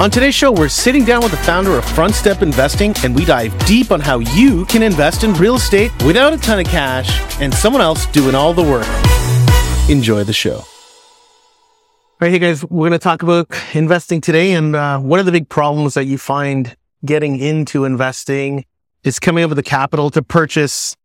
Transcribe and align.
On 0.00 0.10
today's 0.10 0.34
show, 0.34 0.50
we're 0.50 0.70
sitting 0.70 1.04
down 1.04 1.20
with 1.20 1.30
the 1.30 1.36
founder 1.36 1.72
of 1.76 1.84
Frontstep 1.84 2.40
Investing, 2.40 2.94
and 3.04 3.14
we 3.14 3.26
dive 3.26 3.52
deep 3.66 3.90
on 3.90 4.00
how 4.00 4.20
you 4.20 4.64
can 4.64 4.82
invest 4.82 5.24
in 5.24 5.34
real 5.34 5.56
estate 5.56 5.92
without 6.04 6.32
a 6.32 6.38
ton 6.38 6.58
of 6.58 6.64
cash 6.64 7.20
and 7.38 7.52
someone 7.52 7.82
else 7.82 8.06
doing 8.06 8.34
all 8.34 8.54
the 8.54 8.62
work. 8.62 8.86
Enjoy 9.90 10.24
the 10.24 10.32
show. 10.32 10.54
All 10.54 10.66
right, 12.18 12.30
hey 12.30 12.38
guys, 12.38 12.64
we're 12.64 12.88
going 12.88 12.98
to 12.98 12.98
talk 12.98 13.22
about 13.22 13.48
investing 13.74 14.22
today. 14.22 14.52
And 14.52 14.74
uh, 14.74 15.00
one 15.00 15.20
of 15.20 15.26
the 15.26 15.32
big 15.32 15.50
problems 15.50 15.92
that 15.92 16.06
you 16.06 16.16
find 16.16 16.74
getting 17.04 17.38
into 17.38 17.84
investing 17.84 18.64
is 19.04 19.18
coming 19.18 19.44
up 19.44 19.50
with 19.50 19.56
the 19.56 19.62
capital 19.62 20.08
to 20.12 20.22
purchase 20.22 20.96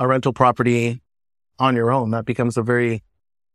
a 0.00 0.08
rental 0.08 0.32
property 0.32 1.00
on 1.60 1.76
your 1.76 1.92
own. 1.92 2.10
That 2.10 2.24
becomes 2.24 2.56
a 2.56 2.62
very 2.62 3.04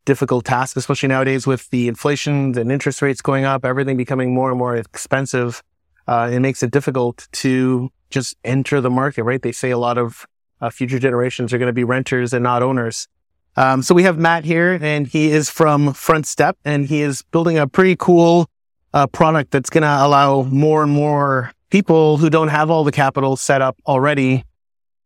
difficult 0.05 0.45
task, 0.45 0.77
especially 0.77 1.09
nowadays 1.09 1.45
with 1.45 1.69
the 1.69 1.87
inflation 1.87 2.57
and 2.57 2.71
interest 2.71 3.01
rates 3.01 3.21
going 3.21 3.45
up, 3.45 3.65
everything 3.65 3.97
becoming 3.97 4.33
more 4.33 4.49
and 4.49 4.57
more 4.57 4.75
expensive. 4.75 5.61
Uh, 6.07 6.29
it 6.31 6.39
makes 6.39 6.63
it 6.63 6.71
difficult 6.71 7.27
to 7.31 7.91
just 8.09 8.35
enter 8.43 8.81
the 8.81 8.89
market, 8.89 9.23
right? 9.23 9.41
They 9.41 9.51
say 9.51 9.69
a 9.69 9.77
lot 9.77 9.97
of 9.97 10.25
uh, 10.61 10.69
future 10.69 10.99
generations 10.99 11.53
are 11.53 11.57
going 11.57 11.67
to 11.67 11.73
be 11.73 11.83
renters 11.83 12.33
and 12.33 12.43
not 12.43 12.63
owners. 12.63 13.07
Um, 13.55 13.81
so 13.81 13.93
we 13.93 14.03
have 14.03 14.17
Matt 14.17 14.45
here 14.45 14.77
and 14.81 15.07
he 15.07 15.31
is 15.31 15.49
from 15.49 15.89
Frontstep 15.89 16.53
and 16.65 16.87
he 16.87 17.01
is 17.01 17.21
building 17.23 17.57
a 17.57 17.67
pretty 17.67 17.95
cool 17.95 18.49
uh, 18.93 19.07
product 19.07 19.51
that's 19.51 19.69
going 19.69 19.83
to 19.83 20.05
allow 20.05 20.43
more 20.43 20.83
and 20.83 20.91
more 20.91 21.51
people 21.69 22.17
who 22.17 22.29
don't 22.29 22.47
have 22.47 22.69
all 22.69 22.83
the 22.83 22.91
capital 22.91 23.35
set 23.35 23.61
up 23.61 23.77
already 23.85 24.43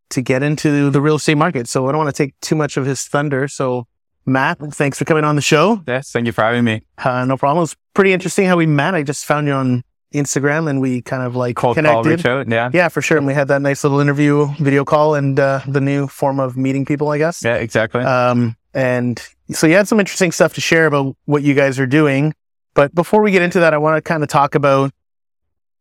to 0.10 0.22
get 0.22 0.44
into 0.44 0.90
the 0.90 1.02
real 1.02 1.16
estate 1.16 1.36
market. 1.36 1.68
So 1.68 1.88
I 1.88 1.92
don't 1.92 2.04
want 2.04 2.16
to 2.16 2.24
take 2.24 2.40
too 2.40 2.56
much 2.56 2.78
of 2.78 2.86
his 2.86 3.04
thunder. 3.04 3.48
So 3.48 3.88
Matt, 4.26 4.60
thanks 4.74 4.98
for 4.98 5.06
coming 5.06 5.24
on 5.24 5.36
the 5.36 5.42
show. 5.42 5.82
Yes, 5.88 6.12
thank 6.12 6.26
you 6.26 6.32
for 6.32 6.44
having 6.44 6.64
me. 6.64 6.84
Uh, 6.98 7.26
no 7.26 7.38
problem. 7.38 7.64
It's 7.64 7.76
pretty 7.94 8.14
interesting 8.14 8.46
how 8.48 8.56
we 8.58 8.66
met. 8.66 8.96
I 8.96 9.04
just 9.04 9.26
found 9.26 9.48
you 9.48 9.54
on 9.54 9.84
Instagram 10.14 10.70
and 10.70 10.80
we 10.80 11.02
kind 11.02 11.24
of 11.24 11.36
like 11.36 11.56
Cold 11.56 11.76
connected. 11.76 12.26
out, 12.26 12.48
yeah. 12.48 12.70
Yeah, 12.74 12.88
for 12.88 13.02
sure. 13.02 13.18
And 13.18 13.28
we 13.28 13.34
had 13.34 13.48
that 13.50 13.62
nice 13.62 13.84
little 13.84 14.00
interview, 14.00 14.48
video 14.60 14.86
call, 14.86 15.16
and 15.16 15.40
uh, 15.40 15.62
the 15.68 15.82
new 15.82 16.08
form 16.08 16.40
of 16.40 16.56
meeting 16.56 16.86
people, 16.86 17.10
I 17.10 17.18
guess. 17.18 17.44
Yeah, 17.44 17.56
exactly. 17.56 18.04
Um, 18.04 18.56
and 18.74 19.22
so 19.52 19.68
you 19.68 19.76
had 19.76 19.88
some 19.88 20.00
interesting 20.00 20.32
stuff 20.32 20.54
to 20.54 20.62
share 20.62 20.86
about 20.86 21.16
what 21.26 21.44
you 21.44 21.54
guys 21.54 21.80
are 21.80 21.88
doing. 21.88 22.34
But 22.76 22.96
before 22.96 23.22
we 23.22 23.32
get 23.32 23.42
into 23.42 23.60
that, 23.60 23.74
I 23.74 23.78
want 23.78 23.98
to 23.98 24.02
kind 24.02 24.24
of 24.24 24.30
talk 24.30 24.56
about 24.56 24.92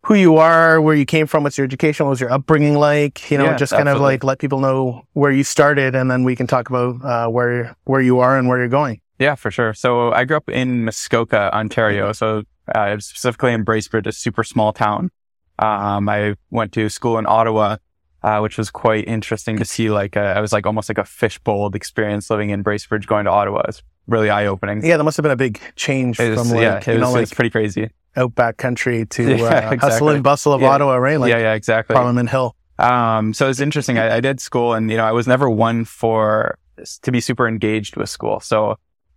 who 0.05 0.15
you 0.15 0.37
are, 0.37 0.81
where 0.81 0.95
you 0.97 1.05
came 1.05 1.27
from, 1.27 1.45
what's 1.45 1.57
your 1.57 1.65
education, 1.65 2.07
what 2.07 2.11
was 2.11 2.21
your 2.21 2.33
upbringing 2.33 2.75
like, 2.75 3.31
you 3.31 3.39
know, 3.39 3.45
Yeah, 3.45 3.57
just 3.57 3.73
kind 3.73 3.89
of 3.89 4.01
like 4.01 4.25
let 4.25 4.39
people 4.39 4.59
know 4.61 5.07
where 5.13 5.31
you 5.31 5.45
started 5.45 5.95
and 5.95 6.11
then 6.11 6.25
we 6.25 6.35
can 6.35 6.47
talk 6.47 6.69
about 6.69 7.05
uh, 7.05 7.29
where 7.29 7.77
where 7.85 8.01
you 8.01 8.19
are 8.19 8.37
and 8.37 8.49
where 8.49 8.59
you're 8.59 8.69
going. 8.69 9.01
yeah, 9.19 9.37
for 9.37 9.51
sure. 9.51 9.73
So 9.75 10.13
I 10.13 10.25
grew 10.25 10.37
up 10.37 10.49
in 10.49 10.85
Muskoka, 10.85 11.55
Ontario. 11.55 12.13
So 12.13 12.43
uh, 12.75 12.99
specifically 12.99 13.53
in 13.53 13.65
Bracebridge, 13.65 14.07
a 14.07 14.13
super 14.13 14.43
small 14.45 14.73
town. 14.73 15.11
Um, 15.59 16.09
I 16.09 16.35
went 16.51 16.73
to 16.73 16.89
school 16.89 17.19
in 17.19 17.27
Ottawa, 17.27 17.77
uh, 18.25 18.41
which 18.41 18.59
was 18.59 18.71
quite 18.71 19.07
interesting 19.07 19.57
to 19.59 19.65
see. 19.65 19.91
Like, 19.91 20.17
uh, 20.17 20.35
I 20.37 20.41
was 20.41 20.53
like 20.53 20.67
almost 20.67 20.89
like 20.89 20.99
a 20.99 21.05
fishbowl 21.05 21.71
experience 21.75 22.31
living 22.31 22.51
in 22.51 22.65
Bracebridge, 22.65 23.07
going 23.07 23.27
to 23.27 23.31
Ottawa. 23.31 23.63
It's 23.69 23.83
really 24.09 24.31
eye 24.31 24.47
opening. 24.47 24.85
Yeah, 24.85 24.97
that 24.97 25.05
must 25.05 25.17
have 25.17 25.23
been 25.23 25.33
a 25.33 25.37
big 25.37 25.61
change 25.77 26.19
was, 26.19 26.35
from 26.39 26.49
like, 26.51 26.63
yeah, 26.63 26.79
it 26.79 26.87
you 26.87 26.93
was, 26.95 27.01
know, 27.03 27.17
it 27.17 27.21
was 27.21 27.33
pretty 27.33 27.51
crazy. 27.51 27.91
Outback 28.17 28.57
country 28.57 29.07
to 29.07 29.23
Yeah, 29.37 29.71
uh, 29.71 29.79
hustle 29.79 30.09
and 30.11 30.23
bustle 30.23 30.53
of 30.53 30.61
Yeah. 30.61 30.71
Ottawa, 30.71 30.97
right? 30.97 31.19
Like 31.19 31.31
yeah, 31.31 31.39
yeah, 31.39 31.55
exactly. 31.55 31.95
Parliament 31.95 32.31
Hill. 32.31 32.55
Um, 32.79 33.33
so 33.33 33.49
it's 33.49 33.61
interesting. 33.61 33.99
I, 33.99 34.17
I 34.17 34.21
did 34.21 34.41
school 34.41 34.75
and, 34.75 34.91
you 34.91 34.97
know, 34.97 35.05
I 35.05 35.13
was 35.13 35.27
never 35.27 35.49
one 35.49 35.85
for 35.85 36.59
to 37.03 37.13
be 37.13 37.21
super 37.21 37.47
engaged 37.47 37.97
with 37.97 38.09
school. 38.11 38.41
So, 38.41 38.71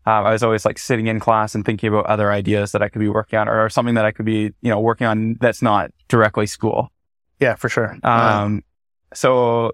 um, 0.08 0.26
I 0.26 0.32
was 0.32 0.44
always 0.44 0.66
like 0.66 0.78
sitting 0.78 1.08
in 1.08 1.20
class 1.20 1.56
and 1.56 1.66
thinking 1.66 1.90
about 1.90 2.06
other 2.06 2.32
ideas 2.32 2.74
that 2.74 2.84
I 2.84 2.90
could 2.90 3.00
be 3.00 3.10
working 3.10 3.40
on 3.40 3.50
or, 3.50 3.70
something 3.70 3.96
that 3.96 4.06
I 4.06 4.12
could 4.12 4.26
be, 4.26 4.54
you 4.62 4.70
know, 4.70 4.80
working 4.80 5.08
on 5.08 5.36
that's 5.42 5.64
not 5.64 5.90
directly 6.10 6.46
school. 6.46 6.92
Yeah, 7.40 7.56
for 7.56 7.70
sure. 7.70 7.98
Um, 8.04 8.64
so 9.14 9.72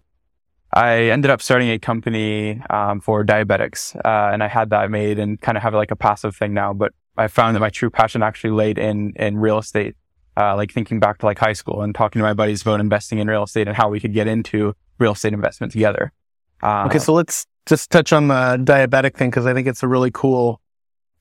I 0.73 1.09
ended 1.09 1.31
up 1.31 1.41
starting 1.41 1.69
a 1.69 1.79
company, 1.79 2.61
um, 2.69 3.01
for 3.01 3.25
diabetics. 3.25 3.93
Uh, 3.95 4.31
and 4.31 4.41
I 4.41 4.47
had 4.47 4.69
that 4.69 4.89
made 4.89 5.19
and 5.19 5.39
kind 5.41 5.57
of 5.57 5.63
have 5.63 5.73
like 5.73 5.91
a 5.91 5.97
passive 5.97 6.33
thing 6.35 6.53
now, 6.53 6.71
but 6.71 6.93
I 7.21 7.27
found 7.27 7.55
that 7.55 7.59
my 7.59 7.69
true 7.69 7.89
passion 7.89 8.23
actually 8.23 8.51
laid 8.51 8.77
in, 8.77 9.13
in 9.15 9.37
real 9.37 9.57
estate. 9.57 9.95
Uh, 10.37 10.55
like 10.55 10.71
thinking 10.71 10.97
back 10.97 11.17
to 11.17 11.25
like 11.25 11.37
high 11.37 11.51
school 11.51 11.81
and 11.81 11.93
talking 11.93 12.19
to 12.21 12.23
my 12.23 12.33
buddies 12.33 12.61
about 12.61 12.79
investing 12.79 13.19
in 13.19 13.27
real 13.27 13.43
estate 13.43 13.67
and 13.67 13.75
how 13.75 13.89
we 13.89 13.99
could 13.99 14.13
get 14.13 14.27
into 14.27 14.73
real 14.97 15.11
estate 15.11 15.33
investment 15.33 15.73
together. 15.73 16.13
Uh, 16.63 16.85
Okay, 16.85 16.99
so 16.99 17.11
let's 17.11 17.45
just 17.65 17.91
touch 17.91 18.13
on 18.13 18.29
the 18.29 18.57
diabetic 18.63 19.15
thing 19.15 19.29
because 19.29 19.45
I 19.45 19.53
think 19.53 19.67
it's 19.67 19.83
a 19.83 19.89
really 19.89 20.09
cool 20.09 20.61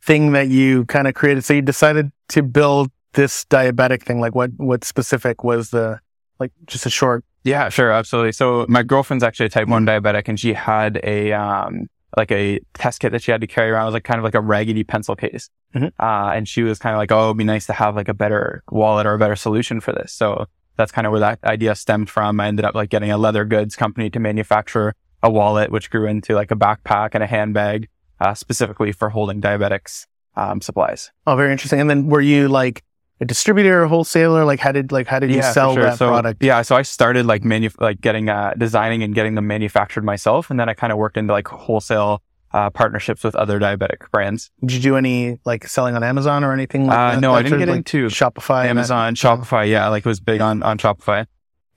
thing 0.00 0.31
that 0.33 0.49
you 0.49 0.84
kind 0.84 1.09
of 1.09 1.15
created. 1.15 1.44
So 1.44 1.55
you 1.55 1.62
decided 1.62 2.12
to 2.28 2.43
build 2.44 2.93
this 3.15 3.44
diabetic 3.47 4.05
thing. 4.05 4.21
Like, 4.21 4.37
what 4.37 4.53
what 4.56 4.84
specific 4.84 5.43
was 5.43 5.71
the 5.71 5.99
like? 6.38 6.53
Just 6.67 6.87
a 6.87 6.91
short. 6.91 7.25
Yeah, 7.43 7.69
sure, 7.69 7.91
absolutely. 7.91 8.32
So 8.32 8.65
my 8.69 8.84
girlfriend's 8.84 9.25
actually 9.25 9.47
a 9.47 9.50
type 9.50 9.67
one 9.67 9.84
diabetic, 9.84 10.28
and 10.28 10.38
she 10.38 10.53
had 10.53 11.00
a 11.03 11.32
um 11.32 11.88
like 12.16 12.31
a 12.32 12.60
test 12.75 13.00
kit 13.00 13.12
that 13.12 13.22
she 13.22 13.31
had 13.31 13.41
to 13.41 13.47
carry 13.47 13.71
around. 13.71 13.82
It 13.84 13.87
was 13.87 13.94
like 13.94 14.04
kind 14.04 14.19
of 14.19 14.25
like 14.25 14.34
a 14.34 14.41
raggedy 14.41 14.84
pencil 14.84 15.15
case, 15.16 15.48
Mhm. 15.75 15.93
uh, 16.00 16.32
and 16.34 16.48
she 16.48 16.62
was 16.62 16.78
kind 16.78 16.94
of 16.94 16.98
like, 16.98 17.12
"Oh, 17.12 17.26
it'd 17.26 17.37
be 17.37 17.44
nice 17.44 17.66
to 17.66 17.72
have 17.72 17.94
like 17.97 18.09
a 18.09 18.15
better 18.15 18.62
wallet 18.71 19.06
or 19.06 19.15
a 19.15 19.19
better 19.19 19.37
solution 19.37 19.81
for 19.81 19.93
this." 19.93 20.12
So 20.12 20.47
that's 20.76 20.93
kind 20.93 21.06
of 21.06 21.10
where 21.12 21.20
that 21.20 21.38
idea 21.44 21.75
stemmed 21.75 22.10
from. 22.10 22.41
I 22.41 22.49
ended 22.49 22.65
up 22.65 22.75
like 22.75 22.91
getting 22.91 23.10
a 23.10 23.19
leather 23.19 23.44
goods 23.44 23.76
company 23.76 24.10
to 24.10 24.19
manufacture 24.20 24.94
a 25.22 25.31
wallet, 25.31 25.70
which 25.70 25.91
grew 25.91 26.06
into 26.06 26.34
like 26.34 26.50
a 26.50 26.56
backpack 26.56 27.10
and 27.12 27.22
a 27.22 27.26
handbag, 27.26 27.88
uh, 28.20 28.34
specifically 28.34 28.91
for 28.93 29.10
holding 29.10 29.41
diabetics 29.41 30.06
um, 30.37 30.60
supplies. 30.60 31.10
Oh, 31.26 31.37
very 31.37 31.53
interesting. 31.53 31.81
And 31.81 31.91
then 31.91 32.06
were 32.06 32.20
you 32.20 32.49
like 32.49 32.82
a 33.20 33.25
distributor, 33.25 33.82
or 33.82 33.86
wholesaler? 33.86 34.44
Like, 34.44 34.60
how 34.60 34.72
did 34.72 34.92
like 34.92 35.06
how 35.06 35.19
did 35.19 35.31
you 35.31 35.42
for 35.42 35.53
sell 35.53 35.75
sure. 35.75 35.84
that 35.84 35.98
so, 35.98 36.08
product? 36.08 36.42
Yeah, 36.42 36.62
so 36.62 36.76
I 36.76 36.82
started 36.82 37.26
like 37.26 37.44
manu- 37.44 37.70
like 37.78 38.00
getting 38.00 38.28
uh, 38.28 38.54
designing 38.56 39.03
and 39.03 39.14
getting 39.14 39.34
them 39.34 39.47
manufactured 39.47 40.04
myself, 40.04 40.50
and 40.50 40.58
then 40.58 40.69
I 40.69 40.75
kind 40.75 40.92
of 40.92 40.98
worked 40.98 41.16
into 41.16 41.32
like 41.32 41.48
wholesale 41.48 42.22
uh, 42.53 42.70
partnerships 42.70 43.22
with 43.22 43.34
other 43.36 43.60
diabetic 43.60 44.10
brands. 44.10 44.50
Did 44.60 44.72
you 44.72 44.81
do 44.81 44.97
any 44.97 45.38
like 45.44 45.66
selling 45.69 45.94
on 45.94 46.03
Amazon 46.03 46.42
or 46.44 46.53
anything? 46.53 46.86
Like 46.86 46.98
Uh, 46.98 47.10
that? 47.12 47.20
no, 47.20 47.32
I 47.34 47.42
didn't 47.42 47.60
get 47.60 47.69
like, 47.69 47.76
into 47.76 48.06
Shopify, 48.08 48.64
that? 48.64 48.70
Amazon, 48.70 49.14
Shopify. 49.14 49.69
Yeah, 49.69 49.88
like 49.88 50.04
it 50.04 50.08
was 50.08 50.20
big 50.20 50.41
on 50.41 50.62
on 50.62 50.78
Shopify. 50.78 51.26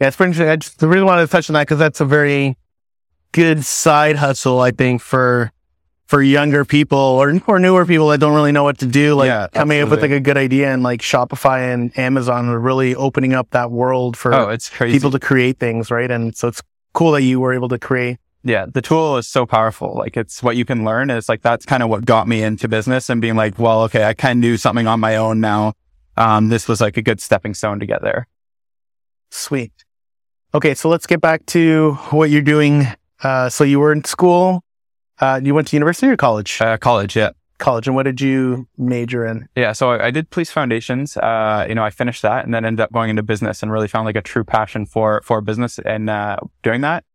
Yeah, 0.02 0.08
it's 0.08 0.18
pretty 0.18 0.32
interesting. 0.32 0.50
I 0.50 0.56
just 0.56 0.82
really 0.82 1.04
wanted 1.04 1.28
to 1.28 1.32
touch 1.32 1.50
on 1.50 1.54
that 1.54 1.68
because 1.68 1.80
that's 1.80 2.02
a 2.02 2.06
very 2.06 2.58
good 3.32 3.64
side 3.64 4.16
hustle, 4.16 4.60
I 4.60 4.72
think, 4.72 5.02
for 5.02 5.52
for 6.14 6.22
younger 6.22 6.64
people 6.64 7.00
or 7.00 7.34
or 7.48 7.58
newer 7.58 7.88
people 7.88 8.10
that 8.10 8.20
don't 8.20 8.36
really 8.36 8.52
know 8.52 8.64
what 8.64 8.78
to 8.78 8.86
do. 8.86 9.16
Like 9.16 9.26
Yeah, 9.30 9.48
coming 9.52 9.82
up 9.82 9.90
with 9.90 10.04
like 10.04 10.12
a 10.12 10.20
good 10.20 10.38
idea 10.38 10.72
and 10.72 10.84
like 10.84 11.02
Shopify 11.02 11.74
and 11.74 11.92
Amazon 11.98 12.50
are 12.50 12.60
really 12.60 12.94
opening 12.94 13.34
up 13.34 13.50
that 13.50 13.72
world 13.72 14.16
for 14.16 14.32
Oh, 14.32 14.50
it's 14.50 14.70
crazy. 14.70 14.96
people 14.96 15.10
to 15.10 15.20
create 15.20 15.58
things, 15.58 15.90
right? 15.90 16.12
And 16.12 16.36
so 16.36 16.50
it's 16.50 16.62
cool 16.94 17.14
that 17.14 17.24
you 17.24 17.40
were 17.40 17.52
able 17.52 17.68
to 17.70 17.80
create. 17.80 18.20
yeah, 18.44 18.68
the 18.72 18.82
tool 18.82 19.18
is 19.18 19.28
so 19.28 19.48
powerful. 19.48 19.96
Like 19.98 20.16
it's 20.16 20.44
what 20.44 20.56
you 20.56 20.66
can 20.66 20.86
learn. 20.86 21.10
It's 21.10 21.28
like 21.30 21.42
that's 21.42 21.66
kind 21.66 21.82
of 21.82 21.90
what 21.90 22.06
got 22.06 22.28
me 22.28 22.44
into 22.44 22.68
business 22.68 23.10
and 23.10 23.20
being 23.20 23.36
like, 23.36 23.58
well, 23.58 23.82
okay, 23.86 24.04
I 24.04 24.14
can 24.14 24.40
do 24.40 24.56
something 24.58 24.86
on 24.86 25.00
my 25.00 25.16
own 25.16 25.40
now. 25.42 25.74
Um, 26.16 26.50
this 26.50 26.68
was 26.68 26.80
like 26.80 26.96
a 26.96 27.02
good 27.02 27.22
stepping 27.22 27.56
stone 27.56 27.80
to 27.80 27.88
get 27.88 28.04
there. 28.04 28.28
Sweet. 29.32 29.74
Okay, 30.54 30.76
so 30.76 30.90
let's 30.90 31.08
get 31.08 31.22
back 31.22 31.44
to 31.48 31.94
what 32.12 32.30
you're 32.30 32.44
doing. 32.44 32.86
Uh, 33.24 33.50
so 33.50 33.64
you 33.64 33.80
were 33.80 33.92
in 33.92 34.04
school. 34.04 34.62
Uh, 35.20 35.40
you 35.44 35.54
went 35.54 35.68
to 35.70 35.76
university 35.76 36.08
or 36.08 36.18
college? 36.18 36.62
Uh, 36.62 36.78
college, 36.78 37.16
yeah. 37.16 37.32
college. 37.58 37.88
And 37.88 37.96
what 37.96 38.04
did 38.04 38.22
you 38.22 38.68
major 38.78 39.26
in? 39.26 39.48
Yeah, 39.56 39.72
so 39.72 39.92
I, 39.92 40.08
I 40.08 40.12
did 40.12 40.30
police 40.30 40.52
foundations. 40.52 41.18
Uh, 41.18 41.66
you 41.68 41.76
know, 41.76 41.84
I 41.84 41.90
finished 41.90 42.22
that 42.22 42.46
and 42.46 42.54
then 42.54 42.66
ended 42.66 42.82
up 42.82 42.92
going 42.92 43.10
into 43.10 43.24
business 43.24 43.64
and 43.64 43.72
really 43.72 43.88
found 43.88 44.06
like 44.06 44.16
a 44.16 44.22
true 44.22 44.44
passion 44.44 44.86
for 44.86 45.22
for 45.24 45.42
business 45.42 45.80
and 45.80 46.10
uh, 46.10 46.38
doing 46.62 46.82
that. 46.82 47.06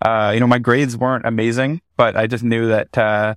Uh, 0.00 0.30
you 0.32 0.40
know, 0.40 0.46
my 0.46 0.58
grades 0.58 0.96
weren't 0.96 1.26
amazing, 1.26 1.80
but 1.96 2.16
I 2.16 2.26
just 2.26 2.44
knew 2.44 2.68
that 2.68 2.96
uh, 2.96 3.34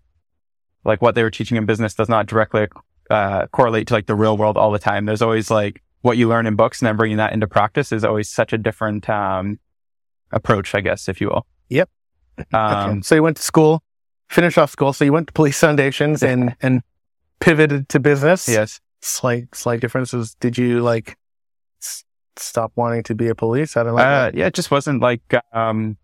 like 0.85 1.01
what 1.01 1.15
they 1.15 1.24
were 1.24 1.31
teaching 1.31 1.57
in 1.57 1.65
business 1.65 1.94
does 1.95 2.09
not 2.09 2.27
directly 2.27 2.67
uh, 3.09 3.47
correlate 3.47 3.88
to 3.88 3.94
like 3.94 4.06
the 4.06 4.15
real 4.15 4.38
world 4.38 4.57
all 4.57 4.71
the 4.71 4.79
time. 4.79 5.06
There's 5.06 5.21
always 5.21 5.51
like 5.51 5.81
what 6.01 6.17
you 6.17 6.27
learn 6.27 6.45
in 6.45 6.56
books 6.56 6.81
and 6.81 6.88
then 6.88 6.95
bringing 6.95 7.17
that 7.17 7.33
into 7.33 7.47
practice 7.47 7.91
is 7.91 8.03
always 8.03 8.29
such 8.29 8.53
a 8.53 8.57
different 8.57 9.09
um, 9.09 9.59
approach, 10.31 10.74
I 10.74 10.81
guess, 10.81 11.09
if 11.09 11.19
you 11.19 11.27
will. 11.27 11.45
Yep. 11.69 11.89
Um, 12.53 12.89
okay. 12.89 13.01
So 13.01 13.15
you 13.15 13.24
went 13.24 13.38
to 13.38 13.44
school, 13.44 13.83
finished 14.31 14.57
off 14.57 14.72
school. 14.72 14.94
So 14.94 15.06
you 15.06 15.13
went 15.13 15.28
to 15.28 15.33
police 15.33 15.60
foundations 15.60 16.24
and 16.24 16.56
and 16.62 16.81
pivoted 17.39 17.89
to 17.89 18.00
business. 18.00 18.48
Yes. 18.48 18.80
Slight 19.01 19.54
slight 19.54 19.80
differences. 19.81 20.36
Did 20.39 20.57
you 20.57 20.81
like 20.81 21.18
s- 21.81 22.04
stop 22.38 22.72
wanting 22.75 23.04
to 23.04 23.16
be 23.16 23.28
a 23.28 23.36
police? 23.36 23.75
I 23.78 23.83
don't 23.83 23.95
know. 23.95 24.01
Uh, 24.01 24.31
yeah, 24.33 24.45
it 24.48 24.54
just 24.54 24.69
wasn't 24.72 25.01
like, 25.01 25.22
um, 25.54 25.98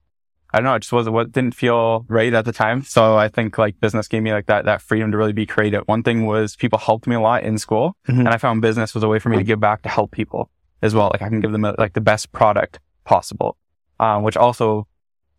I 0.51 0.57
don't 0.57 0.65
know, 0.65 0.75
it 0.75 0.79
just 0.79 0.94
wasn't 0.94 1.13
what 1.13 1.31
didn't 1.31 1.53
feel 1.56 2.06
right 2.07 2.33
at 2.33 2.45
the 2.45 2.51
time. 2.53 2.83
So 2.83 3.15
I 3.18 3.27
think 3.27 3.57
like 3.57 3.79
business 3.79 4.07
gave 4.07 4.24
me 4.24 4.31
like 4.33 4.47
that, 4.47 4.65
that 4.65 4.81
freedom 4.81 5.12
to 5.12 5.18
really 5.18 5.33
be 5.33 5.45
creative. 5.45 5.83
One 5.85 6.01
thing 6.03 6.25
was 6.25 6.56
people 6.56 6.80
helped 6.80 7.06
me 7.06 7.15
a 7.15 7.19
lot 7.19 7.44
in 7.44 7.57
school 7.59 7.95
Mhm. 8.07 8.19
and 8.19 8.30
I 8.30 8.38
found 8.38 8.62
business 8.62 8.94
was 8.95 9.03
a 9.03 9.07
way 9.07 9.19
for 9.19 9.30
me 9.30 9.38
to 9.38 9.44
give 9.44 9.59
back 9.59 9.83
to 9.83 9.89
help 9.89 10.12
people 10.12 10.50
as 10.81 10.95
well. 10.95 11.09
Like 11.13 11.21
I 11.21 11.30
can 11.30 11.39
give 11.41 11.51
them 11.51 11.62
like 11.77 11.94
the 11.94 12.01
best 12.01 12.31
product 12.31 12.80
possible. 13.06 13.57
Um, 14.00 14.23
which 14.23 14.38
also, 14.38 14.88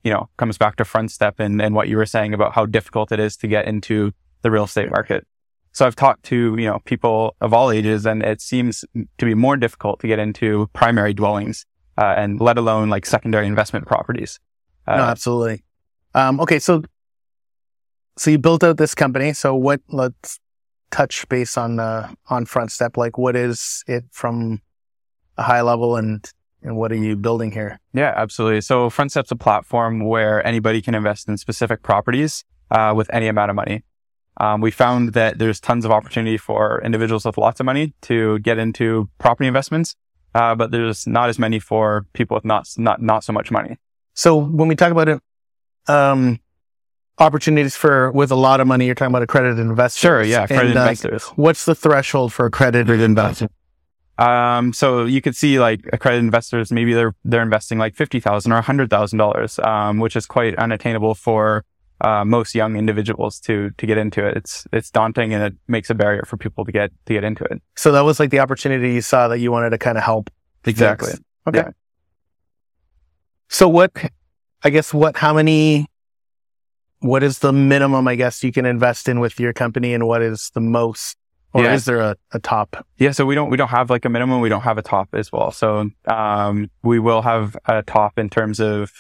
you 0.05 0.13
know, 0.13 0.29
comes 0.37 0.59
back 0.59 0.77
to 0.77 0.85
Frontstep 0.85 1.35
and, 1.39 1.61
and 1.61 1.75
what 1.75 1.89
you 1.89 1.97
were 1.97 2.07
saying 2.07 2.35
about 2.35 2.55
how 2.55 2.67
difficult 2.67 3.13
it 3.13 3.21
is 3.21 3.37
to 3.39 3.49
get 3.49 3.67
into 3.67 4.13
the 4.43 4.51
real 4.51 4.65
estate 4.65 4.91
market. 4.91 5.27
So 5.73 5.87
I've 5.87 5.97
talked 5.97 6.25
to, 6.25 6.57
you 6.59 6.67
know, 6.67 6.79
people 6.85 7.37
of 7.41 7.53
all 7.53 7.71
ages 7.71 8.07
and 8.07 8.23
it 8.23 8.41
seems 8.41 8.85
to 8.95 9.25
be 9.25 9.35
more 9.35 9.57
difficult 9.57 10.01
to 10.01 10.07
get 10.07 10.19
into 10.19 10.69
primary 10.73 11.15
dwellings, 11.15 11.67
uh, 11.97 12.15
and 12.17 12.41
let 12.41 12.59
alone 12.59 12.89
like 12.89 13.05
secondary 13.07 13.47
investment 13.47 13.87
properties. 13.87 14.41
no, 14.87 14.95
absolutely. 14.95 15.65
Um, 16.15 16.41
okay. 16.41 16.59
So, 16.59 16.83
so 18.17 18.31
you 18.31 18.39
built 18.39 18.65
out 18.65 18.77
this 18.77 18.95
company. 18.95 19.33
So 19.33 19.55
what, 19.55 19.81
let's 19.89 20.41
touch 20.91 21.29
base 21.29 21.59
on, 21.59 21.79
uh, 21.79 22.13
on 22.29 22.47
front 22.47 22.73
step. 22.73 22.97
Like 22.97 23.19
what 23.19 23.37
is 23.37 23.85
it 23.87 24.05
from 24.11 24.63
a 25.37 25.43
high 25.43 25.61
level 25.61 25.97
and, 25.97 26.29
and 26.69 26.77
what 26.77 26.93
are 26.93 26.97
you 26.97 27.17
building 27.17 27.51
here? 27.51 27.81
Yeah, 27.95 28.13
absolutely. 28.15 28.61
So 28.61 28.91
Frontstep's 28.91 29.33
a 29.33 29.37
platform 29.37 30.05
where 30.05 30.47
anybody 30.47 30.83
can 30.83 30.95
invest 30.95 31.29
in 31.29 31.37
specific 31.39 31.83
properties 31.83 32.45
uh, 32.71 32.93
with 32.95 33.09
any 33.13 33.27
amount 33.27 33.51
of 33.51 33.57
money. 33.57 33.85
Um, 34.37 34.61
we 34.61 34.71
found 34.71 35.15
that 35.15 35.39
there's 35.39 35.61
tons 35.61 35.85
of 35.85 35.91
opportunity 35.91 36.37
for 36.37 36.81
individuals 36.85 37.25
with 37.25 37.39
lots 37.39 37.59
of 37.59 37.67
money 37.67 37.95
to 38.03 38.39
get 38.41 38.59
into 38.59 39.09
property 39.19 39.49
investments, 39.49 39.97
uh, 40.35 40.55
but 40.55 40.71
there's 40.71 41.07
not 41.07 41.29
as 41.29 41.39
many 41.39 41.59
for 41.59 42.07
people 42.13 42.37
with 42.37 42.45
not 42.45 42.69
not 42.77 43.03
not 43.03 43.25
so 43.25 43.33
much 43.33 43.51
money. 43.51 43.79
So 44.15 44.37
when 44.37 44.69
we 44.69 44.77
talk 44.77 44.93
about 44.93 45.09
it, 45.09 45.21
um, 45.89 46.39
opportunities 47.19 47.75
for 47.75 48.13
with 48.13 48.31
a 48.31 48.37
lot 48.37 48.61
of 48.61 48.69
money, 48.69 48.87
you're 48.87 48.95
talking 48.95 49.11
about 49.11 49.23
accredited 49.23 49.59
investors. 49.59 50.01
Sure, 50.01 50.23
yeah, 50.23 50.45
accredited 50.45 50.77
And, 50.77 50.79
uh, 50.79 50.83
investors. 50.83 51.25
What's 51.35 51.65
the 51.65 51.75
threshold 51.75 52.33
for 52.33 52.47
accredited 52.47 53.01
investors? 53.01 53.49
Um, 54.19 54.73
so 54.73 55.05
you 55.05 55.21
could 55.21 55.37
see 55.37 55.61
like 55.61 55.81
accredited 55.93 56.25
investors, 56.25 56.73
maybe 56.73 56.93
they're, 56.93 57.15
they're 57.25 57.43
investing 57.43 57.79
like 57.79 57.95
50,000 57.95 58.51
or 58.51 58.61
$100,000, 58.61 59.65
um, 59.67 59.99
which 60.01 60.17
is 60.17 60.27
quite 60.27 60.57
unattainable 60.57 61.15
for, 61.15 61.65
uh, 62.01 62.25
most 62.25 62.55
young 62.55 62.77
individuals 62.77 63.39
to, 63.41 63.71
to 63.79 63.87
get 63.87 63.97
into 63.97 64.27
it. 64.27 64.37
It's, 64.37 64.67
it's 64.73 64.91
daunting 64.91 65.35
and 65.35 65.43
it 65.43 65.55
makes 65.69 65.89
a 65.91 65.95
barrier 65.95 66.25
for 66.27 66.37
people 66.37 66.65
to 66.65 66.73
get, 66.73 66.91
to 67.07 67.13
get 67.13 67.23
into 67.23 67.45
it. 67.45 67.63
So 67.77 67.93
that 67.93 68.01
was 68.01 68.19
like 68.19 68.31
the 68.31 68.41
opportunity 68.41 68.95
you 68.95 69.03
saw 69.03 69.29
that 69.29 69.39
you 69.39 69.53
wanted 69.53 69.71
to 69.71 69.79
kind 69.79 69.97
of 69.97 70.05
help. 70.05 70.31
Exactly. 70.65 71.11
fix. 71.11 71.21
Okay. 71.47 71.59
Yeah. 71.59 71.71
So 73.49 73.69
what, 73.69 73.93
I 74.63 74.71
guess 74.71 74.93
what, 74.93 75.17
how 75.17 75.33
many, 75.33 75.87
what 77.01 77.23
is 77.23 77.39
the 77.39 77.53
minimum, 77.53 78.09
I 78.09 78.17
guess, 78.17 78.43
you 78.43 78.53
can 78.53 78.67
invest 78.67 79.09
in 79.09 79.21
with 79.21 79.39
your 79.39 79.53
company 79.53 79.95
and 79.95 80.07
what 80.07 80.23
is 80.23 80.51
the 80.55 80.61
most, 80.61 81.17
or 81.53 81.63
Yeah. 81.65 81.75
is 81.75 81.85
there 81.85 82.01
a, 82.01 82.17
a 82.33 82.39
top? 82.39 82.87
Yeah. 82.99 83.13
So 83.13 83.25
we 83.27 83.35
don't, 83.35 83.51
we 83.51 83.57
don't 83.57 83.69
have 83.69 83.91
like 83.91 84.05
a 84.05 84.09
minimum. 84.09 84.41
We 84.41 84.49
don't 84.49 84.63
have 84.63 84.79
a 84.79 84.83
top 84.83 85.09
as 85.13 85.33
well. 85.33 85.51
So, 85.51 85.91
um, 86.07 86.71
we 86.83 86.99
will 86.99 87.23
have 87.23 87.57
a 87.67 87.83
top 87.83 88.19
in 88.19 88.29
terms 88.29 88.61
of, 88.61 88.91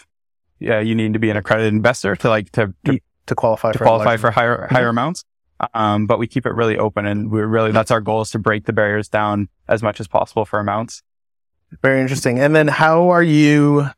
yeah, 0.58 0.80
you 0.80 0.94
need 0.94 1.12
to 1.12 1.18
be 1.18 1.30
an 1.30 1.36
accredited 1.36 1.72
investor 1.72 2.16
to 2.16 2.28
like, 2.28 2.50
to, 2.52 2.74
to 2.86 2.98
To 3.26 3.34
qualify 3.34 3.72
to 3.72 3.78
for 3.78 3.84
qualify 3.84 4.16
for 4.16 4.30
higher 4.30 4.66
higher 4.70 4.88
amounts. 4.88 5.24
Um, 5.74 6.06
but 6.06 6.18
we 6.18 6.26
keep 6.26 6.46
it 6.46 6.54
really 6.54 6.78
open, 6.78 7.04
and 7.04 7.30
we're 7.30 7.46
really 7.46 7.72
that's 7.72 7.90
our 7.90 8.00
goal 8.00 8.22
is 8.22 8.30
to 8.30 8.38
break 8.38 8.64
the 8.64 8.72
barriers 8.72 9.08
down 9.08 9.48
as 9.68 9.82
much 9.82 10.00
as 10.00 10.08
possible 10.08 10.44
for 10.44 10.58
amounts. 10.60 11.02
Very 11.82 12.00
interesting. 12.00 12.38
And 12.38 12.56
then 12.56 12.68
how 12.68 13.10
are 13.10 13.22
you 13.22 13.90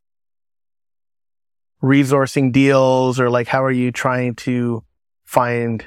resourcing 1.82 2.52
deals 2.52 3.18
or 3.20 3.30
like 3.30 3.46
how 3.48 3.64
are 3.64 3.70
you 3.70 3.90
trying 3.92 4.34
to 4.36 4.82
find 5.24 5.84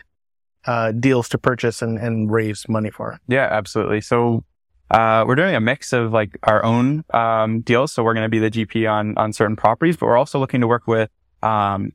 uh, 0.66 0.92
deals 0.92 1.30
to 1.30 1.38
purchase 1.38 1.82
and, 1.82 1.98
and 1.98 2.32
raise 2.32 2.68
money 2.70 2.90
for? 2.90 3.20
Yeah, 3.28 3.48
absolutely. 3.52 4.02
So 4.02 4.44
uh, 4.92 5.26
we're 5.28 5.36
doing 5.36 5.56
a 5.56 5.60
mix 5.60 5.92
of 5.94 6.12
like 6.14 6.38
our 6.44 6.64
own 6.64 7.04
um, 7.14 7.62
deals. 7.62 7.92
So 7.92 8.04
we're 8.04 8.14
going 8.14 8.26
to 8.26 8.30
be 8.30 8.40
the 8.40 8.52
GP 8.52 8.90
on 8.90 9.18
on 9.18 9.34
certain 9.34 9.56
properties, 9.56 9.98
but 9.98 10.06
we're 10.06 10.18
also 10.18 10.40
looking 10.40 10.62
to 10.62 10.68
work 10.68 10.88
with 10.88 11.10
um, 11.42 11.94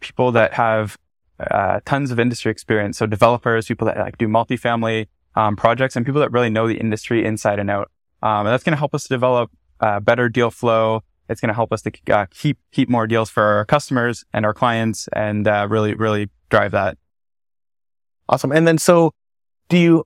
people 0.00 0.32
that 0.32 0.54
have 0.54 0.98
uh, 1.40 1.80
tons 1.84 2.10
of 2.10 2.20
industry 2.20 2.50
experience. 2.50 2.98
So 2.98 3.06
developers, 3.06 3.66
people 3.66 3.86
that 3.86 3.96
like 3.98 4.18
do 4.18 4.28
multifamily 4.28 5.06
um, 5.34 5.56
projects, 5.56 5.96
and 5.96 6.04
people 6.04 6.20
that 6.20 6.32
really 6.32 6.50
know 6.50 6.68
the 6.68 6.76
industry 6.76 7.24
inside 7.24 7.58
and 7.58 7.70
out. 7.70 7.90
Um, 8.22 8.40
and 8.40 8.48
that's 8.48 8.64
going 8.64 8.72
to 8.72 8.78
help 8.78 8.94
us 8.94 9.06
develop 9.06 9.50
uh, 9.80 10.00
better 10.00 10.28
deal 10.28 10.50
flow. 10.50 11.02
It's 11.28 11.40
going 11.40 11.48
to 11.48 11.54
help 11.54 11.72
us 11.72 11.82
to 11.82 11.92
uh, 12.08 12.26
keep 12.30 12.58
keep 12.70 12.88
more 12.88 13.06
deals 13.06 13.30
for 13.30 13.42
our 13.42 13.64
customers 13.64 14.24
and 14.32 14.46
our 14.46 14.54
clients, 14.54 15.08
and 15.14 15.46
uh, 15.48 15.66
really 15.68 15.94
really 15.94 16.28
drive 16.50 16.72
that. 16.72 16.98
Awesome. 18.28 18.52
And 18.52 18.66
then 18.66 18.78
so 18.78 19.12
do 19.68 19.78
you 19.78 20.04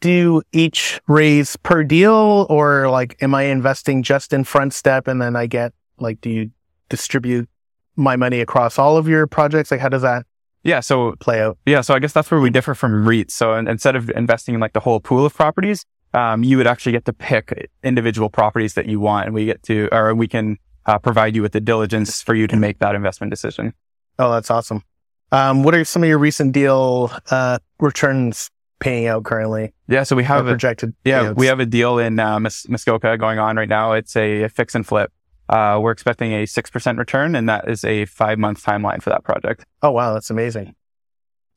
do 0.00 0.42
each 0.52 1.00
raise 1.06 1.56
per 1.56 1.84
deal 1.84 2.46
or 2.50 2.90
like 2.90 3.16
am 3.22 3.34
I 3.34 3.44
investing 3.44 4.02
just 4.02 4.32
in 4.32 4.44
Frontstep 4.44 5.06
and 5.06 5.22
then 5.22 5.36
I 5.36 5.46
get 5.46 5.72
like 5.98 6.20
do 6.20 6.30
you 6.30 6.50
distribute 6.88 7.48
my 7.94 8.16
money 8.16 8.40
across 8.40 8.78
all 8.78 8.96
of 8.96 9.08
your 9.08 9.26
projects? 9.26 9.70
Like 9.70 9.80
how 9.80 9.88
does 9.88 10.02
that 10.02 10.26
Yeah. 10.64 10.80
So 10.80 11.14
play 11.20 11.40
out? 11.40 11.58
Yeah, 11.66 11.80
so 11.80 11.94
I 11.94 11.98
guess 11.98 12.12
that's 12.12 12.30
where 12.30 12.40
we 12.40 12.50
differ 12.50 12.74
from 12.74 13.04
REITs. 13.06 13.30
So 13.32 13.54
in, 13.54 13.68
instead 13.68 13.96
of 13.96 14.10
investing 14.10 14.54
in 14.54 14.60
like 14.60 14.72
the 14.72 14.80
whole 14.80 15.00
pool 15.00 15.24
of 15.24 15.34
properties, 15.34 15.84
um, 16.14 16.44
you 16.44 16.56
would 16.56 16.66
actually 16.66 16.92
get 16.92 17.04
to 17.06 17.12
pick 17.12 17.70
individual 17.82 18.28
properties 18.28 18.74
that 18.74 18.86
you 18.86 19.00
want, 19.00 19.26
and 19.26 19.34
we 19.34 19.46
get 19.46 19.62
to, 19.64 19.88
or 19.92 20.14
we 20.14 20.28
can 20.28 20.58
uh, 20.86 20.98
provide 20.98 21.34
you 21.34 21.42
with 21.42 21.52
the 21.52 21.60
diligence 21.60 22.20
for 22.20 22.34
you 22.34 22.46
to 22.48 22.56
make 22.56 22.78
that 22.80 22.94
investment 22.94 23.30
decision. 23.30 23.72
Oh, 24.18 24.30
that's 24.30 24.50
awesome. 24.50 24.82
Um, 25.32 25.62
what 25.62 25.74
are 25.74 25.84
some 25.84 26.02
of 26.02 26.08
your 26.08 26.18
recent 26.18 26.52
deal 26.52 27.10
uh, 27.30 27.58
returns 27.80 28.50
paying 28.80 29.06
out 29.06 29.24
currently? 29.24 29.72
Yeah, 29.88 30.02
so 30.02 30.14
we 30.14 30.24
have 30.24 30.46
a, 30.46 30.50
projected. 30.50 30.94
yeah 31.04 31.22
payouts? 31.24 31.36
we 31.36 31.46
have 31.46 31.58
a 31.60 31.66
deal 31.66 31.98
in 31.98 32.18
uh, 32.20 32.38
Mus- 32.38 32.68
Muskoka 32.68 33.16
going 33.18 33.38
on 33.38 33.56
right 33.56 33.68
now. 33.68 33.92
It's 33.92 34.14
a, 34.14 34.46
fix 34.48 34.74
and 34.74 34.86
flip. 34.86 35.10
Uh, 35.48 35.78
we're 35.82 35.90
expecting 35.90 36.32
a 36.32 36.46
six 36.46 36.70
percent 36.70 36.98
return, 36.98 37.34
and 37.34 37.48
that 37.48 37.68
is 37.68 37.84
a 37.84 38.04
five 38.04 38.38
month 38.38 38.62
timeline 38.64 39.02
for 39.02 39.10
that 39.10 39.24
project. 39.24 39.64
Oh 39.82 39.90
wow, 39.90 40.12
that's 40.14 40.30
amazing. 40.30 40.74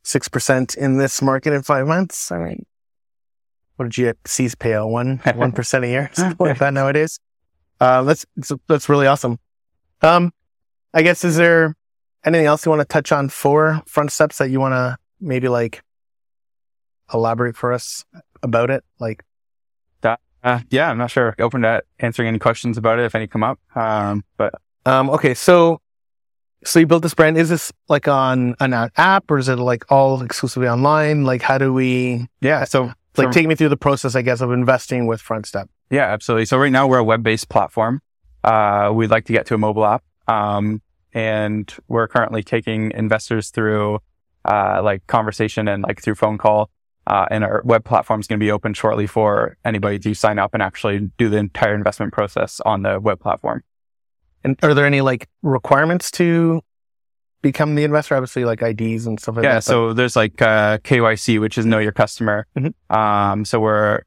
Six 0.03 0.27
percent 0.27 0.75
in 0.75 0.97
this 0.97 1.21
market 1.21 1.53
in 1.53 1.61
five 1.61 1.85
months. 1.87 2.31
I 2.31 2.37
mean, 2.39 2.65
what 3.75 3.89
did 3.91 4.15
GICs 4.25 4.57
pay 4.57 4.73
out? 4.73 4.87
One 4.87 5.17
one 5.35 5.51
percent 5.51 5.85
a 5.85 5.87
year, 5.87 6.09
something 6.13 6.47
like 6.47 6.59
that 6.59 6.73
nowadays. 6.73 7.19
Uh, 7.79 8.03
that's 8.03 8.25
that's- 8.37 8.59
that's 8.67 8.89
really 8.89 9.07
awesome. 9.07 9.37
Um, 10.01 10.31
I 10.93 11.01
guess 11.01 11.23
is 11.25 11.35
there 11.37 11.75
anything 12.25 12.45
else 12.47 12.65
you 12.65 12.69
want 12.71 12.81
to 12.81 12.85
touch 12.85 13.11
on 13.11 13.29
for 13.29 13.81
Frontsteps 13.87 14.37
that 14.37 14.49
you 14.49 14.59
want 14.59 14.73
to 14.73 14.97
maybe 15.21 15.47
like 15.47 15.81
elaborate 17.13 17.55
for 17.55 17.71
us 17.73 18.03
about 18.43 18.69
it? 18.69 18.83
Like, 18.99 19.23
Uh, 20.43 20.59
yeah, 20.69 20.91
I'm 20.91 20.97
not 20.99 21.09
sure. 21.09 21.33
Open 21.39 21.63
to 21.63 21.81
answering 21.97 22.27
any 22.27 22.37
questions 22.37 22.77
about 22.77 22.99
it 22.99 23.05
if 23.05 23.15
any 23.15 23.25
come 23.25 23.41
up. 23.41 23.57
Um, 23.75 24.23
but 24.37 24.53
um, 24.85 25.09
okay, 25.09 25.33
so 25.33 25.81
so 26.63 26.77
you 26.79 26.85
built 26.85 27.01
this 27.01 27.15
brand. 27.15 27.35
Is 27.35 27.49
this 27.49 27.71
like 27.89 28.07
on 28.07 28.55
an 28.59 28.71
app 28.95 29.31
or 29.31 29.39
is 29.39 29.49
it 29.49 29.55
like 29.57 29.91
all 29.91 30.21
exclusively 30.21 30.67
online? 30.67 31.23
Like, 31.23 31.41
how 31.41 31.57
do 31.57 31.73
we 31.73 32.27
yeah, 32.41 32.63
so 32.65 32.83
like 33.17 33.27
so- 33.27 33.31
take 33.31 33.47
me 33.47 33.55
through 33.55 33.69
the 33.69 33.77
process? 33.77 34.15
I 34.15 34.21
guess 34.21 34.39
of 34.39 34.51
investing 34.51 35.07
with 35.07 35.19
Frontstep. 35.19 35.65
Yeah, 35.89 36.05
absolutely. 36.13 36.45
So 36.45 36.59
right 36.59 36.71
now 36.71 36.85
we're 36.85 36.99
a 36.99 37.03
web-based 37.03 37.49
platform. 37.49 38.01
Uh, 38.43 38.91
we'd 38.93 39.09
like 39.09 39.25
to 39.25 39.33
get 39.33 39.47
to 39.47 39.55
a 39.55 39.57
mobile 39.57 39.85
app. 39.85 40.03
Um, 40.27 40.79
and 41.15 41.73
we're 41.87 42.07
currently 42.07 42.43
taking 42.43 42.91
investors 42.91 43.49
through, 43.49 43.99
uh, 44.43 44.81
like 44.83 45.07
conversation 45.07 45.67
and 45.67 45.81
like 45.81 46.01
through 46.01 46.15
phone 46.15 46.37
call. 46.37 46.69
Uh, 47.07 47.25
and 47.31 47.43
our 47.43 47.61
web 47.63 47.85
platform 47.85 48.19
is 48.19 48.27
going 48.27 48.39
to 48.39 48.43
be 48.43 48.51
open 48.51 48.73
shortly 48.73 49.07
for 49.07 49.55
anybody 49.63 49.97
to 49.99 50.13
sign 50.13 50.37
up 50.39 50.53
and 50.53 50.61
actually 50.61 51.09
do 51.17 51.29
the 51.29 51.37
entire 51.37 51.73
investment 51.75 52.11
process 52.11 52.59
on 52.65 52.81
the 52.81 52.99
web 52.99 53.19
platform. 53.19 53.63
And 54.43 54.57
are 54.63 54.73
there 54.73 54.85
any 54.85 55.01
like 55.01 55.29
requirements 55.41 56.11
to 56.11 56.61
become 57.43 57.75
the 57.75 57.83
investor? 57.83 58.15
Obviously, 58.15 58.43
like 58.43 58.61
IDs 58.61 59.05
and 59.05 59.19
stuff 59.19 59.35
like 59.37 59.43
yeah. 59.43 59.53
that. 59.53 59.55
but- 59.57 59.63
So 59.63 59.93
there's 59.93 60.15
like, 60.15 60.41
uh, 60.41 60.79
KYC, 60.79 61.39
which 61.39 61.57
is 61.57 61.65
know 61.65 61.79
your 61.79 61.91
customer. 61.91 62.47
Mhm. 62.57 62.73
Um, 62.93 63.45
so 63.45 63.59
we're, 63.59 64.01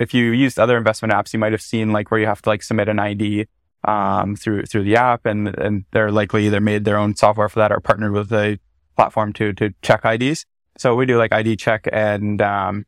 if 0.00 0.12
you 0.12 0.32
used 0.32 0.58
other 0.58 0.76
investment 0.76 1.14
apps, 1.14 1.32
you 1.32 1.38
might 1.38 1.52
have 1.52 1.62
seen 1.62 1.92
like 1.92 2.10
where 2.10 2.20
you 2.20 2.26
have 2.26 2.42
to 2.42 2.48
like 2.50 2.62
submit 2.64 2.88
an 2.88 2.98
ID, 2.98 3.46
um, 3.84 4.36
through, 4.36 4.64
through 4.64 4.84
the 4.84 4.96
app 4.96 5.26
and, 5.26 5.48
and 5.58 5.84
they're 5.92 6.10
likely 6.10 6.46
either 6.46 6.60
made 6.60 6.84
their 6.84 6.96
own 6.96 7.14
software 7.14 7.48
for 7.48 7.58
that 7.60 7.72
or 7.72 7.80
partnered 7.80 8.12
with 8.12 8.32
a 8.32 8.58
platform 8.96 9.32
to, 9.34 9.52
to 9.54 9.74
check 9.82 10.04
IDs. 10.04 10.46
So 10.78 10.94
we 10.94 11.06
do 11.06 11.18
like 11.18 11.32
ID 11.32 11.56
check 11.56 11.86
and, 11.92 12.40
um, 12.42 12.86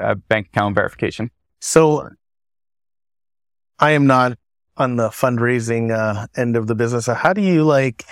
uh, 0.00 0.14
bank 0.14 0.48
account 0.48 0.74
verification. 0.74 1.30
so 1.60 2.08
I 3.78 3.90
am 3.92 4.06
not 4.06 4.38
on 4.76 4.96
the 4.96 5.08
fundraising 5.08 5.90
uh, 5.90 6.26
end 6.36 6.56
of 6.56 6.66
the 6.66 6.74
business. 6.74 7.06
So 7.06 7.14
how 7.14 7.32
do 7.32 7.40
you 7.42 7.64
like 7.64 8.04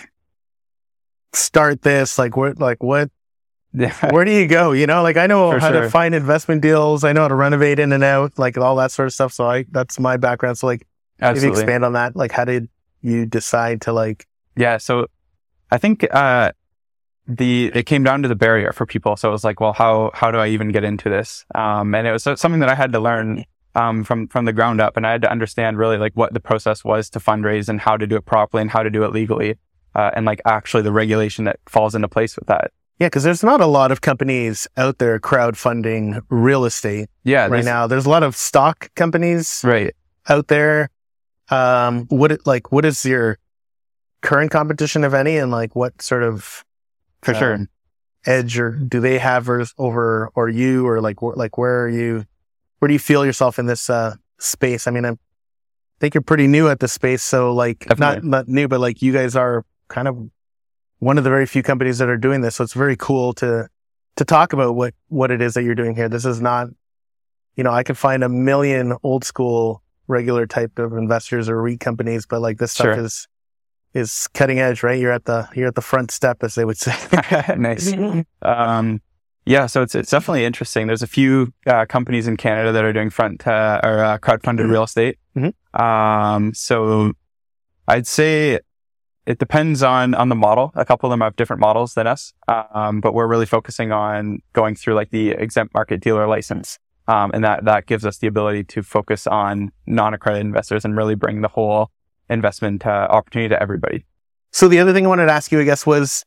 start 1.32 1.82
this? 1.82 2.18
Like, 2.18 2.36
where, 2.36 2.54
like 2.54 2.82
what? 2.82 3.10
Yeah. 3.72 3.94
Where 4.10 4.24
do 4.24 4.32
you 4.32 4.48
go? 4.48 4.72
You 4.72 4.88
know, 4.88 5.00
like 5.02 5.16
I 5.16 5.28
know 5.28 5.52
For 5.52 5.60
how 5.60 5.70
to 5.70 5.88
find 5.88 6.12
investment 6.12 6.60
deals. 6.60 7.04
I 7.04 7.12
know 7.12 7.20
how 7.20 7.28
to 7.28 7.36
renovate 7.36 7.78
in 7.78 7.92
and 7.92 8.02
out, 8.02 8.36
like 8.36 8.58
all 8.58 8.74
that 8.76 8.90
sort 8.90 9.06
of 9.06 9.12
stuff. 9.12 9.32
So 9.32 9.48
I 9.48 9.64
that's 9.70 10.00
my 10.00 10.16
background. 10.16 10.58
So 10.58 10.66
like, 10.66 10.88
if 11.22 11.42
you 11.42 11.50
expand 11.50 11.84
on 11.84 11.92
that, 11.94 12.16
like 12.16 12.32
how 12.32 12.44
did 12.44 12.68
you 13.02 13.26
decide 13.26 13.82
to 13.82 13.92
like? 13.92 14.26
Yeah. 14.56 14.76
So 14.78 15.06
I 15.70 15.78
think, 15.78 16.06
uh, 16.12 16.52
the, 17.26 17.70
it 17.74 17.86
came 17.86 18.02
down 18.02 18.22
to 18.22 18.28
the 18.28 18.34
barrier 18.34 18.72
for 18.72 18.86
people. 18.86 19.16
So 19.16 19.28
it 19.28 19.32
was 19.32 19.44
like, 19.44 19.60
well, 19.60 19.72
how, 19.72 20.10
how 20.14 20.30
do 20.30 20.38
I 20.38 20.48
even 20.48 20.70
get 20.72 20.82
into 20.82 21.08
this? 21.08 21.44
Um, 21.54 21.94
and 21.94 22.06
it 22.06 22.12
was 22.12 22.24
something 22.24 22.58
that 22.60 22.68
I 22.68 22.74
had 22.74 22.92
to 22.92 23.00
learn, 23.00 23.44
um, 23.76 24.02
from, 24.02 24.26
from 24.26 24.46
the 24.46 24.52
ground 24.52 24.80
up. 24.80 24.96
And 24.96 25.06
I 25.06 25.12
had 25.12 25.22
to 25.22 25.30
understand 25.30 25.78
really 25.78 25.96
like 25.96 26.12
what 26.14 26.34
the 26.34 26.40
process 26.40 26.84
was 26.84 27.08
to 27.10 27.20
fundraise 27.20 27.68
and 27.68 27.80
how 27.80 27.96
to 27.96 28.06
do 28.06 28.16
it 28.16 28.24
properly 28.26 28.62
and 28.62 28.70
how 28.70 28.82
to 28.82 28.90
do 28.90 29.04
it 29.04 29.12
legally. 29.12 29.56
Uh, 29.94 30.10
and 30.14 30.26
like 30.26 30.40
actually 30.44 30.82
the 30.82 30.92
regulation 30.92 31.44
that 31.44 31.60
falls 31.66 31.94
into 31.94 32.08
place 32.08 32.36
with 32.36 32.46
that. 32.48 32.72
Yeah, 32.98 33.06
because 33.06 33.22
there's 33.24 33.42
not 33.42 33.60
a 33.60 33.66
lot 33.66 33.92
of 33.92 34.00
companies 34.02 34.66
out 34.76 34.98
there 34.98 35.18
crowdfunding 35.18 36.20
real 36.28 36.64
estate 36.64 37.08
Yeah. 37.24 37.46
right 37.46 37.64
now. 37.64 37.86
There's 37.86 38.06
a 38.06 38.10
lot 38.10 38.22
of 38.22 38.36
stock 38.36 38.94
companies 38.94 39.62
Right. 39.64 39.94
out 40.28 40.48
there. 40.48 40.90
Um, 41.50 42.06
what 42.06 42.32
it, 42.32 42.46
like 42.46 42.70
what 42.70 42.84
is 42.84 43.04
your 43.04 43.38
current 44.20 44.50
competition, 44.50 45.04
if 45.04 45.14
any, 45.14 45.36
and 45.36 45.50
like 45.50 45.74
what 45.74 46.00
sort 46.00 46.22
of 46.22 46.64
For 47.22 47.34
sure. 47.34 47.54
um, 47.54 47.68
edge 48.26 48.58
or 48.58 48.72
do 48.72 49.00
they 49.00 49.18
have 49.18 49.48
over 49.78 50.30
or 50.34 50.48
you 50.48 50.86
or 50.86 51.00
like 51.00 51.18
wh- 51.20 51.36
like 51.36 51.58
where 51.58 51.84
are 51.84 51.88
you? 51.88 52.24
Where 52.78 52.86
do 52.86 52.92
you 52.92 52.98
feel 52.98 53.26
yourself 53.26 53.58
in 53.58 53.66
this 53.66 53.90
uh, 53.90 54.14
space? 54.38 54.86
I 54.86 54.90
mean, 54.90 55.04
I 55.04 55.16
think 55.98 56.14
you're 56.14 56.22
pretty 56.22 56.46
new 56.46 56.68
at 56.68 56.80
the 56.80 56.88
space, 56.88 57.22
so 57.22 57.52
like 57.52 57.86
not 57.98 58.24
not 58.24 58.48
new, 58.48 58.68
but 58.68 58.80
like 58.80 59.02
you 59.02 59.12
guys 59.12 59.36
are 59.36 59.64
kind 59.88 60.08
of 60.08 60.30
one 60.98 61.18
of 61.18 61.24
the 61.24 61.30
very 61.30 61.46
few 61.46 61.62
companies 61.62 61.98
that 61.98 62.08
are 62.08 62.16
doing 62.16 62.42
this. 62.42 62.56
So 62.56 62.64
it's 62.64 62.74
very 62.74 62.96
cool 62.96 63.32
to 63.34 63.68
to 64.16 64.24
talk 64.24 64.52
about 64.52 64.74
what 64.76 64.94
what 65.08 65.30
it 65.30 65.42
is 65.42 65.54
that 65.54 65.62
you're 65.64 65.74
doing 65.74 65.94
here. 65.94 66.08
This 66.08 66.24
is 66.24 66.40
not, 66.40 66.68
you 67.56 67.64
know, 67.64 67.72
I 67.72 67.82
could 67.82 67.98
find 67.98 68.22
a 68.22 68.28
million 68.28 68.96
old 69.02 69.24
school 69.24 69.82
regular 70.10 70.46
type 70.46 70.78
of 70.78 70.92
investors 70.92 71.48
or 71.48 71.60
REIT 71.62 71.80
companies, 71.80 72.26
but 72.26 72.40
like 72.40 72.58
this 72.58 72.72
stuff 72.72 72.94
Sure. 72.96 73.04
is 73.04 73.26
is 73.94 74.28
cutting 74.34 74.60
edge, 74.60 74.82
right? 74.82 74.98
You're 75.00 75.12
at 75.12 75.24
the 75.24 75.48
you're 75.54 75.68
at 75.68 75.74
the 75.74 75.80
front 75.92 76.10
step, 76.10 76.42
as 76.42 76.54
they 76.54 76.64
would 76.64 76.76
say. 76.78 76.94
nice. 77.56 77.92
Um, 78.42 79.00
yeah, 79.46 79.66
so 79.66 79.82
it's 79.82 79.94
it's 79.94 80.10
definitely 80.10 80.44
interesting. 80.44 80.86
There's 80.86 81.02
a 81.02 81.06
few 81.08 81.52
uh, 81.66 81.86
companies 81.86 82.26
in 82.28 82.36
Canada 82.36 82.72
that 82.72 82.84
are 82.84 82.92
doing 82.92 83.10
front 83.10 83.46
uh, 83.46 83.80
or 83.82 83.98
uh, 84.04 84.18
crowdfunded 84.18 84.66
Mhm. 84.66 84.70
real 84.70 84.84
estate. 84.84 85.18
Mhm. 85.36 85.52
Um, 85.80 86.54
so 86.54 87.12
I'd 87.88 88.06
say 88.06 88.60
it 89.26 89.38
depends 89.38 89.82
on 89.82 90.14
on 90.14 90.28
the 90.28 90.34
model. 90.36 90.70
A 90.76 90.84
couple 90.84 91.08
of 91.08 91.12
them 91.12 91.20
have 91.22 91.34
different 91.36 91.60
models 91.60 91.94
than 91.94 92.06
us, 92.06 92.32
um, 92.48 93.00
but 93.00 93.12
we're 93.14 93.26
really 93.26 93.46
focusing 93.46 93.90
on 93.92 94.38
going 94.52 94.74
through 94.76 94.94
like 94.94 95.10
the 95.10 95.30
exempt 95.30 95.74
market 95.74 96.00
dealer 96.00 96.26
license, 96.28 96.78
um, 97.10 97.30
and 97.34 97.42
that 97.42 97.64
that 97.64 97.86
gives 97.86 98.04
us 98.06 98.18
the 98.18 98.28
ability 98.28 98.62
to 98.64 98.82
focus 98.82 99.26
on 99.26 99.72
non-accredited 99.86 100.46
investors 100.46 100.84
and 100.84 100.96
really 100.96 101.16
bring 101.16 101.40
the 101.40 101.48
whole 101.48 101.90
investment 102.28 102.86
uh, 102.86 103.08
opportunity 103.10 103.48
to 103.48 103.60
everybody. 103.60 104.04
So 104.52 104.68
the 104.68 104.78
other 104.78 104.92
thing 104.92 105.06
I 105.06 105.08
wanted 105.08 105.26
to 105.26 105.32
ask 105.32 105.50
you, 105.52 105.60
I 105.60 105.64
guess, 105.64 105.84
was 105.84 106.24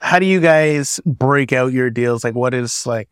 how 0.00 0.18
do 0.18 0.26
you 0.26 0.40
guys 0.40 1.00
break 1.06 1.52
out 1.52 1.72
your 1.72 1.90
deals? 1.90 2.24
Like, 2.24 2.34
what 2.34 2.52
is 2.54 2.86
like, 2.86 3.08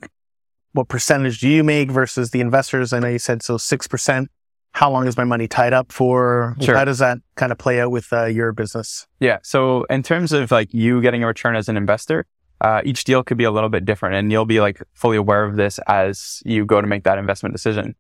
what 0.73 0.89
percentage 0.89 1.41
do 1.41 1.49
you 1.49 1.65
make 1.65 1.91
versus 1.91 2.31
the 2.31 2.41
investors? 2.41 2.93
I 2.93 2.99
know 2.99 3.09
you 3.09 3.19
said 3.19 3.43
so 3.43 3.57
six 3.57 3.87
percent. 3.87 4.31
How 4.73 4.91
long 4.91 5.07
is 5.07 5.17
my 5.17 5.25
money 5.25 5.49
tied 5.49 5.73
up 5.73 5.91
for? 5.91 6.57
Sure. 6.61 6.77
How 6.77 6.85
does 6.85 6.99
that 6.99 7.19
kind 7.37 7.53
of 7.53 7.59
play 7.59 7.81
out 7.81 7.91
with 7.91 8.13
uh, 8.13 8.27
your 8.27 8.53
business? 8.53 9.07
Yeah. 9.19 9.39
So 9.43 9.85
in 9.85 10.03
terms 10.03 10.33
of 10.33 10.51
like 10.51 10.75
you 10.75 11.01
getting 11.01 11.25
a 11.25 11.27
return 11.27 11.57
as 11.57 11.69
an 11.69 11.77
investor, 11.77 12.27
uh, 12.61 12.83
each 12.85 13.05
deal 13.05 13.23
could 13.23 13.39
be 13.39 13.45
a 13.45 13.51
little 13.51 13.69
bit 13.69 13.85
different 13.85 14.17
and 14.17 14.33
you'll 14.33 14.45
be 14.45 14.61
like 14.61 14.83
fully 14.95 15.17
aware 15.17 15.45
of 15.45 15.57
this 15.57 15.79
as 15.87 16.43
you 16.45 16.65
go 16.65 16.81
to 16.81 16.87
make 16.87 17.05
that 17.05 17.19
investment 17.19 17.55
decision. 17.55 17.95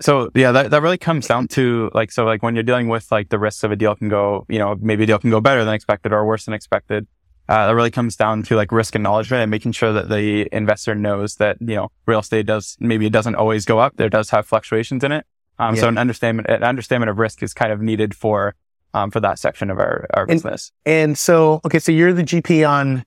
So 0.00 0.30
yeah, 0.34 0.52
that, 0.52 0.70
that 0.70 0.82
really 0.82 0.98
comes 0.98 1.26
down 1.26 1.48
to 1.48 1.90
like, 1.94 2.10
so 2.10 2.24
like 2.24 2.42
when 2.42 2.54
you're 2.54 2.64
dealing 2.64 2.88
with 2.88 3.10
like 3.12 3.28
the 3.28 3.38
risks 3.38 3.62
of 3.62 3.70
a 3.70 3.76
deal 3.76 3.94
can 3.94 4.08
go, 4.08 4.44
you 4.48 4.58
know, 4.58 4.76
maybe 4.80 5.04
a 5.04 5.06
deal 5.06 5.18
can 5.18 5.30
go 5.30 5.40
better 5.40 5.64
than 5.64 5.74
expected 5.74 6.12
or 6.12 6.24
worse 6.24 6.44
than 6.44 6.54
expected. 6.54 7.06
Uh, 7.48 7.66
that 7.66 7.74
really 7.74 7.90
comes 7.90 8.16
down 8.16 8.42
to 8.42 8.56
like 8.56 8.72
risk 8.72 8.94
acknowledgement 8.94 9.42
and 9.42 9.50
making 9.50 9.72
sure 9.72 9.92
that 9.92 10.08
the 10.08 10.48
investor 10.52 10.94
knows 10.94 11.36
that, 11.36 11.56
you 11.60 11.74
know, 11.74 11.90
real 12.06 12.20
estate 12.20 12.46
does, 12.46 12.76
maybe 12.80 13.06
it 13.06 13.12
doesn't 13.12 13.34
always 13.34 13.64
go 13.64 13.78
up. 13.78 13.96
There 13.96 14.08
does 14.08 14.30
have 14.30 14.46
fluctuations 14.46 15.04
in 15.04 15.12
it. 15.12 15.26
Um, 15.58 15.76
so 15.76 15.86
an 15.86 15.98
understanding, 15.98 16.46
an 16.48 16.64
understanding 16.64 17.08
of 17.08 17.18
risk 17.18 17.42
is 17.42 17.54
kind 17.54 17.72
of 17.72 17.80
needed 17.80 18.14
for, 18.14 18.54
um, 18.94 19.10
for 19.10 19.20
that 19.20 19.38
section 19.38 19.70
of 19.70 19.78
our, 19.78 20.06
our 20.14 20.22
And- 20.22 20.30
business. 20.30 20.72
And 20.84 21.16
so, 21.16 21.60
okay, 21.64 21.78
so 21.78 21.92
you're 21.92 22.12
the 22.12 22.24
GP 22.24 22.68
on 22.68 23.04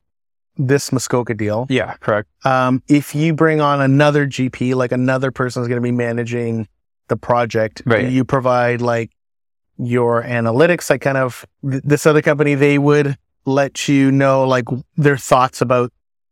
this 0.58 0.92
Muskoka 0.92 1.34
deal. 1.34 1.66
Yeah, 1.70 1.96
correct. 2.00 2.30
Um, 2.46 2.82
if 2.88 3.14
you 3.16 3.34
bring 3.34 3.62
on 3.62 3.82
another 3.82 4.26
GP, 4.28 4.76
like 4.76 4.92
another 4.92 5.32
person 5.32 5.62
is 5.62 5.68
going 5.68 5.78
to 5.78 5.82
be 5.82 5.92
managing 5.92 6.68
the 7.08 7.18
project, 7.18 7.82
Right. 7.86 8.10
you 8.10 8.24
provide 8.26 8.82
like 8.82 9.12
your 9.78 10.24
analytics? 10.24 10.90
Like 10.90 11.02
kind 11.02 11.18
of 11.18 11.46
th- 11.70 11.84
this 11.84 12.06
other 12.06 12.22
company, 12.22 12.56
they 12.56 12.78
would 12.78 13.18
let 13.46 13.88
you 13.88 14.12
know 14.12 14.48
like 14.48 14.66
their 14.98 15.18
thoughts 15.18 15.62
about 15.62 15.92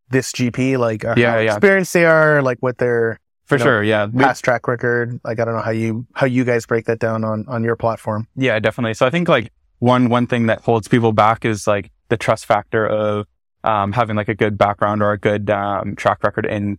this 0.09 0.31
GP, 0.31 0.77
like 0.77 1.03
uh, 1.05 1.13
Yeah, 1.17 1.31
how 1.33 1.39
yeah. 1.39 1.51
experienced 1.53 1.93
they 1.93 2.05
are, 2.05 2.41
like 2.41 2.57
what 2.61 2.77
their 2.77 3.19
For 3.45 3.57
know, 3.57 3.63
sure. 3.65 3.83
Yeah. 3.83 4.05
We- 4.05 4.23
past 4.23 4.43
track 4.43 4.67
record. 4.67 5.19
Like 5.23 5.39
I 5.39 5.45
don't 5.45 5.55
know 5.55 5.61
how 5.61 5.71
you 5.71 6.05
how 6.13 6.25
you 6.25 6.43
guys 6.45 6.65
break 6.65 6.85
that 6.85 6.99
down 6.99 7.23
on 7.23 7.45
on 7.47 7.63
your 7.63 7.75
platform. 7.75 8.27
yeah, 8.35 8.59
definitely. 8.59 8.93
So 8.93 9.05
I 9.05 9.09
think 9.09 9.27
like 9.27 9.51
one, 9.79 10.07
one 10.09 10.27
thing 10.27 10.45
that 10.45 10.61
holds 10.61 10.87
people 10.87 11.11
back 11.11 11.43
is 11.43 11.67
like 11.67 11.91
the 12.09 12.15
trust 12.15 12.45
factor 12.45 12.87
of, 12.87 13.27
um, 13.63 13.91
having 13.91 14.15
like 14.15 14.29
a 14.29 14.35
good 14.35 14.57
background 14.57 15.01
or 15.01 15.11
a 15.11 15.17
good, 15.17 15.49
um, 15.49 15.95
track 15.95 16.23
record 16.23 16.45
in 16.45 16.77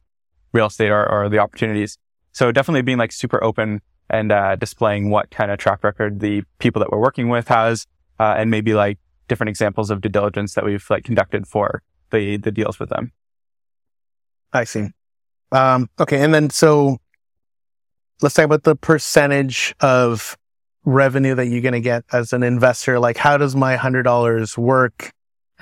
real 0.53 0.67
estate 0.67 0.91
or, 0.91 1.09
or 1.11 1.29
the 1.29 1.39
opportunities. 1.39 1.99
So 2.33 2.53
definitely 2.53 2.83
being 2.83 2.99
like 2.99 3.13
super 3.13 3.43
open 3.43 3.81
and, 4.11 4.33
uh, 4.33 4.57
displaying 4.57 5.11
what 5.11 5.31
kind 5.31 5.51
of 5.51 5.59
track 5.59 5.83
record 5.83 6.21
the 6.21 6.43
people 6.59 6.81
that 6.81 6.91
we're 6.91 7.01
working 7.01 7.29
with 7.29 7.49
has, 7.49 7.87
uh, 8.21 8.35
and 8.37 8.51
maybe 8.51 8.75
like 8.75 8.99
different 9.29 9.49
examples 9.49 9.91
of 9.91 10.01
due 10.01 10.09
diligence 10.09 10.55
that 10.55 10.65
we've 10.65 10.85
like 10.91 11.05
conducted 11.05 11.47
for 11.47 11.83
the, 12.11 12.37
the 12.37 12.53
deals 12.53 12.79
with 12.79 12.91
them. 12.91 13.13
I 14.53 14.65
see. 14.65 14.89
Um, 15.53 15.89
okay, 15.99 16.23
and 16.23 16.35
then 16.35 16.51
so 16.51 16.99
let's 18.23 18.35
talk 18.35 18.45
about 18.45 18.65
the 18.65 18.77
percentage 18.77 19.75
of 19.81 20.37
revenue 20.85 21.35
that 21.35 21.47
you're 21.47 21.61
going 21.61 21.73
to 21.73 21.81
get 21.81 22.05
as 22.13 22.33
an 22.33 22.43
investor. 22.43 22.99
Like, 22.99 23.17
how 23.17 23.37
does 23.37 23.57
my 23.57 23.77
hundred 23.77 24.03
dollars 24.03 24.59
work? 24.59 25.13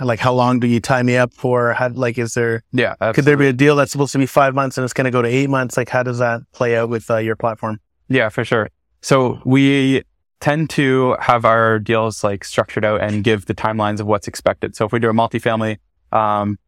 Like, 0.00 0.18
how 0.20 0.32
long 0.32 0.58
do 0.58 0.66
you 0.66 0.80
tie 0.80 1.02
me 1.02 1.16
up 1.16 1.34
for? 1.34 1.74
How, 1.74 1.88
like, 1.90 2.18
is 2.18 2.34
there 2.34 2.62
Yeah. 2.72 2.94
could 3.14 3.24
there 3.24 3.36
be 3.36 3.46
a 3.48 3.52
deal 3.52 3.76
that's 3.76 3.92
supposed 3.92 4.12
to 4.12 4.18
be 4.18 4.26
five 4.26 4.54
months 4.54 4.78
and 4.78 4.84
it's 4.84 4.94
going 4.94 5.04
to 5.04 5.10
go 5.10 5.22
to 5.22 5.28
eight 5.28 5.50
months? 5.50 5.76
Like, 5.76 5.90
how 5.90 6.02
does 6.02 6.18
that 6.18 6.40
play 6.52 6.76
out 6.76 6.88
with 6.88 7.10
uh, 7.10 7.18
your 7.18 7.36
platform? 7.36 7.78
Yeah, 8.08 8.28
for 8.30 8.44
sure. 8.44 8.70
So 9.02 9.40
we 9.44 10.02
tend 10.40 10.70
to 10.70 11.16
have 11.20 11.44
our 11.44 11.78
deals 11.78 12.24
like 12.24 12.44
structured 12.44 12.84
out 12.84 13.00
and 13.00 13.22
give 13.22 13.46
the 13.46 13.54
timelines 13.54 14.00
of 14.00 14.06
what's 14.06 14.26
expected. 14.26 14.74
So 14.74 14.84
if 14.86 14.92
we 14.92 14.98
do 14.98 15.08
a 15.10 15.12
multifamily 15.12 15.76
um, 16.10 16.58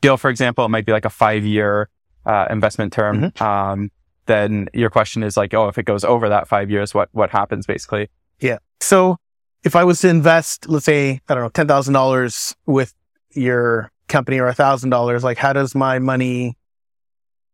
deal, 0.00 0.16
for 0.16 0.28
example, 0.28 0.64
it 0.64 0.68
might 0.68 0.84
be 0.84 0.92
like 0.92 1.04
a 1.04 1.10
five 1.10 1.44
year 1.44 1.88
uh, 2.26 2.46
investment 2.50 2.92
term. 2.92 3.32
Um, 3.40 3.90
then 4.26 4.68
your 4.74 4.90
question 4.90 5.22
is 5.22 5.36
like, 5.36 5.54
oh, 5.54 5.68
if 5.68 5.78
it 5.78 5.84
goes 5.84 6.04
over 6.04 6.28
that 6.28 6.46
five 6.46 6.70
years, 6.70 6.94
what 6.94 7.08
what 7.12 7.30
happens 7.30 7.66
basically? 7.66 8.08
Yeah. 8.40 8.58
So 8.80 9.16
if 9.64 9.76
I 9.76 9.84
was 9.84 10.00
to 10.00 10.08
invest, 10.08 10.68
let's 10.68 10.84
say, 10.84 11.20
I 11.28 11.34
don't 11.34 11.42
know, 11.42 11.48
ten 11.50 11.68
thousand 11.68 11.94
dollars 11.94 12.54
with 12.66 12.94
your 13.32 13.90
company 14.08 14.38
or 14.38 14.46
a 14.46 14.54
thousand 14.54 14.90
dollars, 14.90 15.24
like 15.24 15.38
how 15.38 15.52
does 15.52 15.74
my 15.74 15.98
money 15.98 16.56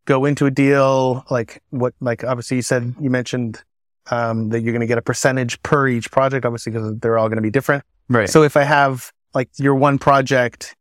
go 0.04 0.24
into 0.24 0.46
a 0.46 0.50
deal? 0.50 1.24
Like 1.30 1.62
what, 1.70 1.94
like 2.00 2.24
obviously 2.24 2.56
you 2.56 2.62
said, 2.62 2.94
you 3.00 3.10
mentioned, 3.10 3.62
um, 4.10 4.48
that 4.48 4.60
you're 4.60 4.72
going 4.72 4.80
to 4.80 4.86
get 4.86 4.98
a 4.98 5.02
percentage 5.02 5.62
per 5.62 5.86
each 5.86 6.10
project, 6.10 6.46
obviously, 6.46 6.72
because 6.72 6.98
they're 6.98 7.18
all 7.18 7.28
going 7.28 7.36
to 7.36 7.42
be 7.42 7.50
different. 7.50 7.84
Right. 8.08 8.28
So 8.28 8.42
if 8.42 8.56
I 8.56 8.62
have 8.62 9.12
like 9.34 9.50
your 9.58 9.74
one 9.74 9.98
project, 9.98 10.74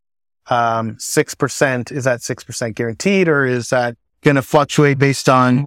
um, 0.48 0.96
6%, 0.96 1.92
is 1.92 2.04
that 2.04 2.20
6% 2.20 2.74
guaranteed 2.74 3.28
or 3.28 3.44
is 3.44 3.68
that 3.68 3.96
going 4.22 4.36
to 4.36 4.42
fluctuate 4.42 4.98
based 4.98 5.28
on 5.28 5.66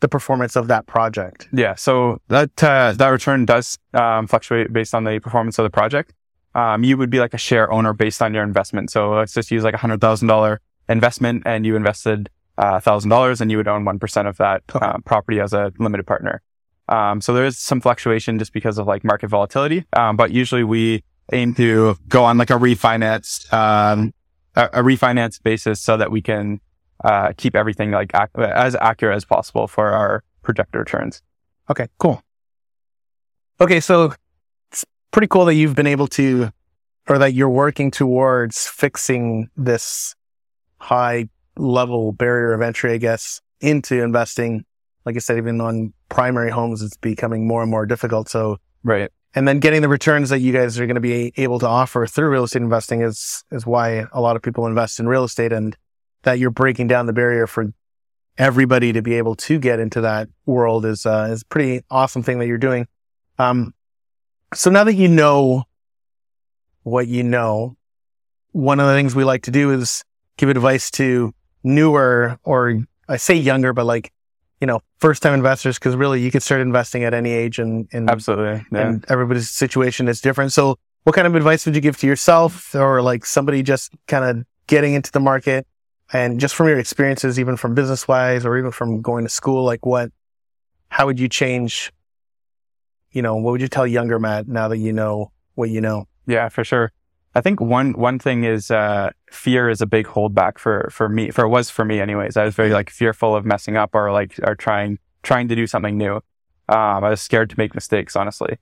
the 0.00 0.08
performance 0.08 0.56
of 0.56 0.68
that 0.68 0.86
project? 0.86 1.48
Yeah, 1.52 1.74
so 1.74 2.20
that 2.28 2.62
uh, 2.62 2.92
that 2.96 3.08
return 3.08 3.44
does 3.44 3.78
um, 3.94 4.26
fluctuate 4.26 4.72
based 4.72 4.94
on 4.94 5.04
the 5.04 5.18
performance 5.20 5.58
of 5.58 5.64
the 5.64 5.70
project. 5.70 6.12
Um, 6.54 6.82
you 6.82 6.96
would 6.96 7.10
be 7.10 7.20
like 7.20 7.34
a 7.34 7.38
share 7.38 7.70
owner 7.70 7.92
based 7.92 8.20
on 8.20 8.34
your 8.34 8.42
investment. 8.42 8.90
So 8.90 9.12
let's 9.12 9.32
just 9.32 9.50
use 9.50 9.62
like 9.62 9.74
a 9.74 9.78
hundred 9.78 10.00
thousand 10.00 10.28
dollar 10.28 10.60
investment, 10.88 11.44
and 11.46 11.64
you 11.64 11.76
invested 11.76 12.28
a 12.58 12.80
thousand 12.80 13.10
dollars, 13.10 13.40
and 13.40 13.50
you 13.50 13.56
would 13.56 13.68
own 13.68 13.84
one 13.84 13.98
percent 13.98 14.26
of 14.26 14.36
that 14.38 14.62
Okay. 14.74 14.84
uh, 14.84 14.98
property 15.04 15.40
as 15.40 15.52
a 15.52 15.72
limited 15.78 16.06
partner. 16.06 16.42
Um, 16.88 17.20
so 17.20 17.32
there 17.32 17.44
is 17.44 17.56
some 17.56 17.80
fluctuation 17.80 18.38
just 18.38 18.52
because 18.52 18.76
of 18.78 18.86
like 18.86 19.04
market 19.04 19.28
volatility, 19.28 19.84
um, 19.92 20.16
but 20.16 20.32
usually 20.32 20.64
we 20.64 21.04
aim 21.32 21.54
to 21.54 21.96
go 22.08 22.24
on 22.24 22.36
like 22.36 22.50
a 22.50 22.54
refinance 22.54 23.50
um, 23.52 24.12
a, 24.56 24.64
a 24.72 24.82
refinance 24.82 25.40
basis 25.40 25.80
so 25.80 25.96
that 25.96 26.10
we 26.10 26.20
can 26.20 26.60
uh, 27.04 27.32
keep 27.36 27.54
everything 27.56 27.90
like 27.90 28.10
ac- 28.14 28.30
as 28.36 28.74
accurate 28.76 29.16
as 29.16 29.24
possible 29.24 29.66
for 29.66 29.88
our 29.90 30.22
projected 30.42 30.78
returns. 30.78 31.22
Okay, 31.70 31.88
cool. 31.98 32.22
Okay, 33.60 33.80
so 33.80 34.12
it's 34.72 34.84
pretty 35.10 35.26
cool 35.28 35.44
that 35.46 35.54
you've 35.54 35.74
been 35.76 35.86
able 35.86 36.06
to, 36.08 36.50
or 37.08 37.18
that 37.18 37.34
you're 37.34 37.50
working 37.50 37.90
towards 37.90 38.66
fixing 38.66 39.48
this 39.56 40.14
high 40.78 41.28
level 41.56 42.12
barrier 42.12 42.52
of 42.54 42.62
entry, 42.62 42.92
I 42.92 42.96
guess, 42.96 43.40
into 43.60 44.02
investing. 44.02 44.64
Like 45.04 45.16
I 45.16 45.18
said, 45.18 45.36
even 45.38 45.60
on 45.60 45.92
primary 46.08 46.50
homes, 46.50 46.82
it's 46.82 46.96
becoming 46.96 47.46
more 47.46 47.62
and 47.62 47.70
more 47.70 47.86
difficult. 47.86 48.28
So, 48.28 48.58
Right. 48.82 49.10
and 49.34 49.46
then 49.46 49.60
getting 49.60 49.82
the 49.82 49.88
returns 49.88 50.30
that 50.30 50.40
you 50.40 50.52
guys 50.52 50.78
are 50.80 50.86
going 50.86 50.94
to 50.94 51.00
be 51.00 51.32
able 51.36 51.58
to 51.58 51.66
offer 51.66 52.06
through 52.06 52.30
real 52.30 52.44
estate 52.44 52.62
investing 52.62 53.02
is, 53.02 53.44
is 53.50 53.66
why 53.66 54.06
a 54.12 54.20
lot 54.20 54.36
of 54.36 54.42
people 54.42 54.66
invest 54.66 54.98
in 55.00 55.06
real 55.06 55.24
estate 55.24 55.52
and 55.52 55.76
that 56.22 56.38
you're 56.38 56.50
breaking 56.50 56.88
down 56.88 57.06
the 57.06 57.12
barrier 57.12 57.46
for 57.46 57.72
everybody 58.38 58.92
to 58.92 59.02
be 59.02 59.14
able 59.14 59.34
to 59.34 59.58
get 59.58 59.80
into 59.80 60.00
that 60.00 60.28
world 60.46 60.84
is, 60.84 61.04
uh, 61.06 61.28
is 61.30 61.42
a 61.42 61.46
pretty 61.46 61.84
awesome 61.90 62.22
thing 62.22 62.38
that 62.38 62.46
you're 62.46 62.58
doing. 62.58 62.86
Um, 63.38 63.74
so 64.54 64.70
now 64.70 64.84
that 64.84 64.94
you 64.94 65.08
know 65.08 65.64
what 66.82 67.06
you 67.06 67.22
know, 67.22 67.76
one 68.52 68.80
of 68.80 68.86
the 68.86 68.94
things 68.94 69.14
we 69.14 69.24
like 69.24 69.42
to 69.42 69.50
do 69.50 69.70
is 69.72 70.04
give 70.36 70.48
advice 70.48 70.90
to 70.92 71.32
newer 71.62 72.38
or 72.42 72.80
I 73.08 73.16
say 73.16 73.34
younger, 73.34 73.72
but 73.72 73.86
like, 73.86 74.12
you 74.60 74.66
know, 74.66 74.80
first 74.98 75.22
time 75.22 75.34
investors, 75.34 75.78
because 75.78 75.96
really 75.96 76.20
you 76.20 76.30
could 76.30 76.42
start 76.42 76.60
investing 76.60 77.04
at 77.04 77.14
any 77.14 77.30
age 77.30 77.58
and, 77.58 77.88
and, 77.92 78.10
Absolutely. 78.10 78.64
Yeah. 78.72 78.88
and 78.88 79.04
everybody's 79.08 79.50
situation 79.50 80.08
is 80.08 80.20
different. 80.20 80.52
So 80.52 80.78
what 81.04 81.14
kind 81.14 81.26
of 81.26 81.34
advice 81.34 81.64
would 81.66 81.74
you 81.74 81.80
give 81.80 81.96
to 81.98 82.06
yourself 82.06 82.74
or 82.74 83.02
like 83.02 83.24
somebody 83.24 83.62
just 83.62 83.92
kind 84.06 84.24
of 84.24 84.44
getting 84.66 84.94
into 84.94 85.10
the 85.12 85.20
market 85.20 85.66
and 86.12 86.40
just 86.40 86.54
from 86.54 86.68
your 86.68 86.78
experiences, 86.78 87.38
even 87.38 87.56
from 87.56 87.74
business 87.74 88.08
wise 88.08 88.44
or 88.44 88.58
even 88.58 88.70
from 88.70 89.00
going 89.00 89.24
to 89.24 89.30
school, 89.30 89.64
like 89.64 89.86
what, 89.86 90.10
how 90.88 91.06
would 91.06 91.20
you 91.20 91.28
change, 91.28 91.92
you 93.12 93.22
know, 93.22 93.36
what 93.36 93.52
would 93.52 93.60
you 93.60 93.68
tell 93.68 93.86
younger 93.86 94.18
Matt 94.18 94.48
now 94.48 94.68
that 94.68 94.78
you 94.78 94.92
know 94.92 95.30
what 95.54 95.70
you 95.70 95.80
know? 95.80 96.06
Yeah, 96.26 96.48
for 96.48 96.64
sure. 96.64 96.92
I 97.34 97.40
think 97.40 97.60
one 97.60 97.92
one 97.92 98.18
thing 98.18 98.42
is 98.42 98.72
uh, 98.72 99.10
fear 99.30 99.68
is 99.68 99.80
a 99.80 99.86
big 99.86 100.06
holdback 100.06 100.58
for 100.58 100.88
for 100.92 101.08
me. 101.08 101.30
For 101.30 101.44
it 101.44 101.48
was 101.48 101.70
for 101.70 101.84
me, 101.84 102.00
anyways. 102.00 102.36
I 102.36 102.44
was 102.44 102.56
very 102.56 102.70
like 102.70 102.90
fearful 102.90 103.36
of 103.36 103.44
messing 103.44 103.76
up 103.76 103.94
or 103.94 104.10
like 104.10 104.34
or 104.42 104.56
trying 104.56 104.98
trying 105.22 105.46
to 105.48 105.54
do 105.54 105.66
something 105.66 105.96
new. 105.96 106.16
Um, 106.68 107.04
I 107.04 107.10
was 107.10 107.20
scared 107.20 107.50
to 107.50 107.56
make 107.58 107.74
mistakes, 107.74 108.16
honestly. 108.16 108.58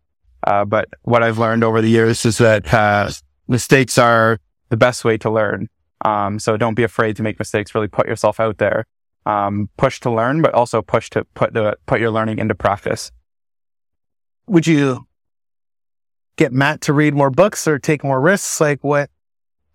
Uh, 0.46 0.64
but 0.64 0.88
what 1.02 1.22
I've 1.22 1.38
learned 1.38 1.64
over 1.64 1.80
the 1.80 1.88
years 1.88 2.24
is 2.24 2.38
that 2.38 2.72
uh, 2.72 3.10
mistakes 3.48 3.96
are 3.96 4.38
the 4.68 4.76
best 4.76 5.04
way 5.04 5.16
to 5.18 5.30
learn. 5.30 5.68
Um, 6.04 6.38
so 6.38 6.56
don't 6.56 6.74
be 6.74 6.84
afraid 6.84 7.16
to 7.16 7.22
make 7.22 7.38
mistakes. 7.38 7.74
Really 7.74 7.88
put 7.88 8.06
yourself 8.06 8.40
out 8.40 8.58
there. 8.58 8.86
Um, 9.26 9.68
push 9.76 10.00
to 10.00 10.10
learn, 10.10 10.42
but 10.42 10.54
also 10.54 10.80
push 10.80 11.10
to 11.10 11.24
put 11.34 11.52
the 11.52 11.76
put 11.86 12.00
your 12.00 12.10
learning 12.10 12.38
into 12.38 12.54
practice. 12.54 13.10
Would 14.46 14.66
you 14.66 15.06
get 16.36 16.52
Matt 16.52 16.80
to 16.82 16.92
read 16.92 17.14
more 17.14 17.30
books 17.30 17.68
or 17.68 17.78
take 17.78 18.02
more 18.02 18.20
risks? 18.20 18.60
Like 18.60 18.82
what? 18.82 19.10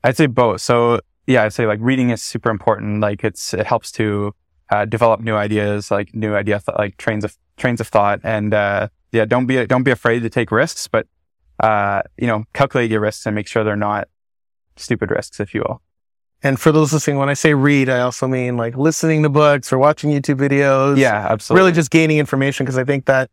I'd 0.03 0.17
say 0.17 0.25
both. 0.25 0.61
So 0.61 1.01
yeah, 1.27 1.43
I'd 1.43 1.53
say 1.53 1.67
like 1.67 1.79
reading 1.81 2.09
is 2.09 2.23
super 2.23 2.49
important. 2.49 3.01
Like 3.01 3.23
it's 3.23 3.53
it 3.53 3.67
helps 3.67 3.91
to 3.93 4.33
uh, 4.69 4.85
develop 4.85 5.21
new 5.21 5.35
ideas, 5.35 5.91
like 5.91 6.15
new 6.15 6.35
idea, 6.35 6.59
th- 6.59 6.77
like 6.77 6.97
trains 6.97 7.23
of 7.23 7.37
trains 7.57 7.79
of 7.79 7.87
thought, 7.87 8.19
and 8.23 8.53
uh, 8.53 8.87
yeah, 9.11 9.25
don't 9.25 9.45
be 9.45 9.65
don't 9.67 9.83
be 9.83 9.91
afraid 9.91 10.21
to 10.21 10.29
take 10.29 10.51
risks, 10.51 10.87
but 10.87 11.07
uh, 11.59 12.01
you 12.17 12.27
know, 12.27 12.43
calculate 12.53 12.89
your 12.89 13.01
risks 13.01 13.25
and 13.25 13.35
make 13.35 13.47
sure 13.47 13.63
they're 13.63 13.75
not 13.75 14.07
stupid 14.75 15.11
risks, 15.11 15.39
if 15.39 15.53
you 15.53 15.61
will. 15.61 15.81
And 16.43 16.59
for 16.59 16.73
those 16.73 16.91
listening, 16.91 17.17
when 17.17 17.29
I 17.29 17.33
say 17.35 17.53
read, 17.53 17.87
I 17.87 18.01
also 18.01 18.27
mean 18.27 18.57
like 18.57 18.75
listening 18.75 19.23
to 19.23 19.29
books 19.29 19.71
or 19.71 19.77
watching 19.77 20.11
YouTube 20.11 20.35
videos. 20.35 20.97
Yeah, 20.97 21.27
absolutely. 21.29 21.61
Really 21.61 21.71
just 21.71 21.89
gaining 21.89 22.17
information 22.17 22.65
because 22.65 22.77
I 22.77 22.83
think 22.83 23.05
that 23.05 23.31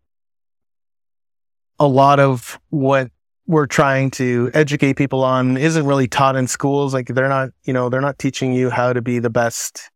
a 1.81 1.89
lot 1.89 2.21
of 2.21 2.61
what 2.71 3.11
we're 3.49 3.67
trying 3.67 4.13
to 4.13 4.49
educate 4.55 4.93
people 4.93 5.25
on 5.25 5.57
isn't 5.57 5.85
really 5.85 6.07
taught 6.07 6.37
in 6.37 6.47
schools. 6.47 6.95
Like 6.95 7.09
they're 7.09 7.29
not, 7.29 7.51
you 7.65 7.73
know, 7.73 7.89
they're 7.89 8.01
not 8.01 8.17
teaching 8.17 8.53
you 8.53 8.71
how 8.71 8.93
to 8.93 9.03
be 9.03 9.19
the 9.19 9.31
best 9.31 9.91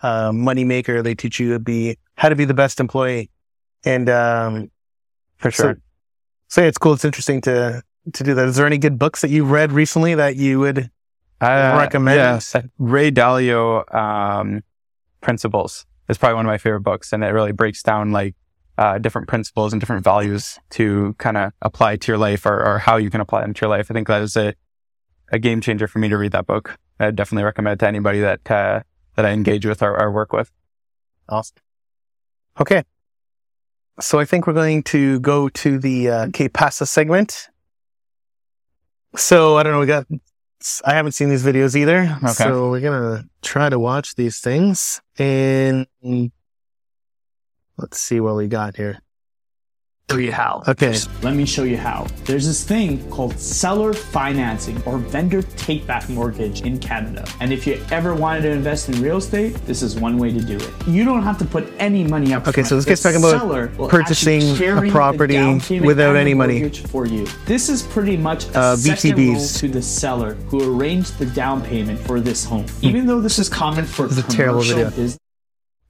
uh, 0.00 0.32
money 0.32 0.64
maker. 0.64 1.02
They 1.02 1.14
teach 1.14 1.38
you 1.38 1.52
to 1.52 1.58
be 1.58 1.98
how 2.16 2.30
to 2.30 2.36
be 2.36 2.46
the 2.46 2.54
best 2.54 2.80
employee. 2.80 3.30
And 3.84 4.08
um, 4.08 4.70
for 5.36 5.50
sure. 5.50 5.74
So, 5.74 5.80
so 6.48 6.60
yeah, 6.62 6.68
it's 6.68 6.78
cool. 6.78 6.94
It's 6.94 7.04
interesting 7.04 7.42
to 7.42 7.82
to 8.12 8.24
do 8.24 8.34
that. 8.34 8.48
Is 8.48 8.56
there 8.56 8.66
any 8.66 8.78
good 8.78 8.98
books 8.98 9.20
that 9.20 9.28
you've 9.28 9.50
read 9.50 9.72
recently 9.72 10.14
that 10.14 10.36
you 10.36 10.60
would 10.60 10.90
Uh, 11.44 11.78
recommend? 11.78 12.16
Ray 12.78 13.10
Dalio 13.10 13.94
um, 13.94 14.62
Principles 15.20 15.86
is 16.08 16.18
probably 16.18 16.36
one 16.36 16.46
of 16.46 16.50
my 16.50 16.58
favorite 16.58 16.80
books, 16.80 17.12
and 17.12 17.22
it 17.24 17.28
really 17.28 17.52
breaks 17.52 17.82
down 17.82 18.12
like 18.12 18.34
uh, 18.78 18.98
different 18.98 19.28
principles 19.28 19.72
and 19.72 19.80
different 19.80 20.04
values 20.04 20.58
to 20.70 21.14
kind 21.18 21.36
of 21.36 21.52
apply 21.62 21.96
to 21.96 22.12
your 22.12 22.18
life 22.18 22.44
or, 22.46 22.64
or 22.64 22.78
how 22.78 22.96
you 22.96 23.10
can 23.10 23.20
apply 23.20 23.40
them 23.42 23.54
to 23.54 23.60
your 23.62 23.70
life. 23.70 23.90
I 23.90 23.94
think 23.94 24.08
that 24.08 24.22
is 24.22 24.36
a 24.36 24.54
a 25.32 25.38
game 25.38 25.60
changer 25.60 25.86
for 25.86 25.98
me 25.98 26.08
to 26.08 26.16
read 26.16 26.32
that 26.32 26.46
book. 26.46 26.78
I 27.00 27.10
definitely 27.10 27.44
recommend 27.44 27.74
it 27.74 27.84
to 27.84 27.88
anybody 27.88 28.20
that 28.20 28.50
uh, 28.50 28.80
that 29.16 29.24
I 29.24 29.30
engage 29.30 29.66
with 29.66 29.82
or, 29.82 30.00
or 30.00 30.10
work 30.10 30.32
with. 30.32 30.50
Awesome. 31.28 31.56
Okay. 32.60 32.84
So 34.00 34.18
I 34.18 34.24
think 34.24 34.46
we're 34.46 34.52
going 34.54 34.82
to 34.84 35.20
go 35.20 35.48
to 35.48 35.78
the 35.78 36.08
uh, 36.08 36.28
Que 36.32 36.48
Pasa 36.48 36.86
segment. 36.86 37.48
So 39.16 39.56
I 39.56 39.62
don't 39.62 39.72
know. 39.72 39.80
We 39.80 39.86
got. 39.86 40.06
I 40.84 40.94
haven't 40.94 41.12
seen 41.12 41.28
these 41.28 41.44
videos 41.44 41.76
either. 41.76 42.16
Okay. 42.22 42.32
So 42.32 42.70
we're 42.70 42.80
gonna 42.80 43.24
try 43.42 43.68
to 43.68 43.78
watch 43.78 44.14
these 44.14 44.40
things 44.40 45.00
and 45.18 45.86
let's 47.76 47.98
see 47.98 48.20
what 48.20 48.36
we 48.36 48.48
got 48.48 48.76
here. 48.76 49.00
Show 50.10 50.18
you 50.18 50.32
how. 50.32 50.62
Okay. 50.68 50.96
Let 51.22 51.34
me 51.34 51.46
show 51.46 51.62
you 51.64 51.76
how. 51.78 52.06
There's 52.24 52.46
this 52.46 52.62
thing 52.62 53.08
called 53.10 53.38
seller 53.38 53.92
financing 53.94 54.80
or 54.84 54.98
vendor 54.98 55.40
take 55.42 55.86
back 55.86 56.08
mortgage 56.10 56.60
in 56.62 56.78
Canada. 56.78 57.26
And 57.40 57.52
if 57.52 57.66
you 57.66 57.82
ever 57.90 58.14
wanted 58.14 58.42
to 58.42 58.50
invest 58.50 58.88
in 58.90 59.00
real 59.00 59.16
estate, 59.16 59.54
this 59.66 59.82
is 59.82 59.98
one 59.98 60.18
way 60.18 60.30
to 60.30 60.40
do 60.40 60.56
it. 60.56 60.70
You 60.86 61.04
don't 61.04 61.22
have 61.22 61.38
to 61.38 61.44
put 61.46 61.72
any 61.78 62.04
money 62.04 62.34
up 62.34 62.42
Okay, 62.42 62.52
front. 62.62 62.66
so 62.68 62.76
this 62.76 62.84
The 62.84 62.90
guy's 62.90 63.02
talking 63.02 63.18
about 63.18 63.38
seller 63.40 63.68
purchasing 63.88 64.42
a 64.60 64.90
property 64.90 65.38
without 65.80 66.16
any 66.16 66.34
money. 66.34 66.60
mortgage 66.60 66.82
For 66.86 67.06
you. 67.06 67.26
This 67.46 67.68
is 67.70 67.82
pretty 67.82 68.16
much 68.18 68.44
a 68.48 68.58
Uh, 68.58 68.76
second 68.76 69.16
VTBs. 69.16 69.58
to 69.60 69.68
the 69.68 69.82
seller 69.82 70.34
who 70.48 70.76
arranged 70.76 71.18
the 71.18 71.26
down 71.26 71.62
payment 71.62 71.98
for 72.00 72.20
this 72.20 72.44
home. 72.44 72.66
Even 72.82 73.06
though 73.06 73.20
this 73.22 73.38
is 73.38 73.48
common 73.48 73.84
for 73.86 74.06
This 74.06 74.18
is 74.18 74.24
a 74.24 74.28
terrible 74.28 74.60
video. 74.62 74.90
business 74.90 75.18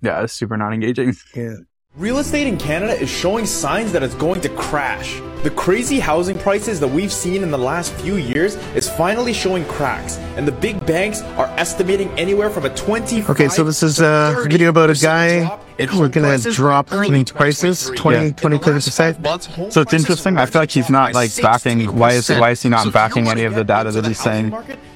Yeah, 0.02 0.22
it's 0.22 0.32
super 0.34 0.56
non 0.56 0.72
engaging. 0.72 1.14
Yeah. 1.34 1.54
Real 1.96 2.18
estate 2.18 2.48
in 2.48 2.56
Canada 2.56 2.92
is 3.00 3.08
showing 3.08 3.46
signs 3.46 3.92
that 3.92 4.02
it's 4.02 4.16
going 4.16 4.40
to 4.40 4.48
crash. 4.48 5.20
The 5.44 5.50
crazy 5.50 6.00
housing 6.00 6.36
prices 6.36 6.80
that 6.80 6.88
we've 6.88 7.12
seen 7.12 7.44
in 7.44 7.52
the 7.52 7.58
last 7.58 7.92
few 7.92 8.16
years 8.16 8.56
is 8.74 8.90
finally 8.90 9.32
showing 9.32 9.64
cracks, 9.66 10.16
and 10.36 10.44
the 10.44 10.50
big 10.50 10.84
banks 10.86 11.22
are 11.38 11.46
estimating 11.56 12.08
anywhere 12.18 12.50
from 12.50 12.64
a 12.64 12.74
20. 12.74 13.22
Okay, 13.26 13.48
so 13.48 13.62
this 13.62 13.84
is 13.84 14.00
a 14.00 14.34
video 14.42 14.70
about 14.70 14.90
a 14.90 14.94
guy. 14.94 15.56
We're 15.96 16.08
gonna 16.08 16.38
drop 16.38 16.88
prices 16.88 17.92
20, 17.94 18.32
20 18.32 18.58
percent. 18.58 19.24
So 19.70 19.80
it's 19.82 19.92
interesting. 19.92 20.36
I 20.36 20.46
feel 20.46 20.62
like 20.62 20.72
he's 20.72 20.90
not 20.90 21.14
like 21.14 21.30
backing. 21.40 21.96
Why 21.96 22.14
is 22.14 22.28
why 22.28 22.50
is 22.50 22.62
he 22.62 22.70
not 22.70 22.92
backing 22.92 23.28
any 23.28 23.44
of 23.44 23.54
the 23.54 23.62
data 23.62 23.92
that 23.92 24.04
he's 24.04 24.18
saying? 24.18 24.52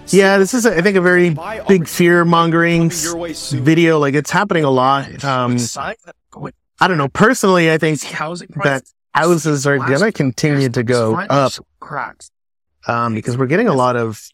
Yeah, 0.08 0.38
this 0.38 0.52
is, 0.52 0.66
I 0.66 0.80
think, 0.80 0.96
a 0.96 1.00
very 1.00 1.36
big 1.68 1.86
fear 1.86 2.24
mongering 2.24 2.90
video. 2.90 4.00
Like 4.00 4.14
it's 4.14 4.32
happening 4.32 4.64
a 4.64 4.70
lot. 4.70 5.22
Um, 5.22 5.58
I 6.80 6.88
don't 6.88 6.98
know. 6.98 7.08
Personally, 7.08 7.70
I 7.70 7.78
think 7.78 8.02
housing 8.02 8.48
that 8.62 8.84
houses 9.14 9.66
are 9.66 9.78
gonna 9.78 10.12
continue 10.12 10.68
to 10.68 10.82
go 10.82 11.16
up 11.16 11.52
um, 12.86 13.14
because 13.14 13.36
we're 13.36 13.46
getting 13.46 13.68
a 13.68 13.74
lot 13.74 13.96
of 13.96 14.28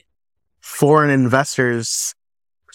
foreign 0.61 1.11
investors 1.11 2.14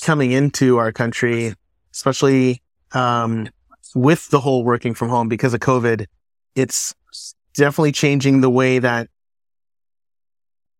coming 0.02 0.32
into 0.32 0.78
our 0.78 0.92
country, 0.92 1.54
especially 1.94 2.62
um, 2.94 3.48
with 3.94 4.30
the 4.30 4.40
whole 4.40 4.64
working 4.64 4.94
from 4.94 5.10
home 5.10 5.28
because 5.28 5.54
of 5.54 5.60
COVID. 5.60 6.06
It's 6.56 6.96
definitely 7.54 7.92
changing 7.92 8.42
the 8.42 8.50
way 8.50 8.80
that 8.80 9.10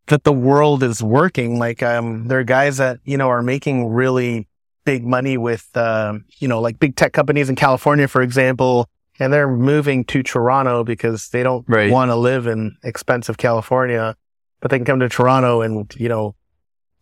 that 0.06 0.24
the 0.24 0.32
world 0.32 0.82
is 0.82 1.02
working. 1.02 1.58
Like, 1.58 1.82
um, 1.82 2.26
there 2.26 2.40
are 2.40 2.44
guys 2.44 2.78
that 2.78 2.98
you 3.04 3.16
know 3.16 3.28
are 3.28 3.42
making 3.42 3.88
really 3.88 4.48
big 4.84 5.04
money 5.04 5.36
with, 5.36 5.68
um, 5.76 6.24
you 6.38 6.48
know, 6.48 6.60
like 6.60 6.78
big 6.78 6.96
tech 6.96 7.12
companies 7.12 7.48
in 7.48 7.56
California, 7.56 8.08
for 8.08 8.22
example, 8.22 8.88
and 9.18 9.32
they're 9.32 9.50
moving 9.50 10.04
to 10.06 10.22
Toronto 10.22 10.82
because 10.84 11.28
they 11.28 11.42
don't 11.42 11.64
Right. 11.68 11.90
want 11.90 12.10
to 12.10 12.16
live 12.16 12.46
in 12.46 12.76
expensive 12.82 13.36
California, 13.36 14.16
but 14.60 14.70
they 14.70 14.78
can 14.78 14.86
come 14.86 15.00
to 15.00 15.08
Toronto 15.08 15.60
and, 15.60 15.92
you 15.96 16.08
know, 16.08 16.34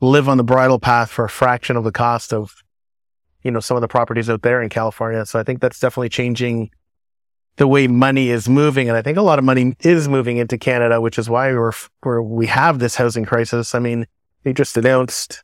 live 0.01 0.29
on 0.29 0.37
the 0.37 0.45
bridle 0.45 0.79
path 0.79 1.11
for 1.11 1.25
a 1.25 1.29
fraction 1.29 1.77
of 1.77 1.85
the 1.85 1.93
cost 1.93 2.33
of, 2.33 2.55
you 3.43 3.51
know, 3.51 3.61
some 3.61 3.77
of 3.77 3.81
the 3.81 3.89
properties 3.89 4.29
out 4.29 4.43
there 4.43 4.61
in 4.61 4.69
California. 4.69 5.25
So 5.27 5.39
I 5.39 5.43
think 5.45 5.61
that's 5.61 5.79
definitely 5.79 6.09
changing 6.09 6.71
the 7.57 7.67
way 7.67 7.89
money 7.89 8.31
is 8.31 8.49
moving. 8.49 8.89
And 8.89 8.97
I 8.97 9.03
think 9.03 9.19
a 9.19 9.23
lot 9.23 9.39
of 9.39 9.45
money 9.45 9.75
is 9.81 10.09
moving 10.09 10.37
into 10.37 10.59
Canada, 10.59 11.01
which 11.01 11.19
is 11.19 11.29
why 11.29 11.53
we're, 11.53 11.73
where 12.03 12.23
we 12.23 12.47
have 12.47 12.79
this 12.79 12.97
housing 12.97 13.25
crisis. 13.25 13.75
I 13.75 13.81
mean, 13.81 14.07
they 14.45 14.53
just 14.53 14.77
announced 14.77 15.43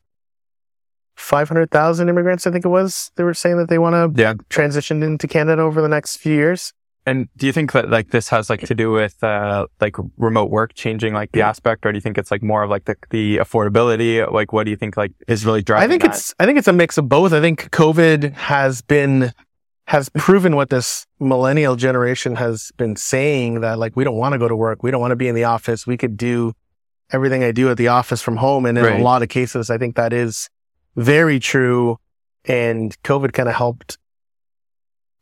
500,000 1.17 2.09
immigrants, 2.09 2.47
I 2.47 2.51
think 2.51 2.65
it 2.65 2.69
was. 2.69 3.11
They 3.17 3.25
were 3.25 3.35
saying 3.35 3.57
that 3.59 3.69
they 3.69 3.79
want 3.79 3.95
to 4.17 4.21
Yeah. 4.21 4.35
transition 4.49 5.03
into 5.03 5.27
Canada 5.27 5.63
over 5.63 5.81
the 5.83 5.89
next 5.89 6.17
few 6.19 6.35
years. 6.35 6.73
And 7.07 7.29
do 7.37 7.47
you 7.47 7.53
think 7.53 7.73
that 7.73 7.91
like 7.91 8.11
this 8.11 8.31
has 8.31 8.49
like 8.49 8.61
to 8.63 8.75
do 8.75 8.91
with 8.91 9.23
uh 9.23 9.67
like 9.79 9.95
remote 10.17 10.51
work 10.51 10.73
changing 10.73 11.13
like 11.13 11.33
the 11.33 11.43
aspect, 11.43 11.85
or 11.85 11.93
do 11.93 11.99
you 11.99 12.01
think 12.01 12.17
it's 12.17 12.31
like 12.31 12.43
more 12.43 12.63
of 12.63 12.71
like 12.71 12.87
the 12.87 12.97
the 13.11 13.37
affordability? 13.37 14.31
Like, 14.33 14.55
what 14.55 14.65
do 14.65 14.71
you 14.71 14.77
think 14.79 14.97
like 14.97 15.13
is 15.29 15.45
really 15.45 15.61
driving? 15.63 15.85
I 15.85 15.89
think 15.91 16.03
that? 16.03 16.13
it's 16.13 16.35
I 16.41 16.47
think 16.47 16.57
it's 16.59 16.67
a 16.69 16.73
mix 16.73 16.97
of 16.97 17.07
both. 17.07 17.35
I 17.35 17.43
think 17.43 17.71
COVID 17.73 18.33
has 18.35 18.81
been 18.81 19.33
has 19.89 20.09
proven 20.17 20.57
what 20.57 20.71
this 20.71 21.05
millennial 21.21 21.77
generation 21.77 22.37
has 22.37 22.71
been 22.79 22.97
saying 22.97 23.61
that 23.61 23.79
like 23.79 23.95
we 23.97 24.03
don't 24.03 24.17
want 24.17 24.33
to 24.33 24.39
go 24.39 24.49
to 24.49 24.57
work, 24.57 24.83
we 24.83 24.91
don't 24.91 25.03
want 25.03 25.11
to 25.13 25.17
be 25.17 25.29
in 25.29 25.35
the 25.35 25.45
office. 25.45 25.87
We 25.87 25.99
could 25.99 26.17
do 26.17 26.55
everything 27.13 27.45
I 27.45 27.53
do 27.53 27.69
at 27.71 27.77
the 27.77 27.89
office 27.89 28.23
from 28.23 28.37
home, 28.39 28.65
and 28.65 28.79
in 28.79 28.85
Right. 28.85 28.99
a 28.99 29.03
lot 29.05 29.21
of 29.23 29.29
cases, 29.29 29.69
I 29.69 29.77
think 29.77 29.95
that 29.97 30.15
is 30.15 30.49
very 30.97 31.39
true. 31.41 31.99
And 32.47 32.97
COVID 33.03 33.33
kind 33.33 33.49
of 33.49 33.55
helped 33.55 33.99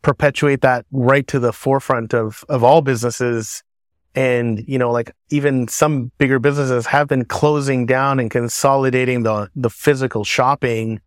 perpetuate 0.02 0.60
that 0.62 0.84
right 0.90 1.26
to 1.28 1.38
the 1.38 1.52
forefront 1.52 2.12
of 2.14 2.44
of 2.48 2.64
all 2.64 2.82
businesses. 2.82 3.62
And 4.14 4.64
you 4.68 4.78
know, 4.78 4.90
like 4.90 5.12
even 5.30 5.68
some 5.68 6.10
bigger 6.18 6.38
businesses 6.38 6.86
have 6.86 7.08
been 7.08 7.24
closing 7.24 7.86
down 7.86 8.20
and 8.20 8.30
consolidating 8.30 9.22
the 9.22 9.50
the 9.54 9.70
physical 9.70 10.24
shopping 10.24 11.00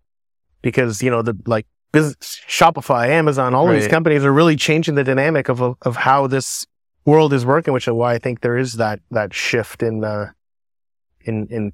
because 0.62 1.04
you 1.04 1.12
know 1.12 1.22
the 1.22 1.38
like 1.46 1.68
business, 1.92 2.42
Shopify, 2.48 3.08
Amazon, 3.10 3.54
all 3.54 3.70
of 3.70 3.76
these 3.76 3.88
companies 3.88 4.24
are 4.26 4.34
really 4.34 4.56
changing 4.56 4.96
the 4.96 5.04
dynamic 5.04 5.50
of 5.50 5.62
of 5.62 5.96
how 5.96 6.28
this 6.28 6.66
world 7.06 7.34
is 7.34 7.46
working, 7.46 7.74
which 7.74 7.88
is 7.88 7.94
why 7.94 8.14
I 8.14 8.18
think 8.18 8.42
there 8.42 8.58
is 8.58 8.74
that 8.74 9.00
that 9.12 9.34
shift 9.34 9.84
in 9.84 10.04
uh, 10.04 10.32
in 11.22 11.48
in 11.48 11.74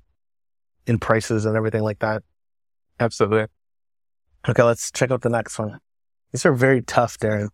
in 0.86 1.00
prices 1.00 1.46
and 1.46 1.56
everything 1.56 1.84
like 1.84 2.00
that. 2.00 2.24
Absolutely. 3.00 3.48
Okay, 4.48 4.64
let's 4.64 4.92
check 4.92 5.12
out 5.12 5.22
the 5.22 5.30
next 5.30 5.60
one. 5.60 5.80
These 6.32 6.46
are 6.46 6.54
very 6.54 6.82
tough, 6.82 7.18
Darren. 7.18 7.50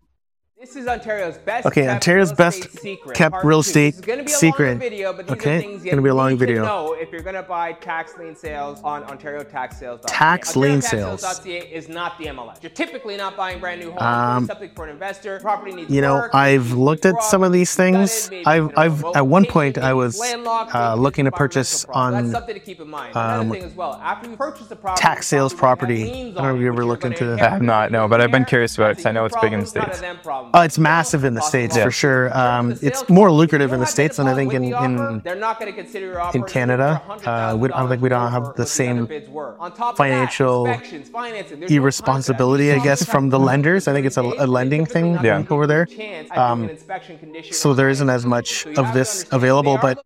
This 0.59 0.75
is 0.75 0.87
Ontario's 0.87 1.37
best. 1.37 1.67
Okay, 1.67 1.83
kept 1.83 1.93
Ontario's 1.93 2.29
real 2.29 2.35
best 2.35 2.79
secret, 2.79 3.15
kept 3.15 3.43
real 3.43 3.61
two. 3.61 3.69
estate 3.69 3.91
This 3.91 3.99
is 3.99 4.05
gonna 4.05 4.23
be 4.23 4.31
a 4.31 4.35
secret. 4.35 4.77
video, 4.79 5.13
but 5.13 5.27
these 5.27 5.37
Okay, 5.37 5.57
are 5.57 5.61
things 5.61 5.83
gonna 5.83 6.01
be 6.01 6.09
a 6.09 6.15
long 6.15 6.35
video. 6.35 6.61
To 6.61 6.67
know 6.67 6.93
if 6.99 7.11
you're 7.11 7.21
gonna 7.21 7.43
buy 7.43 7.73
tax 7.73 8.17
lien 8.17 8.35
sales 8.35 8.81
on 8.83 9.03
OntarioTaxSales.ca. 9.03 9.47
Tax 9.51 9.77
Sales. 9.77 10.01
Tax 10.07 10.55
lien 10.55 10.81
sales. 10.81 11.23
OntarioTaxSales.ca 11.23 11.59
is 11.71 11.87
not 11.89 12.17
the 12.17 12.25
MLS. 12.29 12.57
You're 12.63 12.71
typically 12.71 13.17
not 13.17 13.37
buying 13.37 13.59
brand 13.59 13.81
new 13.81 13.91
homes. 13.91 14.01
Um, 14.01 14.37
it's 14.45 14.47
something 14.47 14.71
for 14.75 14.85
an 14.85 14.89
investor. 14.89 15.39
Property 15.41 15.73
needs 15.75 15.91
You 15.93 16.01
know, 16.01 16.15
work, 16.15 16.33
I've 16.33 16.71
looked 16.71 17.05
at 17.05 17.21
some 17.21 17.43
of 17.43 17.51
these 17.51 17.75
things. 17.75 18.27
maybe 18.31 18.43
I've- 18.47 18.65
it's 18.65 18.73
in 18.73 18.79
a 18.79 18.81
I've- 18.81 19.03
at 19.13 19.27
one 19.27 19.45
point, 19.45 19.77
I 19.77 19.93
was, 19.93 20.19
uh, 20.19 20.95
looking 20.97 21.25
to 21.25 21.31
purchase 21.31 21.85
on, 21.85 22.13
That's 22.13 22.31
something 22.31 22.55
to 22.55 22.59
keep 22.59 22.81
in 22.81 22.89
mind. 22.89 23.15
um, 23.15 23.51
thing 23.51 23.63
as 23.63 23.75
well. 23.75 24.01
After 24.03 24.27
you 24.27 24.35
purchase 24.35 24.65
the 24.65 24.75
property, 24.75 25.01
tax 25.03 25.27
sales 25.27 25.53
property. 25.53 25.99
has 26.01 26.09
liens 26.09 26.35
I 26.35 26.41
don't 26.41 26.49
know 26.49 26.55
if 26.55 26.61
you 26.61 26.67
ever 26.67 26.83
looked 26.83 27.05
into 27.05 27.25
that. 27.25 27.41
I 27.41 27.49
have 27.51 27.61
not, 27.61 27.91
no, 27.91 28.07
but 28.07 28.21
I've 28.21 28.31
been 28.31 28.45
curious 28.45 28.75
about 28.75 28.89
it 28.91 28.95
'cause 28.97 29.05
I 29.05 29.11
know 29.11 29.25
it's 29.25 29.37
big 29.39 29.53
in 29.53 29.59
the 29.59 29.65
States. 29.67 30.01
Them 30.47 30.51
problem. 30.51 30.61
Oh, 30.61 30.65
it's 30.65 30.77
massive 30.77 31.23
in 31.23 31.33
the 31.33 31.41
states 31.41 31.77
for 31.77 31.91
sure. 31.91 32.35
Um, 32.37 32.77
it's 32.81 33.07
more 33.09 33.31
lucrative 33.31 33.73
in 33.73 33.79
the 33.79 33.85
states 33.85 34.17
than 34.17 34.27
I 34.27 34.33
think 34.35 34.53
in 34.53 34.63
in 34.63 35.21
They're 35.23 35.35
not 35.35 35.59
consider 35.73 36.05
your 36.07 36.19
in 36.33 36.43
Canada. 36.43 37.01
Uh, 37.25 37.55
we- 37.57 37.71
I 37.71 37.79
don't 37.79 37.89
think 37.89 38.01
we 38.01 38.09
don't 38.09 38.31
have 38.31 38.55
the 38.55 38.65
same 38.65 38.97
other 38.99 39.05
bids 39.07 39.29
were. 39.29 39.55
On 39.59 39.71
top 39.71 39.91
of 39.93 39.97
financial 39.97 40.63
that, 40.65 40.79
inspections, 40.81 41.11
no 41.59 41.67
irresponsibility, 41.67 42.71
I 42.71 42.79
guess, 42.79 43.03
from 43.05 43.29
the 43.29 43.39
lenders. 43.39 43.87
I 43.87 43.93
think 43.93 44.05
it's 44.05 44.17
a, 44.17 44.21
a 44.21 44.47
lending 44.47 44.85
thing 44.85 45.17
Yeah. 45.23 45.43
over 45.49 45.67
there. 45.67 45.83
a 45.83 45.85
chance 45.87 46.29
at 46.31 46.37
Um, 46.37 46.59
doing 46.59 46.69
an 46.71 46.75
inspection 46.75 47.17
condition 47.19 47.53
so 47.53 47.73
there 47.73 47.89
isn't 47.89 48.09
as 48.09 48.25
much 48.25 48.63
condition. 48.63 48.75
So 48.75 48.81
you 48.81 48.87
of 48.89 48.93
this 48.93 49.25
available, 49.31 49.77
but 49.81 50.03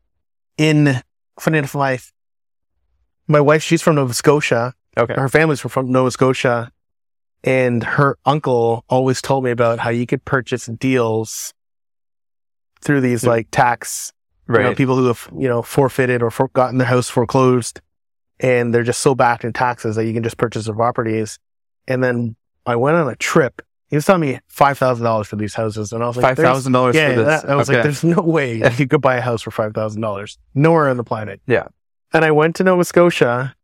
in 0.58 1.02
funny 1.40 1.58
enough, 1.60 1.76
my 1.76 2.00
my 3.28 3.40
wife, 3.40 3.64
she's 3.64 3.82
from 3.82 3.96
Nova 3.96 4.14
Scotia. 4.14 4.74
Okay. 4.98 5.14
Her 5.14 5.30
family's 5.30 5.62
from 5.62 5.92
Nova 5.92 6.12
Scotia, 6.12 6.72
and 7.44 7.84
her 7.84 8.18
uncle 8.26 8.86
always 8.90 9.22
told 9.22 9.44
me 9.44 9.52
about 9.52 9.80
how 9.80 9.90
you 9.90 10.06
could 10.06 10.24
purchase 10.26 10.66
deals 10.68 11.54
through 12.82 13.02
these 13.02 13.26
like 13.26 13.48
tax 13.52 14.14
you 14.48 14.70
know, 14.70 14.76
people 14.76 14.96
who 14.96 15.06
have 15.06 15.30
you 15.38 15.48
know 15.48 15.62
forfeited 15.62 16.22
or 16.22 16.32
for, 16.32 16.50
gotten 16.50 16.78
their 16.78 16.88
house 16.88 17.10
foreclosed, 17.10 17.82
and 18.40 18.74
they're 18.74 18.84
just 18.84 19.02
so 19.02 19.16
backed 19.16 19.44
in 19.44 19.54
taxes 19.54 19.96
that 19.96 20.06
you 20.06 20.14
can 20.14 20.24
just 20.24 20.38
purchase 20.38 20.66
their 20.66 20.76
properties. 20.76 21.40
And 21.88 22.04
then 22.04 22.36
I 22.66 22.76
went 22.76 22.98
on 22.98 23.08
a 23.08 23.16
trip. 23.16 23.62
He 23.88 23.96
was 23.96 24.06
telling 24.06 24.22
me 24.22 24.40
five 24.48 24.78
thousand 24.78 25.04
dollars 25.04 25.28
for 25.28 25.36
these 25.36 25.54
houses, 25.54 25.92
and 25.92 26.04
I 26.04 26.08
was 26.08 26.18
like, 26.18 26.24
five 26.24 26.38
thousand 26.38 26.74
dollars 26.74 26.96
Yeah, 26.96 27.16
for 27.16 27.24
this. 27.24 27.44
I 27.44 27.56
was 27.56 27.70
like, 27.70 27.84
"There's 27.84 28.04
no 28.04 28.22
way 28.22 28.56
you 28.78 28.88
could 28.88 29.02
buy 29.02 29.16
a 29.16 29.22
house 29.22 29.42
for 29.42 29.52
five 29.52 29.74
thousand 29.74 30.02
dollars. 30.02 30.38
Nowhere 30.54 30.90
on 30.90 30.98
the 30.98 31.04
planet." 31.04 31.42
Yeah. 31.48 31.68
And 32.14 32.26
I 32.26 32.32
went 32.32 32.58
to 32.58 32.64
Nova 32.64 32.84
Scotia, 32.84 33.56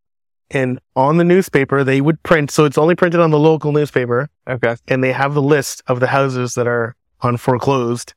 and 0.51 0.79
on 0.95 1.17
the 1.17 1.23
newspaper 1.23 1.83
they 1.83 2.01
would 2.01 2.21
print. 2.23 2.51
So 2.51 2.65
it's 2.65 2.77
only 2.77 2.95
printed 2.95 3.19
on 3.19 3.31
the 3.31 3.39
local 3.39 3.71
newspaper, 3.71 4.29
okay. 4.47 4.75
and 4.87 5.03
they 5.03 5.11
have 5.11 5.33
the 5.33 5.41
list 5.41 5.81
of 5.87 5.99
the 5.99 6.07
houses 6.07 6.53
that 6.55 6.67
are 6.67 6.95
on 7.21 7.37
foreclosed, 7.37 8.13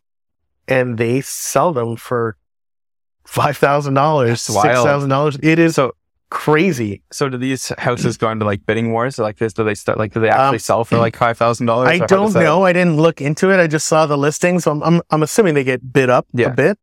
and 0.69 0.99
they 0.99 1.21
sell 1.21 1.73
them 1.73 1.97
for 1.97 2.37
five 3.25 3.57
thousand 3.57 3.95
dollars, 3.95 4.43
six 4.43 4.59
thousand 4.63 5.09
dollars. 5.11 5.39
It 5.43 5.59
is 5.59 5.75
So 5.75 5.95
crazy. 6.31 7.03
so 7.11 7.29
do 7.29 7.37
these 7.37 7.73
houses 7.79 8.17
go 8.17 8.31
into 8.31 8.45
like 8.45 8.65
bidding 8.65 8.93
wars 8.93 9.19
or 9.19 9.23
like 9.25 9.37
this? 9.39 9.53
Do 9.53 9.65
they 9.65 9.75
start 9.75 9.99
like 9.99 10.13
do 10.15 10.21
they 10.21 10.29
actually 10.29 10.57
Um, 10.57 10.59
sell 10.61 10.85
for 10.85 10.99
like 10.99 11.17
five 11.17 11.37
thousand 11.37 11.67
dollars? 11.67 11.89
I 11.89 11.99
don't 12.07 12.33
know. 12.35 12.63
I 12.65 12.73
didn't 12.73 12.97
look 12.97 13.21
into 13.21 13.51
it. 13.51 13.59
I 13.59 13.67
just 13.67 13.87
saw 13.87 14.07
the 14.07 14.17
listing, 14.17 14.61
so 14.61 14.71
I'm 14.71 14.83
I'm, 14.83 15.03
I'm 15.11 15.23
assuming 15.23 15.55
they 15.55 15.65
get 15.65 15.93
bid 15.93 16.09
up 16.11 16.27
Yeah. 16.33 16.49
a 16.49 16.55
bit. 16.55 16.79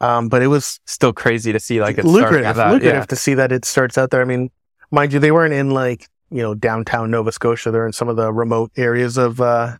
Um, 0.00 0.28
but 0.28 0.42
it 0.42 0.48
was 0.48 0.80
Still 0.86 1.12
crazy 1.12 1.52
to 1.52 1.60
see 1.60 1.80
like 1.80 1.96
it's 1.98 2.06
lucrative, 2.06 2.56
that. 2.56 2.72
lucrative 2.72 2.94
Yeah. 2.94 3.04
to 3.06 3.16
see 3.16 3.34
that 3.34 3.52
it 3.52 3.64
starts 3.64 3.96
out 3.96 4.10
there. 4.10 4.20
I 4.20 4.24
mean, 4.24 4.50
mind 4.94 5.12
you, 5.12 5.18
they 5.18 5.32
weren't 5.32 5.54
in 5.54 5.70
like 5.70 6.08
you 6.30 6.42
know 6.42 6.54
downtown 6.54 7.10
Nova 7.10 7.32
Scotia. 7.32 7.70
They're 7.70 7.86
in 7.86 7.92
some 7.92 8.08
of 8.08 8.16
the 8.16 8.32
remote 8.32 8.72
areas 8.76 9.16
of 9.16 9.40
uh, 9.40 9.76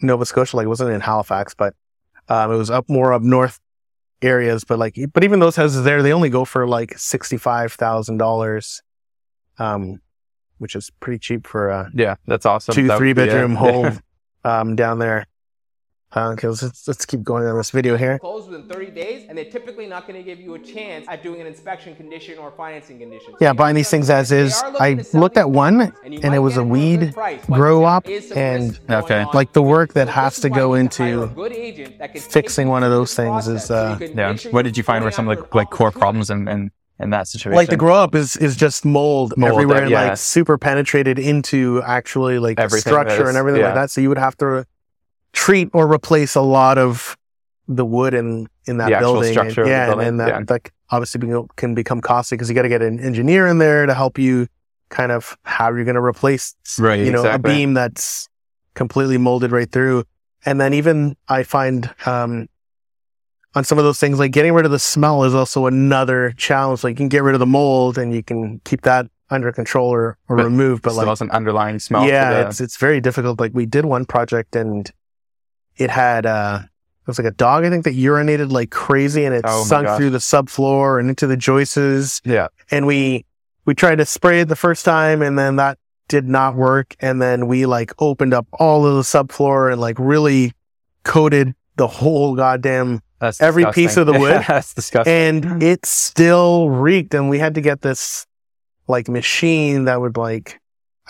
Nova 0.00 0.26
Scotia. 0.26 0.56
Like 0.56 0.64
it 0.64 0.68
wasn't 0.68 0.90
in 0.90 1.00
Halifax, 1.00 1.54
but 1.54 1.74
um, 2.28 2.52
it 2.52 2.56
was 2.56 2.70
up 2.70 2.88
more 2.88 3.12
up 3.12 3.22
north 3.22 3.60
areas. 4.20 4.64
But 4.64 4.78
like, 4.78 4.98
but 5.12 5.24
even 5.24 5.40
those 5.40 5.56
houses 5.56 5.84
there, 5.84 6.02
they 6.02 6.12
only 6.12 6.30
go 6.30 6.44
for 6.44 6.66
like 6.66 6.98
sixty 6.98 7.36
five 7.36 7.72
thousand 7.72 8.18
dollars, 8.18 8.82
um, 9.58 10.00
which 10.58 10.74
is 10.74 10.90
pretty 11.00 11.18
cheap 11.18 11.46
for 11.46 11.68
a 11.68 11.90
Yeah, 11.94 12.16
that's 12.26 12.44
awesome. 12.44 12.74
two 12.74 12.88
That 12.88 12.98
three 12.98 13.12
bedroom 13.12 13.54
home 13.54 14.00
um, 14.44 14.76
down 14.76 14.98
there. 14.98 15.26
Uh, 16.16 16.30
okay, 16.30 16.48
let's, 16.48 16.88
let's 16.88 17.04
keep 17.04 17.22
going 17.22 17.46
on 17.46 17.54
this 17.58 17.70
video 17.70 17.94
here. 17.94 18.18
close 18.18 18.48
within 18.48 18.66
30 18.66 18.90
days, 18.92 19.26
and 19.28 19.36
they're 19.36 19.44
typically 19.50 19.86
not 19.86 20.06
going 20.06 20.18
to 20.18 20.22
give 20.24 20.40
you 20.40 20.54
a 20.54 20.58
chance 20.58 21.06
at 21.06 21.22
doing 21.22 21.38
an 21.38 21.46
inspection 21.46 21.94
condition 21.94 22.38
or 22.38 22.50
financing 22.50 22.98
condition. 22.98 23.34
Yeah, 23.42 23.52
buying 23.52 23.74
these 23.76 23.90
things 23.90 24.08
as 24.08 24.32
is. 24.32 24.58
I 24.80 25.04
looked 25.12 25.36
at 25.36 25.50
one, 25.50 25.92
and 26.02 26.34
it 26.34 26.38
was 26.38 26.56
a 26.56 26.64
weed 26.64 27.14
grow 27.46 27.84
op, 27.84 28.06
and 28.34 28.78
Okay. 28.88 29.26
like 29.34 29.52
the 29.52 29.62
work 29.62 29.92
that 29.92 30.08
has 30.08 30.40
to 30.40 30.48
go 30.48 30.72
into 30.74 31.28
fixing 32.30 32.68
one 32.68 32.82
of 32.82 32.90
those 32.90 33.14
things 33.14 33.46
is, 33.46 33.70
uh, 33.70 33.98
Yeah. 34.00 34.34
What 34.50 34.62
did 34.62 34.78
you 34.78 34.82
find 34.82 35.04
were 35.04 35.10
some 35.10 35.28
of 35.28 35.38
like 35.38 35.54
like 35.54 35.70
core 35.70 35.90
problems 35.92 36.30
in 36.30 36.48
in, 36.48 36.70
in 36.98 37.10
that 37.10 37.28
situation? 37.28 37.54
like 37.54 37.68
the 37.68 37.76
grow 37.76 37.94
op 37.94 38.14
is 38.14 38.34
is 38.38 38.56
just 38.56 38.86
mold, 38.86 39.34
Mold, 39.36 39.52
everywhere, 39.52 39.82
and 39.82 39.90
yeah. 39.90 40.08
like 40.08 40.16
super 40.16 40.56
penetrated 40.56 41.18
into 41.18 41.82
actually 41.84 42.38
like 42.38 42.58
Everything 42.58 42.90
structure 42.92 43.16
that 43.16 43.22
is- 43.24 43.28
and 43.28 43.36
everything 43.36 43.60
like 43.62 43.74
that. 43.74 43.90
So 43.90 44.00
you 44.00 44.08
would 44.08 44.16
have 44.18 44.36
to 44.38 44.64
treat 45.32 45.68
or 45.72 45.92
replace 45.92 46.34
a 46.34 46.40
lot 46.40 46.78
of 46.78 47.16
the 47.66 47.84
wood 47.84 48.14
in 48.14 48.48
in 48.66 48.78
that 48.78 48.90
The 48.90 48.98
building. 48.98 49.32
structure 49.32 49.62
and, 49.62 49.70
yeah, 49.70 49.86
building, 49.88 50.06
and, 50.08 50.20
that, 50.20 50.28
yeah. 50.28 50.40
that 50.46 50.70
obviously 50.90 51.20
can 51.56 51.74
become 51.74 52.00
costly 52.00 52.36
because 52.36 52.48
you 52.48 52.54
got 52.54 52.62
to 52.62 52.68
get 52.68 52.82
an 52.82 52.98
engineer 53.00 53.46
in 53.46 53.58
there 53.58 53.86
to 53.86 53.94
help 53.94 54.18
you 54.18 54.46
kind 54.90 55.12
of 55.12 55.36
how 55.42 55.68
you're 55.68 55.84
going 55.84 55.94
to 55.96 56.02
replace 56.02 56.54
Right, 56.78 56.98
you 57.00 57.12
know 57.12 57.20
exactly. 57.20 57.52
a 57.52 57.54
beam 57.56 57.74
that's 57.74 58.28
completely 58.74 59.18
molded 59.18 59.52
right 59.52 59.70
through. 59.70 60.04
And 60.46 60.60
then 60.60 60.72
even 60.72 61.16
I 61.28 61.42
find 61.42 61.92
um 62.06 62.48
on 63.54 63.64
some 63.64 63.78
of 63.78 63.84
those 63.84 63.98
things 63.98 64.18
like 64.18 64.30
getting 64.32 64.52
rid 64.52 64.64
of 64.64 64.70
the 64.70 64.78
smell 64.78 65.24
is 65.24 65.34
also 65.34 65.66
another 65.66 66.32
challenge. 66.36 66.84
Like 66.84 66.92
you 66.92 66.96
can 66.96 67.08
get 67.08 67.22
rid 67.22 67.34
of 67.34 67.40
the 67.40 67.46
mold 67.46 67.98
and 67.98 68.14
you 68.14 68.22
can 68.22 68.60
keep 68.64 68.82
that 68.82 69.06
under 69.30 69.50
control 69.52 69.88
or, 69.90 70.16
or 70.28 70.36
But 70.36 70.44
remove, 70.44 70.80
but 70.82 70.94
like 70.94 71.20
an 71.20 71.30
underlying 71.32 71.78
smell. 71.80 72.06
yeah, 72.06 72.46
it's 72.48 72.60
it's 72.60 72.76
very 72.76 73.00
difficult. 73.00 73.40
Like 73.40 73.52
we 73.54 73.66
did 73.66 73.84
one 73.84 74.04
project 74.06 74.54
and 74.56 74.90
it 75.78 75.90
had 75.90 76.26
uh 76.26 76.60
it 76.62 77.06
was 77.06 77.18
like 77.18 77.26
a 77.26 77.30
dog 77.36 77.64
I 77.64 77.70
think 77.70 77.84
that 77.84 77.94
urinated 77.94 78.50
like 78.52 78.70
crazy 78.70 79.24
and 79.24 79.34
it 79.34 79.42
Oh 79.46 79.64
sunk 79.64 79.86
gosh. 79.86 79.96
through 79.98 80.10
the 80.10 80.18
subfloor 80.18 81.00
and 81.00 81.08
into 81.08 81.26
the 81.26 81.36
joists 81.36 82.20
yeah. 82.24 82.48
and 82.70 82.86
we 82.86 83.24
we 83.64 83.74
tried 83.74 83.96
to 83.96 84.04
spray 84.06 84.40
it 84.40 84.48
the 84.48 84.56
first 84.56 84.84
time 84.84 85.22
and 85.22 85.38
then 85.38 85.56
that 85.56 85.78
did 86.08 86.26
not 86.28 86.54
work 86.54 86.96
and 87.00 87.20
then 87.20 87.46
we 87.48 87.66
like 87.66 87.92
opened 87.98 88.34
up 88.34 88.46
all 88.52 88.86
of 88.86 88.94
the 88.96 89.02
subfloor 89.02 89.70
and 89.72 89.80
like 89.80 89.96
really 89.98 90.52
coated 91.04 91.54
the 91.76 91.86
whole 91.86 92.34
goddamn 92.34 93.00
That's 93.20 93.40
Every 93.40 93.64
piece 93.72 93.96
of 93.96 94.06
the 94.06 94.12
wood. 94.18 94.42
That's 94.48 94.74
disgusting. 94.74 95.12
and 95.12 95.62
it 95.62 95.86
still 95.86 96.68
reeked 96.70 97.14
and 97.14 97.30
we 97.30 97.38
had 97.38 97.54
to 97.54 97.60
get 97.60 97.80
this 97.82 98.26
like 98.86 99.08
machine 99.08 99.84
that 99.84 100.00
would 100.00 100.16
like 100.16 100.60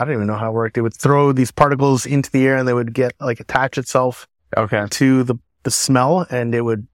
I 0.01 0.05
don't 0.05 0.15
even 0.15 0.27
know 0.29 0.37
how 0.37 0.51
it 0.51 0.55
worked. 0.55 0.79
It 0.79 0.83
would 0.83 0.95
throw 0.95 1.33
these 1.33 1.51
particles 1.51 2.07
into 2.07 2.31
the 2.31 2.47
air 2.47 2.57
and 2.57 2.69
they 2.69 2.73
would 2.75 2.93
get 2.95 3.15
like 3.21 3.41
attach 3.41 3.79
itself 3.79 4.29
okay. 4.57 4.87
to 4.91 5.25
the 5.25 5.37
the 5.63 5.71
smell 5.71 6.27
and 6.31 6.55
it 6.55 6.63
would 6.63 6.87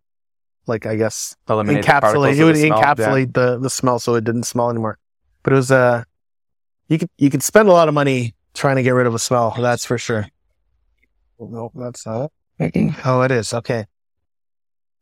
like 0.67 0.87
I 0.87 0.97
guess 0.97 1.37
Eliminate 1.49 1.85
encapsulate 1.85 2.33
of 2.33 2.40
it 2.40 2.45
would 2.45 2.57
the 2.57 2.67
smell. 2.67 2.83
encapsulate 2.83 3.35
the 3.35 3.59
the 3.59 3.71
smell 3.71 3.99
so 3.99 4.14
it 4.14 4.25
didn't 4.25 4.45
smell 4.45 4.71
anymore. 4.71 4.99
But 5.43 5.53
it 5.53 5.57
was 5.57 5.71
uh 5.71 6.05
you 6.88 6.99
could 6.99 7.11
you 7.19 7.31
could 7.31 7.43
spend 7.43 7.69
a 7.69 7.73
lot 7.73 7.88
of 7.88 7.95
money 7.95 8.35
trying 8.55 8.77
to 8.77 8.83
get 8.83 8.90
rid 8.90 9.07
of 9.07 9.14
a 9.14 9.19
smell, 9.19 9.55
that's 9.59 9.85
for 9.85 9.99
sure. 9.99 10.27
No, 11.38 11.71
that's 11.75 12.07
not 12.07 12.31
it. 12.59 12.95
Oh, 13.05 13.23
it 13.23 13.31
is. 13.33 13.53
Okay. 13.53 13.87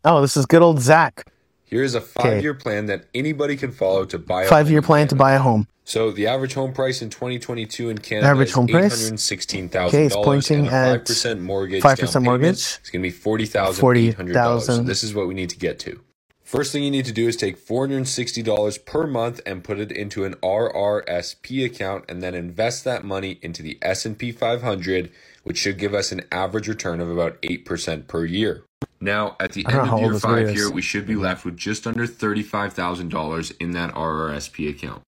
Oh, 0.04 0.20
this 0.20 0.36
is 0.36 0.46
good 0.46 0.62
old 0.62 0.80
Zach. 0.80 1.26
Here's 1.64 1.94
a 1.94 2.00
five-year 2.00 2.54
plan 2.54 2.86
that 2.86 3.06
anybody 3.14 3.56
can 3.56 3.72
follow 3.72 4.04
to 4.06 4.18
buy 4.18 4.44
a 4.44 4.48
Five-year 4.48 4.82
plan 4.82 5.08
to 5.08 5.14
buy 5.14 5.32
a 5.32 5.38
home. 5.38 5.68
So 5.84 6.10
the 6.10 6.28
average 6.28 6.54
home 6.54 6.72
price 6.72 7.02
in 7.02 7.10
2022 7.10 7.90
in 7.90 7.98
Canada 7.98 8.28
Average 8.28 8.48
is 8.48 8.54
home 8.54 8.68
price? 8.68 9.10
$816,000 9.10 9.88
Okay, 9.88 10.06
it's 10.06 10.16
pointing 10.16 10.68
at 10.68 11.04
5% 11.04 11.40
mortgage. 11.40 11.82
5% 11.82 12.24
mortgage. 12.24 12.78
It's 12.80 12.90
going 12.90 13.02
to 13.02 13.08
be 13.08 13.14
$40,800. 13.14 13.74
40,000. 13.74 14.86
This 14.86 15.02
is 15.02 15.14
what 15.14 15.26
we 15.26 15.34
need 15.34 15.50
to 15.50 15.58
get 15.58 15.78
to. 15.80 16.00
First 16.44 16.70
thing 16.72 16.82
you 16.82 16.90
need 16.90 17.06
to 17.06 17.12
do 17.12 17.28
is 17.28 17.36
take 17.36 17.56
$460 17.56 18.84
per 18.84 19.06
month 19.06 19.40
and 19.46 19.64
put 19.64 19.78
it 19.78 19.90
into 19.90 20.24
an 20.24 20.34
RRSP 20.42 21.64
account 21.64 22.04
and 22.10 22.22
then 22.22 22.34
invest 22.34 22.84
that 22.84 23.04
money 23.04 23.38
into 23.40 23.62
the 23.62 23.78
S&P 23.80 24.32
500, 24.32 25.10
which 25.44 25.56
should 25.56 25.78
give 25.78 25.94
us 25.94 26.12
an 26.12 26.20
average 26.30 26.68
return 26.68 27.00
of 27.00 27.08
about 27.10 27.40
8% 27.40 28.06
per 28.06 28.26
year. 28.26 28.64
Now, 29.00 29.34
at 29.40 29.52
the 29.52 29.64
end 29.66 29.88
of 29.88 30.00
year 30.00 30.14
five 30.18 30.50
is. 30.50 30.54
here, 30.54 30.70
we 30.70 30.82
should 30.82 31.06
be 31.06 31.16
left 31.16 31.44
with 31.46 31.56
just 31.56 31.86
under 31.86 32.06
$35,000 32.06 33.52
in 33.58 33.70
that 33.72 33.94
RRSP 33.94 34.68
account. 34.68 35.02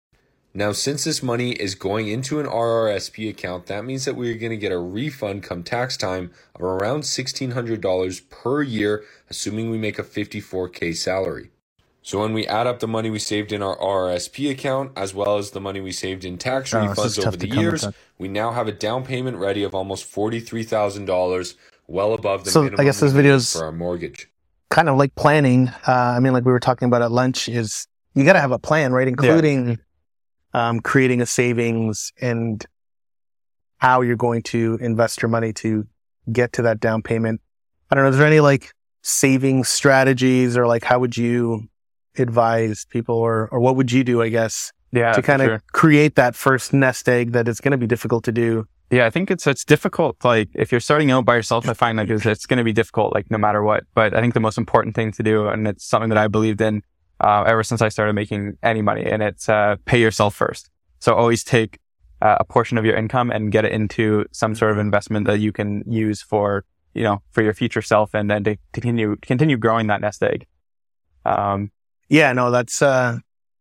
Now, 0.56 0.70
since 0.70 1.02
this 1.02 1.20
money 1.20 1.50
is 1.52 1.74
going 1.74 2.06
into 2.06 2.38
an 2.38 2.46
RRSP 2.46 3.28
account, 3.28 3.66
that 3.66 3.84
means 3.84 4.04
that 4.04 4.14
we're 4.14 4.34
going 4.38 4.50
to 4.50 4.56
get 4.56 4.70
a 4.70 4.78
refund 4.78 5.42
come 5.42 5.64
tax 5.64 5.96
time 5.96 6.30
of 6.54 6.62
around 6.62 7.00
$1,600 7.02 8.30
per 8.30 8.62
year, 8.62 9.02
assuming 9.28 9.70
we 9.70 9.78
make 9.78 9.98
a 9.98 10.04
54K 10.04 10.94
salary. 10.96 11.50
So 12.02 12.20
when 12.20 12.34
we 12.34 12.46
add 12.46 12.68
up 12.68 12.78
the 12.78 12.86
money 12.86 13.10
we 13.10 13.18
saved 13.18 13.50
in 13.50 13.62
our 13.62 13.76
RRSP 13.78 14.48
account, 14.52 14.92
as 14.94 15.12
well 15.12 15.38
as 15.38 15.50
the 15.50 15.60
money 15.60 15.80
we 15.80 15.90
saved 15.90 16.24
in 16.24 16.38
tax 16.38 16.72
Oh, 16.72 16.78
refunds 16.78 17.26
over 17.26 17.36
the 17.36 17.48
years, 17.48 17.88
we 18.18 18.28
now 18.28 18.52
have 18.52 18.68
a 18.68 18.72
down 18.72 19.04
payment 19.04 19.38
ready 19.38 19.64
of 19.64 19.74
almost 19.74 20.04
$43,000, 20.14 21.54
well 21.88 22.14
above 22.14 22.44
the 22.44 22.50
So, 22.52 22.60
I 22.60 22.64
minimum 22.64 22.84
guess 22.86 23.00
this 23.00 23.12
we 23.12 23.16
need 23.16 23.22
video's- 23.22 23.52
for 23.52 23.64
our 23.64 23.72
mortgage. 23.72 24.28
kind 24.70 24.88
of 24.88 24.96
like 24.98 25.14
planning. 25.16 25.68
Uh, 25.88 25.92
I 25.92 26.20
mean, 26.20 26.32
like 26.32 26.44
we 26.44 26.52
were 26.52 26.60
talking 26.60 26.86
about 26.86 27.02
at 27.02 27.10
lunch, 27.10 27.48
is 27.48 27.88
you 28.14 28.24
got 28.24 28.34
to 28.34 28.40
have 28.40 28.52
a 28.52 28.58
plan, 28.58 28.92
right? 28.92 29.08
Including 29.08 29.78
um, 30.54 30.80
creating 30.80 31.20
a 31.20 31.26
savings 31.26 32.12
and 32.20 32.64
how 33.78 34.00
you're 34.00 34.16
going 34.16 34.42
to 34.42 34.78
invest 34.80 35.20
your 35.20 35.28
money 35.28 35.52
to 35.52 35.86
get 36.32 36.52
to 36.54 36.62
that 36.62 36.80
down 36.80 37.02
payment. 37.02 37.40
I 37.90 37.94
don't 37.94 38.04
know. 38.04 38.10
Is 38.10 38.16
there 38.16 38.26
any 38.26 38.40
like 38.40 38.72
saving 39.02 39.64
strategies 39.64 40.56
or 40.56 40.66
like 40.66 40.84
how 40.84 40.98
would 41.00 41.16
you 41.16 41.68
advise 42.16 42.86
people 42.88 43.16
or 43.16 43.48
or 43.50 43.60
what 43.60 43.76
would 43.76 43.92
you 43.92 44.04
do? 44.04 44.22
I 44.22 44.28
guess 44.30 44.72
Yeah, 44.92 45.12
to 45.12 45.20
kind 45.20 45.42
of 45.42 45.46
sure. 45.46 45.62
create 45.72 46.14
that 46.14 46.34
first 46.34 46.72
nest 46.72 47.08
egg 47.08 47.32
that 47.32 47.48
it's 47.48 47.60
going 47.60 47.72
to 47.72 47.78
be 47.78 47.86
difficult 47.86 48.24
to 48.24 48.32
do. 48.32 48.66
Yeah, 48.90 49.06
I 49.06 49.10
think 49.10 49.30
it's 49.30 49.46
it's 49.46 49.64
difficult. 49.64 50.24
Like 50.24 50.48
if 50.54 50.70
you're 50.70 50.80
starting 50.80 51.10
out 51.10 51.24
by 51.24 51.34
yourself, 51.36 51.68
I 51.68 51.74
find 51.74 51.98
like 51.98 52.10
it's, 52.10 52.24
it's 52.24 52.46
going 52.46 52.58
to 52.58 52.64
be 52.64 52.72
difficult, 52.72 53.12
like 53.12 53.30
no 53.30 53.38
matter 53.38 53.62
what. 53.62 53.84
But 53.94 54.14
I 54.14 54.20
think 54.20 54.34
the 54.34 54.40
most 54.40 54.56
important 54.56 54.94
thing 54.94 55.10
to 55.12 55.22
do, 55.22 55.48
and 55.48 55.66
it's 55.66 55.84
something 55.84 56.10
that 56.10 56.18
I 56.18 56.28
believed 56.28 56.60
in 56.60 56.82
uh, 57.20 57.44
ever 57.46 57.62
since 57.62 57.82
I 57.82 57.88
started 57.88 58.14
making 58.14 58.58
any 58.62 58.82
money, 58.82 59.04
and 59.04 59.22
it's 59.22 59.48
uh, 59.48 59.76
pay 59.84 60.00
yourself 60.00 60.34
first. 60.34 60.70
So 61.00 61.14
always 61.14 61.44
take 61.44 61.78
uh, 62.22 62.36
a 62.40 62.44
portion 62.44 62.78
of 62.78 62.84
your 62.84 62.96
income 62.96 63.30
and 63.30 63.52
get 63.52 63.64
it 63.64 63.72
into 63.72 64.24
some 64.32 64.54
sort 64.54 64.72
of 64.72 64.78
investment 64.78 65.26
that 65.26 65.38
you 65.38 65.52
can 65.52 65.82
use 65.86 66.22
for 66.22 66.64
you 66.94 67.02
know 67.02 67.22
for 67.30 67.42
your 67.42 67.54
future 67.54 67.82
self, 67.82 68.14
and 68.14 68.30
then 68.30 68.44
to 68.44 68.56
continue 68.72 69.16
continue 69.16 69.56
growing 69.56 69.86
that 69.88 70.00
nest 70.00 70.22
egg. 70.22 70.46
Um, 71.24 71.70
Yeah, 72.08 72.32
no, 72.32 72.50
that's 72.50 72.82
uh 72.82 73.18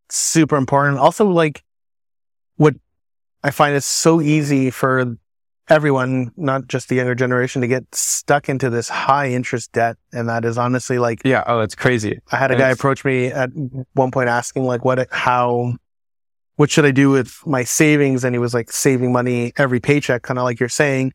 super 0.09 0.57
important. 0.57 0.99
Also, 0.99 1.25
like 1.25 1.63
what 2.57 2.75
I 3.43 3.51
find 3.51 3.75
is 3.75 3.85
so 3.85 4.21
easy 4.21 4.69
for 4.69 5.17
everyone, 5.69 6.31
not 6.37 6.67
just 6.67 6.89
the 6.89 6.95
younger 6.95 7.15
generation, 7.15 7.61
to 7.61 7.67
get 7.67 7.83
stuck 7.93 8.49
into 8.49 8.69
this 8.69 8.89
high 8.89 9.29
interest 9.29 9.71
debt. 9.71 9.97
And 10.11 10.27
that 10.29 10.45
is 10.45 10.57
honestly 10.57 10.99
like 10.99 11.21
yeah. 11.23 11.43
Oh, 11.47 11.59
it's 11.61 11.75
crazy. 11.75 12.19
I 12.31 12.37
had 12.37 12.51
a 12.51 12.53
And 12.55 12.59
guy 12.59 12.65
it's- 12.67 12.79
approach 12.79 13.05
me 13.05 13.27
at 13.27 13.49
one 13.93 14.11
point 14.11 14.29
asking 14.29 14.63
like 14.65 14.83
what 14.85 15.07
how 15.11 15.75
what 16.55 16.69
should 16.69 16.85
I 16.85 16.91
do 16.91 17.09
with 17.09 17.39
my 17.47 17.63
savings? 17.63 18.23
And 18.23 18.35
he 18.35 18.39
was 18.39 18.53
like 18.53 18.71
saving 18.71 19.11
money 19.11 19.53
every 19.57 19.79
paycheck, 19.79 20.21
kind 20.21 20.37
of 20.37 20.43
like 20.43 20.59
you're 20.59 20.69
saying. 20.69 21.13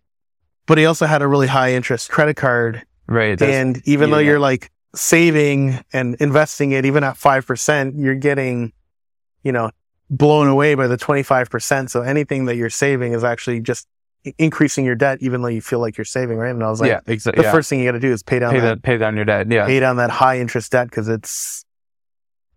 But 0.67 0.79
he 0.79 0.85
also 0.85 1.07
had 1.07 1.23
a 1.23 1.29
really 1.29 1.47
high 1.47 1.73
interest 1.75 2.11
credit 2.11 2.37
card 2.37 2.85
Right. 3.07 3.41
and 3.41 3.81
even 3.87 4.11
though 4.11 4.19
you're 4.19 4.41
like 4.41 4.71
saving 4.95 5.79
and 5.95 6.15
investing 6.17 6.73
it, 6.73 6.85
even 6.85 7.05
at 7.05 7.15
5%, 7.15 7.93
you're 7.97 8.15
getting, 8.17 8.73
you 9.43 9.53
know, 9.53 9.71
blown 10.11 10.47
away 10.49 10.75
by 10.75 10.87
the 10.89 10.99
25%. 10.99 11.89
So 11.89 12.03
anything 12.03 12.47
that 12.47 12.57
you're 12.57 12.69
saving 12.69 13.13
is 13.15 13.25
actually 13.25 13.61
just 13.61 13.87
increasing 14.39 14.85
your 14.85 14.95
debt, 14.95 15.19
even 15.21 15.43
though 15.43 15.49
you 15.49 15.61
feel 15.61 15.79
like 15.79 15.97
you're 15.97 16.05
saving, 16.05 16.37
right? 16.39 16.51
And 16.51 16.63
I 16.63 16.69
was 16.71 16.81
like, 16.81 16.91
yeah. 16.91 17.01
Exactly. 17.07 17.43
the 17.43 17.47
Yeah. 17.49 17.53
first 17.53 17.71
thing 17.71 17.81
you 17.81 17.87
got 17.87 17.93
to 17.93 18.01
do 18.01 18.13
is 18.13 18.23
pay 18.23 18.39
down 18.39 18.53
pay 18.53 18.61
that, 18.61 18.67
that 18.67 18.83
pay 18.83 18.99
down 18.99 19.17
your 19.17 19.25
debt. 19.25 19.51
Yeah. 19.51 19.67
pay 19.67 19.81
down 19.81 19.97
that 19.97 20.11
high 20.11 20.39
interest 20.39 20.73
debt 20.73 20.89
because 20.91 21.09
it's, 21.09 21.65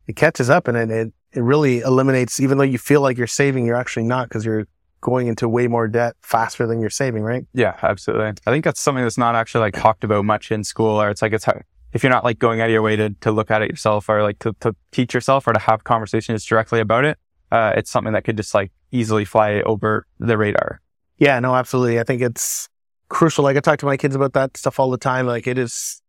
it 0.08 0.16
catches 0.16 0.50
up 0.50 0.68
and 0.68 0.76
it, 0.78 0.90
it, 0.92 1.14
it 1.34 1.42
really 1.42 1.80
eliminates, 1.80 2.40
even 2.40 2.58
though 2.58 2.64
you 2.64 2.78
feel 2.78 3.02
like 3.02 3.18
you're 3.18 3.28
saving, 3.28 3.66
you're 3.66 3.76
actually 3.76 4.04
not 4.04 4.28
because 4.28 4.44
you're 4.44 4.68
going 5.00 5.28
into 5.28 5.48
way 5.48 5.68
more 5.68 5.88
debt 5.88 6.16
faster 6.22 6.68
than 6.68 6.80
you're 6.80 6.90
saving, 6.90 7.24
right? 7.24 7.46
Yeah, 7.54 7.78
absolutely. 7.82 8.28
I 8.28 8.52
think 8.52 8.66
that's 8.66 8.82
something 8.82 9.04
that's 9.04 9.18
not 9.18 9.36
actually 9.36 9.62
like 9.62 9.74
talked 9.76 10.04
about 10.04 10.26
much 10.26 10.52
in 10.52 10.64
school, 10.64 11.02
or 11.02 11.10
it's 11.10 11.22
like 11.22 11.34
it's 11.34 11.46
how, 11.46 11.60
if 11.94 12.04
you're 12.04 12.12
not 12.12 12.24
like 12.24 12.38
going 12.38 12.62
out 12.62 12.66
of 12.66 12.72
your 12.72 12.82
way 12.82 12.96
to, 12.98 13.10
to 13.22 13.32
look 13.32 13.50
at 13.50 13.62
it 13.62 13.70
yourself, 13.70 14.10
or 14.10 14.22
like 14.24 14.40
to, 14.40 14.54
to 14.60 14.76
teach 14.92 15.14
yourself, 15.14 15.48
or 15.48 15.54
to 15.54 15.60
have 15.60 15.84
conversations 15.86 16.46
directly 16.46 16.80
about 16.82 17.06
it. 17.06 17.18
Uh, 17.52 17.74
it's 17.76 17.90
something 17.90 18.14
that 18.14 18.24
could 18.24 18.38
just 18.38 18.54
like 18.54 18.72
easily 18.92 19.26
fly 19.26 19.62
over 19.62 20.06
the 20.20 20.38
radar. 20.38 20.81
Yeah, 21.22 21.40
no, 21.40 21.54
absolutely. 21.54 22.00
I 22.00 22.04
think 22.04 22.24
it's 22.24 22.68
crucial. 23.08 23.44
Like 23.44 23.56
I 23.56 23.60
talk 23.60 23.78
to 23.80 23.86
my 23.86 23.96
kids 23.96 24.16
about 24.16 24.34
that 24.34 24.58
stuff 24.58 24.80
all 24.80 24.90
the 24.90 24.98
time. 24.98 25.28
Like 25.28 25.46
it 25.46 25.60
is, 25.60 26.02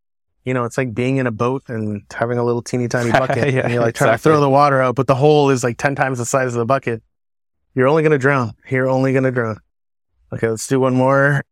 you 0.46 0.54
know, 0.54 0.64
it's 0.64 0.78
like 0.78 0.94
being 0.94 1.18
in 1.18 1.26
a 1.26 1.30
boat 1.30 1.64
and 1.68 2.02
having 2.14 2.38
a 2.38 2.42
little 2.42 2.62
teeny 2.62 2.88
tiny 2.88 3.10
bucket. 3.22 3.52
Yeah, 3.52 3.60
and 3.64 3.74
you're 3.74 3.82
like 3.82 3.94
trying 3.94 4.12
to 4.12 4.18
throw 4.18 4.40
the 4.40 4.48
water 4.48 4.80
out, 4.80 4.94
but 4.94 5.06
the 5.08 5.14
hole 5.14 5.50
is 5.50 5.62
like 5.62 5.76
10 5.76 5.94
times 5.96 6.16
the 6.16 6.24
size 6.24 6.54
of 6.54 6.58
the 6.60 6.64
bucket. 6.64 7.02
You're 7.74 7.88
only 7.88 8.02
going 8.02 8.12
to 8.12 8.18
drown. 8.18 8.52
You're 8.70 8.88
only 8.88 9.12
going 9.12 9.24
to 9.24 9.30
drown. 9.30 9.58
Okay, 10.32 10.48
let's 10.48 10.66
do 10.66 10.80
one 10.80 10.94
more. 10.94 11.44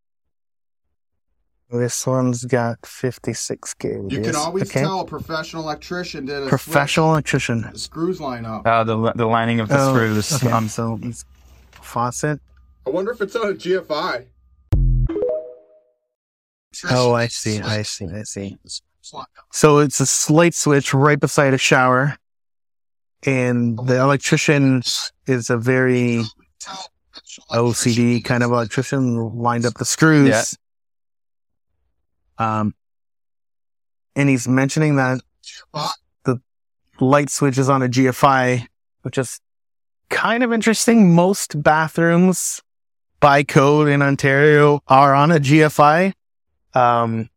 This 1.71 2.07
one's 2.07 2.47
got 2.47 2.79
56 2.87 3.75
gauges. 3.75 4.11
You 4.11 4.23
can 4.23 4.37
always 4.37 4.71
okay. 4.71 4.81
tell 4.81 5.01
a 5.01 5.05
professional 5.05 5.65
electrician 5.65 6.25
did 6.25 6.45
a 6.45 6.47
Professional 6.47 7.11
electrician. 7.11 7.69
The 7.73 7.79
screws 7.79 8.23
line 8.23 8.47
up. 8.47 8.67
Uh, 8.67 8.85
the 8.85 9.13
the 9.13 9.27
lining 9.27 9.61
of 9.61 9.69
the 9.69 9.77
Oh, 9.79 9.93
screws. 9.95 10.33
okay. 10.33 10.51
Um, 10.51 10.69
so 10.69 10.99
it's 11.03 11.27
faucet. 11.73 12.41
I 12.87 12.91
wonder 12.91 13.13
if 13.13 13.21
it's 13.21 13.37
on 13.37 13.51
a 13.51 13.55
GFI. 13.55 14.27
Oh, 16.91 17.13
I 17.13 17.27
see. 17.27 17.61
I 17.61 17.83
see. 17.83 18.07
I 18.07 18.23
see. 18.23 18.59
So 19.53 19.79
it's 19.79 20.29
a 20.29 20.33
light 20.33 20.55
switch 20.55 20.95
right 20.95 21.19
beside 21.19 21.55
a 21.55 21.59
shower. 21.59 22.17
And 23.25 23.79
the 23.79 24.01
electrician 24.01 24.83
is 25.27 25.51
a 25.51 25.59
very 25.59 26.23
OCD 27.51 28.25
kind 28.25 28.43
of 28.43 28.51
electrician, 28.51 29.37
lined 29.37 29.67
up 29.67 29.75
the 29.75 29.85
screws. 29.85 30.57
Yeah. 32.39 32.61
Um, 32.61 32.75
and 34.17 34.29
he's 34.29 34.49
mentioning 34.49 34.97
that 34.97 35.21
the 36.25 36.41
light 36.99 37.29
switch 37.29 37.59
is 37.59 37.69
on 37.69 37.83
a 37.83 37.89
GFI, 37.89 38.67
which 39.03 39.19
is 39.19 39.39
kind 40.09 40.43
of 40.43 40.53
interesting. 40.53 41.15
Most 41.15 41.63
bathrooms 41.63 42.63
by 43.21 43.43
code 43.43 43.89
in 43.89 44.03
Ontario 44.03 44.81
are 44.89 45.15
on 45.15 45.31
a 45.31 45.39
GFI. 45.39 46.13
Um, 46.75 47.29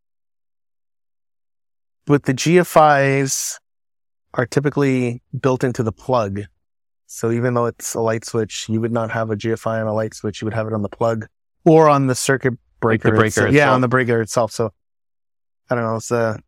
but 2.06 2.24
the 2.24 2.34
GFIs 2.34 3.58
are 4.34 4.46
typically 4.46 5.22
built 5.38 5.64
into 5.64 5.82
the 5.82 5.92
plug. 5.92 6.42
So 7.06 7.30
even 7.30 7.54
though 7.54 7.66
it's 7.66 7.94
a 7.94 8.00
light 8.00 8.24
switch, 8.24 8.68
you 8.68 8.80
would 8.80 8.92
not 8.92 9.10
have 9.10 9.30
a 9.30 9.36
GFI 9.36 9.80
on 9.80 9.86
a 9.86 9.92
light 9.92 10.14
switch. 10.14 10.40
You 10.42 10.46
would 10.46 10.54
have 10.54 10.66
it 10.66 10.72
on 10.72 10.82
the 10.82 10.88
plug 10.88 11.26
or 11.64 11.88
on 11.88 12.06
the 12.06 12.14
circuit 12.14 12.54
breaker. 12.80 13.10
The 13.10 13.16
breaker 13.16 13.28
itself. 13.28 13.52
Yeah, 13.52 13.72
on 13.72 13.80
the 13.80 13.88
breaker 13.88 14.20
itself. 14.20 14.52
So 14.52 14.72
I 15.70 15.74
don't 15.74 15.84
know. 15.84 15.96
It's 15.96 16.10
uh, 16.10 16.38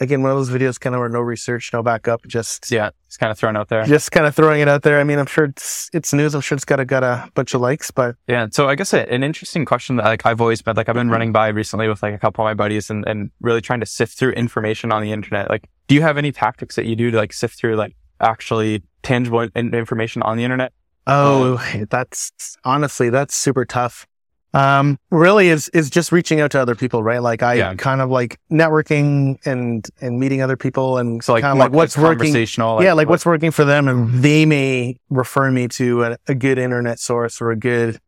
again, 0.00 0.22
one 0.22 0.32
of 0.32 0.38
those 0.38 0.50
videos 0.50 0.78
kind 0.78 0.94
of 0.94 1.00
where 1.00 1.08
no 1.08 1.20
research, 1.20 1.70
no 1.72 1.82
backup, 1.82 2.26
just 2.26 2.70
yeah, 2.70 2.90
it's 3.06 3.16
kind 3.16 3.30
of 3.30 3.38
thrown 3.38 3.56
out 3.56 3.68
there. 3.68 3.84
just 3.84 4.12
kind 4.12 4.26
of 4.26 4.34
throwing 4.34 4.60
it 4.60 4.68
out 4.68 4.82
there. 4.82 5.00
I 5.00 5.04
mean, 5.04 5.18
I'm 5.18 5.26
sure 5.26 5.44
it's 5.44 5.88
it's 5.92 6.12
news. 6.12 6.34
I'm 6.34 6.40
sure 6.40 6.56
it's 6.56 6.64
got 6.64 6.80
a 6.80 6.84
got 6.84 7.04
a 7.04 7.30
bunch 7.34 7.54
of 7.54 7.60
likes, 7.60 7.90
but 7.90 8.16
Yeah. 8.26 8.48
So 8.50 8.68
I 8.68 8.74
guess 8.74 8.92
a, 8.92 9.10
an 9.12 9.22
interesting 9.22 9.64
question 9.64 9.96
that 9.96 10.04
like 10.04 10.26
I've 10.26 10.40
always 10.40 10.62
been 10.62 10.76
like 10.76 10.88
I've 10.88 10.94
been 10.94 11.06
mm-hmm. 11.06 11.12
running 11.12 11.32
by 11.32 11.48
recently 11.48 11.88
with 11.88 12.02
like 12.02 12.14
a 12.14 12.18
couple 12.18 12.44
of 12.44 12.48
my 12.48 12.54
buddies 12.54 12.90
and, 12.90 13.06
and 13.06 13.30
really 13.40 13.60
trying 13.60 13.80
to 13.80 13.86
sift 13.86 14.18
through 14.18 14.32
information 14.32 14.92
on 14.92 15.02
the 15.02 15.12
internet. 15.12 15.50
Like, 15.50 15.68
do 15.86 15.94
you 15.94 16.02
have 16.02 16.18
any 16.18 16.32
tactics 16.32 16.76
that 16.76 16.86
you 16.86 16.96
do 16.96 17.10
to 17.10 17.16
like 17.16 17.32
sift 17.32 17.58
through 17.58 17.76
like 17.76 17.96
actually 18.20 18.82
tangible 19.02 19.48
in- 19.54 19.74
information 19.74 20.22
on 20.22 20.36
the 20.36 20.44
internet? 20.44 20.72
Oh, 21.06 21.58
um, 21.58 21.86
that's 21.90 22.56
honestly 22.64 23.10
that's 23.10 23.34
super 23.34 23.64
tough. 23.64 24.06
Um, 24.54 24.98
really 25.10 25.48
is 25.48 25.68
is 25.70 25.90
just 25.90 26.12
reaching 26.12 26.40
out 26.40 26.52
to 26.52 26.60
other 26.60 26.74
people, 26.76 27.02
right? 27.02 27.20
Like 27.20 27.42
I 27.42 27.54
Yeah. 27.54 27.74
kind 27.74 28.00
of 28.00 28.08
like 28.10 28.38
networking 28.50 29.36
and 29.44 29.84
and 30.00 30.18
meeting 30.20 30.42
other 30.42 30.56
people 30.56 30.96
and 30.98 31.22
So 31.24 31.32
like, 31.32 31.42
kind 31.42 31.52
of 31.52 31.58
like 31.58 31.72
what's 31.72 31.96
working. 31.98 32.18
conversational. 32.18 32.82
yeah, 32.82 32.92
like 32.92 33.08
what's 33.08 33.26
working 33.26 33.50
for 33.50 33.64
them, 33.64 33.88
and 33.88 34.22
they 34.22 34.46
may 34.46 34.96
refer 35.10 35.50
me 35.50 35.66
to 35.68 36.04
a, 36.04 36.18
a 36.28 36.34
good 36.34 36.58
internet 36.58 36.98
source 37.00 37.40
or 37.40 37.50
a 37.50 37.56
good 37.56 37.98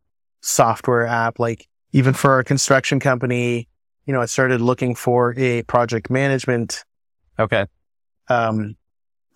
software 0.41 1.07
app. 1.07 1.39
Like 1.39 1.67
even 1.93 2.15
for 2.15 2.31
our 2.33 2.45
construction 2.45 3.01
company, 3.01 3.69
you 4.05 4.13
know, 4.13 4.21
I 4.21 4.27
started 4.27 4.61
looking 4.61 4.95
for 4.95 5.35
a 5.37 5.63
project 5.65 6.11
management 6.11 6.85
okay, 7.39 7.67
um, 8.29 8.77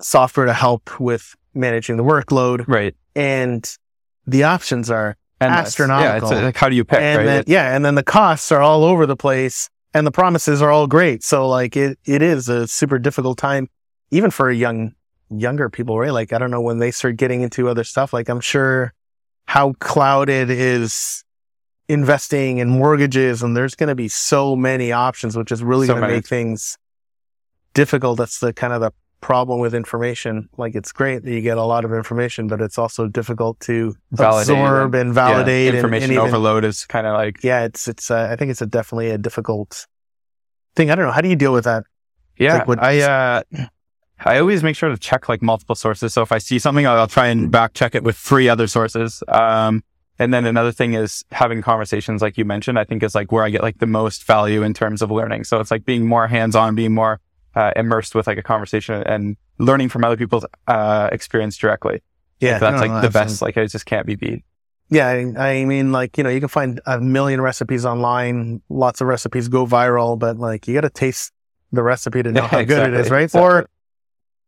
software 0.01 0.47
to 0.47 0.53
help 0.55 1.01
with 1.01 1.35
managing 1.55 1.97
the 1.97 2.05
workload, 2.05 2.65
right. 2.69 2.95
and 3.17 3.69
the 4.27 4.45
options 4.45 4.91
are 4.91 5.17
And 5.41 5.51
that's- 5.53 5.79
Yeah, 5.79 5.85
Astronomical. 5.85 6.33
it's 6.33 6.43
like 6.43 6.57
how 6.57 6.69
do 6.69 6.77
you 6.77 6.85
pick? 6.85 7.01
and 7.01 7.19
right? 7.19 7.25
then 7.25 7.45
yeah, 7.47 7.75
and 7.75 7.85
then 7.85 7.95
the 7.95 8.03
costs 8.03 8.53
are 8.53 8.61
all 8.61 8.85
over 8.85 9.07
the 9.07 9.17
place, 9.17 9.71
and 9.95 10.07
the 10.07 10.11
promises 10.13 10.61
are 10.63 10.71
all 10.71 10.87
great. 10.87 11.23
So 11.23 11.49
like 11.49 11.77
it, 11.77 11.99
it 12.05 12.21
is 12.23 12.49
a 12.49 12.69
super 12.69 12.99
difficult 12.99 13.39
time, 13.39 13.69
even 14.11 14.31
for 14.31 14.51
young 14.51 14.93
younger 15.31 15.71
people, 15.71 15.99
right? 15.99 16.13
Like 16.13 16.33
I 16.33 16.39
don't 16.39 16.51
know 16.51 16.61
when 16.61 16.79
they 16.79 16.91
start 16.91 17.17
getting 17.17 17.41
into 17.41 17.69
other 17.69 17.85
stuff. 17.85 18.13
Like 18.13 18.29
I'm 18.29 18.41
sure 18.41 18.93
how 19.47 19.73
clouded 19.81 20.51
is 20.51 21.25
investing 21.89 22.61
and 22.61 22.71
mortgages, 22.71 23.43
and 23.43 23.57
there's 23.57 23.75
going 23.75 23.89
to 23.89 23.95
be 23.95 24.09
so 24.09 24.55
many 24.55 24.93
options, 24.93 25.37
which 25.37 25.51
is 25.51 25.63
really 25.63 25.87
So 25.87 25.95
going 25.95 26.07
to 26.09 26.15
make 26.15 26.27
things 26.27 26.77
difficult. 27.75 28.19
That's 28.19 28.39
the 28.41 28.53
kind 28.53 28.73
of 28.73 28.81
the 28.81 28.93
problem 29.21 29.61
with 29.61 29.75
information. 29.75 30.49
Like 30.57 30.75
it's 30.75 30.93
great 30.93 31.23
that 31.25 31.31
you 31.31 31.41
get 31.41 31.59
a 31.59 31.65
lot 31.65 31.85
of 31.85 31.93
information, 31.93 32.49
but 32.49 32.61
it's 32.61 32.79
also 32.79 33.07
difficult 33.07 33.61
to 33.61 33.95
Validate 34.13 34.55
absorb 34.55 34.95
and 34.95 35.09
Yeah, 35.11 35.15
validate 35.15 35.69
and- 35.69 35.77
information 35.77 36.05
and 36.05 36.13
even- 36.15 36.25
overload 36.27 36.65
is 36.65 36.87
kind 36.87 37.07
of 37.07 37.15
like 37.15 37.43
yeah, 37.45 37.65
it's 37.65 37.87
it's. 37.89 38.11
Uh, 38.11 38.29
I 38.31 38.37
think 38.37 38.51
it's 38.51 38.63
a 38.63 38.67
definitely 38.67 39.11
a 39.11 39.19
difficult 39.19 39.87
thing. 40.77 40.91
I 40.91 40.95
don't 40.95 41.05
know. 41.07 41.13
How 41.13 41.21
do 41.21 41.29
you 41.29 41.37
deal 41.37 41.53
with 41.53 41.65
that? 41.65 41.85
Yeah, 42.39 42.55
like 42.59 42.69
what- 42.69 42.83
I 42.83 43.01
uh, 43.03 43.43
I 44.25 44.39
always 44.39 44.63
make 44.63 44.77
sure 44.77 44.89
to 44.91 44.97
check 44.99 45.29
like 45.29 45.43
multiple 45.43 45.75
sources. 45.75 46.13
So 46.15 46.23
if 46.23 46.33
I 46.33 46.39
see 46.39 46.59
something, 46.59 46.87
I'll, 46.87 46.99
I'll 46.99 47.07
try 47.07 47.29
and 47.29 47.51
back 47.51 47.75
check 47.75 47.95
it 47.95 48.03
with 48.05 48.17
three 48.17 48.49
other 48.49 48.67
sources. 48.67 49.23
Um, 49.29 49.83
and 50.19 50.35
then 50.35 50.45
another 50.45 50.73
thing 50.73 50.93
is 50.93 51.25
having 51.33 51.63
conversations, 51.63 52.21
like 52.21 52.37
you 52.37 52.45
mentioned. 52.45 52.79
I 52.79 52.85
think 52.85 53.03
is 53.03 53.15
like 53.15 53.33
where 53.33 53.45
I 53.45 53.49
get 53.51 53.63
like 53.63 53.79
the 53.79 53.87
most 53.87 54.25
value 54.25 54.63
in 54.63 54.75
terms 54.75 55.01
of 55.01 55.11
learning. 55.11 55.45
So 55.45 55.61
it's 55.61 55.71
like 55.71 55.85
being 55.87 56.07
more 56.07 56.27
hands 56.27 56.55
on, 56.55 56.75
being 56.75 56.93
more 56.95 57.21
uh, 57.55 57.73
immersed 57.77 58.15
with 58.15 58.27
like 58.27 58.39
a 58.39 58.43
conversation 58.43 59.03
and 59.05 59.37
learning 59.59 59.89
from 59.89 60.05
other 60.05 60.17
people's 60.17 60.45
uh, 60.67 61.09
experience 61.13 61.57
directly. 61.57 62.03
Yeah, 62.41 62.59
that's 62.59 62.75
no, 62.75 62.81
like 62.81 62.91
no, 62.91 63.01
the 63.01 63.07
absolutely. 63.09 63.31
best. 63.33 63.43
Like 63.43 63.57
it 63.57 63.69
just 63.69 63.87
can't 63.87 64.07
be 64.07 64.15
beat. 64.15 64.45
Yeah, 64.89 65.07
I, 65.07 65.61
I 65.61 65.65
mean, 65.67 65.93
like 65.93 66.17
you 66.19 66.25
know, 66.25 66.31
you 66.31 66.41
can 66.41 66.49
find 66.49 66.81
a 66.87 67.01
million 67.01 67.41
recipes 67.41 67.85
online. 67.87 68.63
Lots 68.69 69.01
of 69.01 69.07
recipes 69.07 69.49
go 69.49 69.67
viral, 69.67 70.19
but 70.19 70.39
like 70.39 70.67
you 70.67 70.75
got 70.75 70.81
to 70.83 70.91
taste 70.91 71.33
the 71.73 71.83
recipe 71.83 72.23
to 72.23 72.33
know 72.33 72.43
Yeah, 72.43 72.49
how 72.49 72.63
good 72.63 72.93
it 72.95 73.01
is, 73.01 73.11
right? 73.11 73.25
exactly. 73.25 73.41
Or 73.49 73.69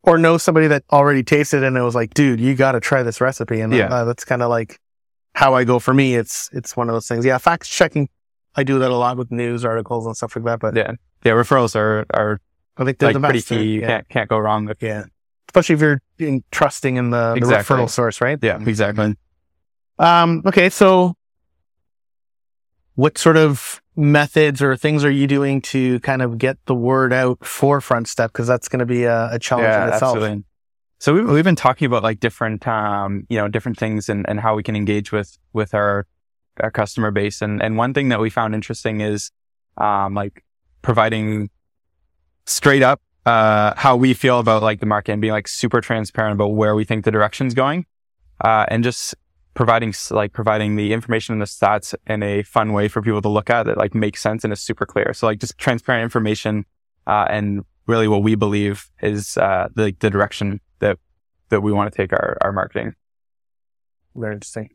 or 0.04 0.18
know 0.18 0.36
somebody 0.38 0.66
that 0.66 0.82
already 0.90 1.22
tasted 1.22 1.62
it 1.62 1.66
and 1.66 1.76
it 1.76 1.82
was 1.82 1.94
like, 1.94 2.12
dude, 2.14 2.40
you 2.40 2.56
got 2.56 2.72
to 2.72 2.80
try 2.80 3.04
this 3.04 3.20
recipe. 3.20 3.60
And 3.60 3.72
Yeah. 3.72 3.86
uh, 3.86 4.04
that's 4.04 4.24
kind 4.24 4.42
of 4.42 4.50
like 4.50 4.80
how 5.34 5.54
I 5.54 5.62
go 5.64 5.78
for 5.78 5.94
me. 5.94 6.16
It's 6.16 6.50
it's 6.52 6.76
one 6.76 6.88
of 6.88 6.94
those 6.94 7.06
things. 7.06 7.24
Yeah, 7.24 7.38
fact 7.38 7.68
checking. 7.68 8.08
I 8.56 8.64
do 8.64 8.78
that 8.80 8.90
a 8.90 8.96
lot 8.96 9.16
with 9.16 9.30
news 9.30 9.64
articles 9.64 10.04
and 10.06 10.16
stuff 10.16 10.34
like 10.34 10.44
that. 10.46 10.58
But 10.60 10.74
Yeah, 10.76 10.92
yeah. 11.24 11.32
Referrals 11.32 11.76
are 11.76 12.04
are 12.12 12.40
I 12.76 12.84
think 12.84 12.98
they're 12.98 13.08
like 13.08 13.14
the 13.14 13.20
pretty 13.20 13.38
best. 13.38 13.48
key. 13.48 13.62
You 13.62 13.80
yeah. 13.80 13.86
can't 13.86 14.08
can't 14.08 14.28
go 14.28 14.38
wrong 14.38 14.66
with. 14.66 14.82
yeah, 14.82 15.04
especially 15.48 15.74
if 15.74 15.80
you're 15.80 16.02
being 16.16 16.44
trusting 16.50 16.96
in 16.96 17.10
the, 17.10 17.34
the 17.34 17.40
referral 17.40 17.88
source, 17.88 18.20
right? 18.20 18.38
Yeah, 18.42 18.60
exactly. 18.60 19.16
Um, 19.98 20.42
okay, 20.46 20.70
so 20.70 21.14
what 22.94 23.18
sort 23.18 23.36
of 23.36 23.80
methods 23.96 24.62
or 24.62 24.76
things 24.76 25.04
are 25.04 25.10
you 25.10 25.26
doing 25.26 25.60
to 25.60 26.00
kind 26.00 26.22
of 26.22 26.38
get 26.38 26.58
the 26.66 26.74
word 26.74 27.12
out 27.12 27.44
for 27.44 27.80
Frontstep? 27.80 28.28
Because 28.28 28.46
that's 28.46 28.68
going 28.68 28.80
to 28.80 28.86
be 28.86 29.04
a, 29.04 29.32
a 29.32 29.38
challenge 29.38 29.66
in 29.66 29.94
itself. 29.94 30.16
Absolutely. 30.16 30.44
So 30.98 31.14
we've, 31.14 31.28
we've 31.28 31.44
been 31.44 31.56
talking 31.56 31.86
about 31.86 32.02
like 32.02 32.20
different, 32.20 32.66
um, 32.66 33.26
you 33.28 33.36
know, 33.36 33.48
different 33.48 33.78
things 33.78 34.08
and, 34.08 34.24
and 34.28 34.40
how 34.40 34.54
we 34.54 34.62
can 34.62 34.76
engage 34.76 35.10
with, 35.10 35.36
with 35.52 35.74
our, 35.74 36.06
our 36.60 36.70
customer 36.70 37.10
base. 37.10 37.42
And, 37.42 37.62
and 37.62 37.76
one 37.76 37.92
thing 37.92 38.10
that 38.10 38.20
we 38.20 38.30
found 38.30 38.54
interesting 38.54 39.00
is, 39.00 39.30
um, 39.78 40.14
like 40.14 40.44
providing 40.82 41.50
straight 42.46 42.82
up, 42.82 43.00
uh, 43.26 43.74
how 43.76 43.96
we 43.96 44.14
feel 44.14 44.38
about 44.38 44.62
like 44.62 44.80
the 44.80 44.86
market 44.86 45.12
and 45.12 45.20
being 45.20 45.32
like 45.32 45.48
super 45.48 45.80
transparent 45.80 46.34
about 46.34 46.48
where 46.48 46.74
we 46.74 46.84
think 46.84 47.04
the 47.04 47.10
direction's 47.10 47.54
going. 47.54 47.86
Uh, 48.40 48.66
and 48.68 48.82
just 48.82 49.14
providing 49.54 49.94
like 50.10 50.32
providing 50.32 50.76
the 50.76 50.92
information 50.92 51.34
and 51.34 51.42
the 51.42 51.46
stats 51.46 51.94
in 52.06 52.22
a 52.22 52.42
fun 52.42 52.72
way 52.72 52.88
for 52.88 53.02
people 53.02 53.22
to 53.22 53.28
look 53.28 53.50
at 53.50 53.66
that 53.66 53.76
like 53.76 53.94
makes 53.94 54.20
sense 54.20 54.42
and 54.42 54.52
is 54.52 54.60
super 54.60 54.86
clear. 54.86 55.12
So 55.12 55.26
like 55.26 55.38
just 55.38 55.58
transparent 55.58 56.02
information, 56.02 56.64
uh, 57.06 57.26
and 57.28 57.64
really 57.86 58.08
what 58.08 58.22
we 58.22 58.34
believe 58.34 58.90
is, 59.00 59.36
uh, 59.36 59.68
the, 59.74 59.94
the 60.00 60.10
direction 60.10 60.60
that, 60.78 60.98
that 61.50 61.60
we 61.60 61.72
want 61.72 61.92
to 61.92 61.96
take 61.96 62.12
our, 62.12 62.38
our 62.40 62.52
marketing. 62.52 62.94
Very 64.16 64.34
interesting. 64.34 64.70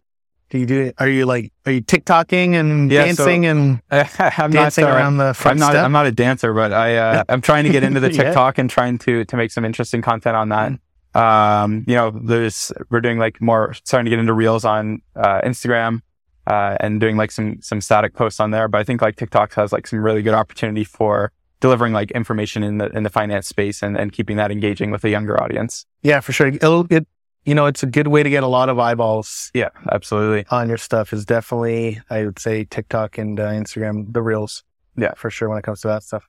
Do 0.50 0.58
you 0.58 0.66
do? 0.66 0.82
it? 0.84 0.96
Are 0.98 1.10
you 1.10 1.26
like? 1.26 1.52
Are 1.66 1.72
you 1.74 1.82
TikToking 1.82 2.54
and 2.54 2.90
Yeah, 2.92 3.02
so- 3.12 3.26
dancing 3.26 3.46
and 3.46 3.82
I'm 3.92 4.52
dancing 4.52 4.86
not, 4.86 4.92
uh, 4.94 4.96
around 4.96 5.18
the 5.18 5.34
front 5.34 5.56
I'm 5.56 5.60
not, 5.60 5.72
step? 5.72 5.84
I'm 5.86 5.92
not 5.92 6.06
a 6.06 6.12
dancer, 6.12 6.54
but 6.54 6.72
I, 6.72 6.96
uh, 6.98 7.24
I'm 7.28 7.42
trying 7.42 7.66
to 7.66 7.70
get 7.70 7.84
into 7.84 8.00
the 8.00 8.12
Yeah. 8.14 8.24
TikTok 8.24 8.58
and 8.58 8.70
trying 8.70 8.98
to, 9.00 9.26
to 9.26 9.38
make 9.38 9.52
some 9.52 9.66
interesting 9.66 10.02
content 10.02 10.36
on 10.38 10.50
that. 10.50 10.72
Um, 11.20 11.84
you 11.88 11.96
know, 11.96 12.12
there's, 12.12 12.72
we're 12.90 13.02
doing 13.02 13.18
like 13.18 13.42
more, 13.42 13.74
starting 13.74 14.06
to 14.06 14.10
get 14.10 14.20
into 14.20 14.34
reels 14.34 14.64
on, 14.66 15.02
uh, 15.16 15.42
Instagram, 15.42 16.02
uh, 16.46 16.78
and 16.80 17.02
doing 17.02 17.18
like 17.18 17.32
some, 17.32 17.60
some 17.62 17.82
static 17.82 18.14
posts 18.14 18.40
on 18.40 18.52
there. 18.52 18.68
But 18.68 18.78
I 18.80 18.84
think 18.84 19.02
like 19.02 19.16
TikTok 19.18 19.54
has 19.56 19.72
like 19.74 19.88
some 19.88 20.00
really 20.00 20.22
good 20.22 20.34
opportunity 20.36 20.84
for 20.84 21.32
delivering 21.60 21.92
like 21.92 22.12
information 22.12 22.62
in 22.64 22.78
the, 22.78 22.86
in 22.96 23.04
the 23.04 23.10
finance 23.10 23.48
space 23.48 23.82
and, 23.82 23.98
and 23.98 24.12
keeping 24.14 24.38
that 24.38 24.52
engaging 24.52 24.92
with 24.92 25.04
a 25.04 25.10
younger 25.10 25.42
audience. 25.42 25.86
yeah, 26.04 26.20
for 26.20 26.32
sure. 26.32 26.48
It'll 26.48 26.86
it. 26.90 27.06
You 27.48 27.56
know, 27.56 27.66
it's 27.66 27.82
a 27.82 27.86
good 27.88 28.10
way 28.10 28.24
to 28.24 28.30
get 28.30 28.44
a 28.44 28.48
lot 28.48 28.68
of 28.68 28.78
eyeballs 28.78 29.52
Yeah, 29.54 29.70
absolutely. 29.90 30.46
on 30.52 30.68
your 30.68 30.78
stuff. 30.78 31.14
Is 31.14 31.24
definitely, 31.24 32.02
I 32.10 32.26
would 32.26 32.40
say, 32.40 32.66
TikTok 32.66 33.18
and 33.18 33.40
uh, 33.40 33.48
Instagram, 33.52 34.12
the 34.12 34.22
reels. 34.22 34.64
Yeah. 34.98 35.14
for 35.16 35.30
sure. 35.30 35.48
When 35.48 35.58
it 35.58 35.64
comes 35.64 35.80
to 35.82 35.88
that 35.88 36.04
stuff. 36.04 36.28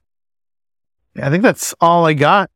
I 1.20 1.28
think 1.30 1.42
that's 1.42 1.74
all 1.80 2.06
I 2.06 2.12
got 2.12 2.50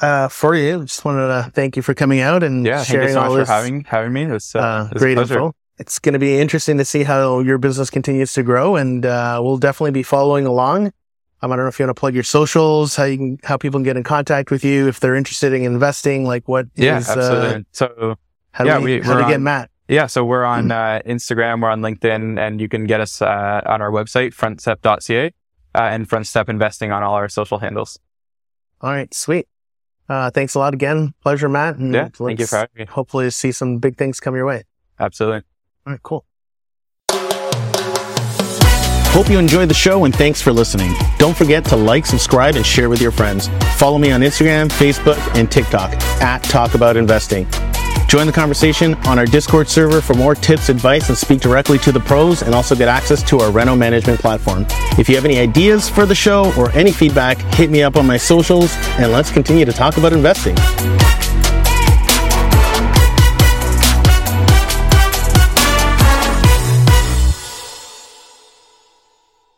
uh, 0.00 0.28
for 0.28 0.54
you. 0.54 0.84
Just 0.84 1.04
wanted 1.04 1.26
to 1.26 1.50
thank 1.52 1.74
you 1.74 1.82
for 1.82 1.92
coming 1.92 2.20
out 2.20 2.44
and 2.44 2.64
Yeah. 2.64 2.84
Sharing 2.84 3.14
so 3.14 3.20
all 3.20 3.30
much 3.30 3.38
this 3.40 3.48
for 3.48 3.54
having, 3.54 3.82
having 3.84 4.12
me. 4.12 4.22
It 4.22 4.30
was, 4.30 4.54
uh, 4.54 4.58
uh, 4.60 4.88
it 4.90 4.94
was 4.94 5.02
a 5.02 5.04
great 5.04 5.18
info. 5.18 5.52
It's 5.78 5.98
going 5.98 6.12
to 6.12 6.20
be 6.20 6.38
interesting 6.38 6.78
to 6.78 6.84
see 6.84 7.02
how 7.02 7.40
your 7.40 7.58
business 7.58 7.90
continues 7.90 8.32
to 8.34 8.44
grow, 8.44 8.76
and 8.76 9.04
uh, 9.04 9.40
we'll 9.42 9.56
definitely 9.56 9.90
be 9.90 10.04
following 10.04 10.46
along. 10.46 10.92
Um, 11.44 11.52
I 11.52 11.56
don't 11.56 11.66
know 11.66 11.68
if 11.68 11.78
you 11.78 11.84
want 11.84 11.94
to 11.94 12.00
plug 12.00 12.14
your 12.14 12.22
socials, 12.22 12.96
how 12.96 13.04
you 13.04 13.16
can, 13.18 13.38
how 13.44 13.58
people 13.58 13.78
can 13.78 13.84
get 13.84 13.96
in 13.98 14.02
contact 14.02 14.50
with 14.50 14.64
you 14.64 14.88
if 14.88 15.00
they're 15.00 15.14
interested 15.14 15.52
in 15.52 15.62
investing. 15.62 16.24
Like, 16.24 16.48
what 16.48 16.66
Yeah, 16.74 16.98
is, 16.98 17.08
uh, 17.10 17.12
absolutely. 17.18 17.66
so 17.72 18.14
how 18.52 18.64
Yeah, 18.64 18.78
do 18.78 18.84
we- 18.84 19.00
we, 19.00 19.04
how 19.04 19.18
to 19.18 19.26
get 19.26 19.40
Matt? 19.40 19.70
Yeah, 19.88 20.06
so 20.06 20.24
we're 20.24 20.44
on 20.44 20.72
uh, 20.72 21.02
Instagram, 21.04 21.60
we're 21.60 21.68
on 21.68 21.82
LinkedIn, 21.82 22.38
and 22.38 22.58
you 22.62 22.70
can 22.70 22.86
get 22.86 23.02
us 23.02 23.20
uh, 23.20 23.60
on 23.66 23.82
our 23.82 23.90
website, 23.90 24.34
frontstep.ca, 24.34 25.26
uh, 25.26 25.78
and 25.78 26.08
Frontstep 26.08 26.48
Investing 26.48 26.90
on 26.90 27.02
all 27.02 27.14
our 27.14 27.28
social 27.28 27.58
handles. 27.58 27.98
All 28.80 28.90
right, 28.92 29.12
sweet. 29.12 29.46
Uh, 30.08 30.30
thanks 30.30 30.54
a 30.54 30.58
lot 30.58 30.72
again. 30.72 31.12
Pleasure, 31.22 31.50
Matt. 31.50 31.76
And 31.76 31.92
Yeah, 31.92 32.08
thank 32.08 32.40
you 32.40 32.46
for 32.46 32.56
having 32.56 32.70
me. 32.78 32.84
Hopefully, 32.86 33.28
see 33.30 33.52
some 33.52 33.76
big 33.78 33.98
things 33.98 34.20
come 34.20 34.34
your 34.34 34.46
way. 34.46 34.62
Absolutely. 34.98 35.42
All 35.86 35.92
right, 35.92 36.02
cool. 36.02 36.24
Hope 39.14 39.30
you 39.30 39.38
enjoyed 39.38 39.70
the 39.70 39.74
show 39.74 40.06
and 40.06 40.14
thanks 40.14 40.42
for 40.42 40.52
listening. 40.52 40.92
Don't 41.18 41.36
forget 41.36 41.64
to 41.66 41.76
like, 41.76 42.04
subscribe, 42.04 42.56
and 42.56 42.66
share 42.66 42.88
with 42.88 43.00
your 43.00 43.12
friends. 43.12 43.46
Follow 43.76 43.96
me 43.96 44.10
on 44.10 44.22
Instagram, 44.22 44.68
Facebook, 44.68 45.16
and 45.36 45.48
TikTok 45.48 45.92
at 46.20 46.42
Talk 46.42 46.74
About 46.74 46.96
Investing. 46.96 47.46
Join 48.08 48.26
the 48.26 48.32
conversation 48.32 48.94
on 49.06 49.20
our 49.20 49.24
Discord 49.24 49.68
server 49.68 50.00
for 50.00 50.14
more 50.14 50.34
tips, 50.34 50.68
advice, 50.68 51.10
and 51.10 51.16
speak 51.16 51.40
directly 51.40 51.78
to 51.78 51.92
the 51.92 52.00
pros 52.00 52.42
and 52.42 52.56
also 52.56 52.74
get 52.74 52.88
access 52.88 53.22
to 53.28 53.38
our 53.38 53.52
Reno 53.52 53.76
management 53.76 54.18
platform. 54.18 54.66
If 54.98 55.08
you 55.08 55.14
have 55.14 55.24
any 55.24 55.38
ideas 55.38 55.88
for 55.88 56.06
the 56.06 56.14
show 56.16 56.52
or 56.58 56.72
any 56.72 56.90
feedback, 56.90 57.38
hit 57.54 57.70
me 57.70 57.84
up 57.84 57.94
on 57.94 58.08
my 58.08 58.16
socials 58.16 58.74
and 58.98 59.12
let's 59.12 59.30
continue 59.30 59.64
to 59.64 59.72
talk 59.72 59.96
about 59.96 60.12
investing. 60.12 60.56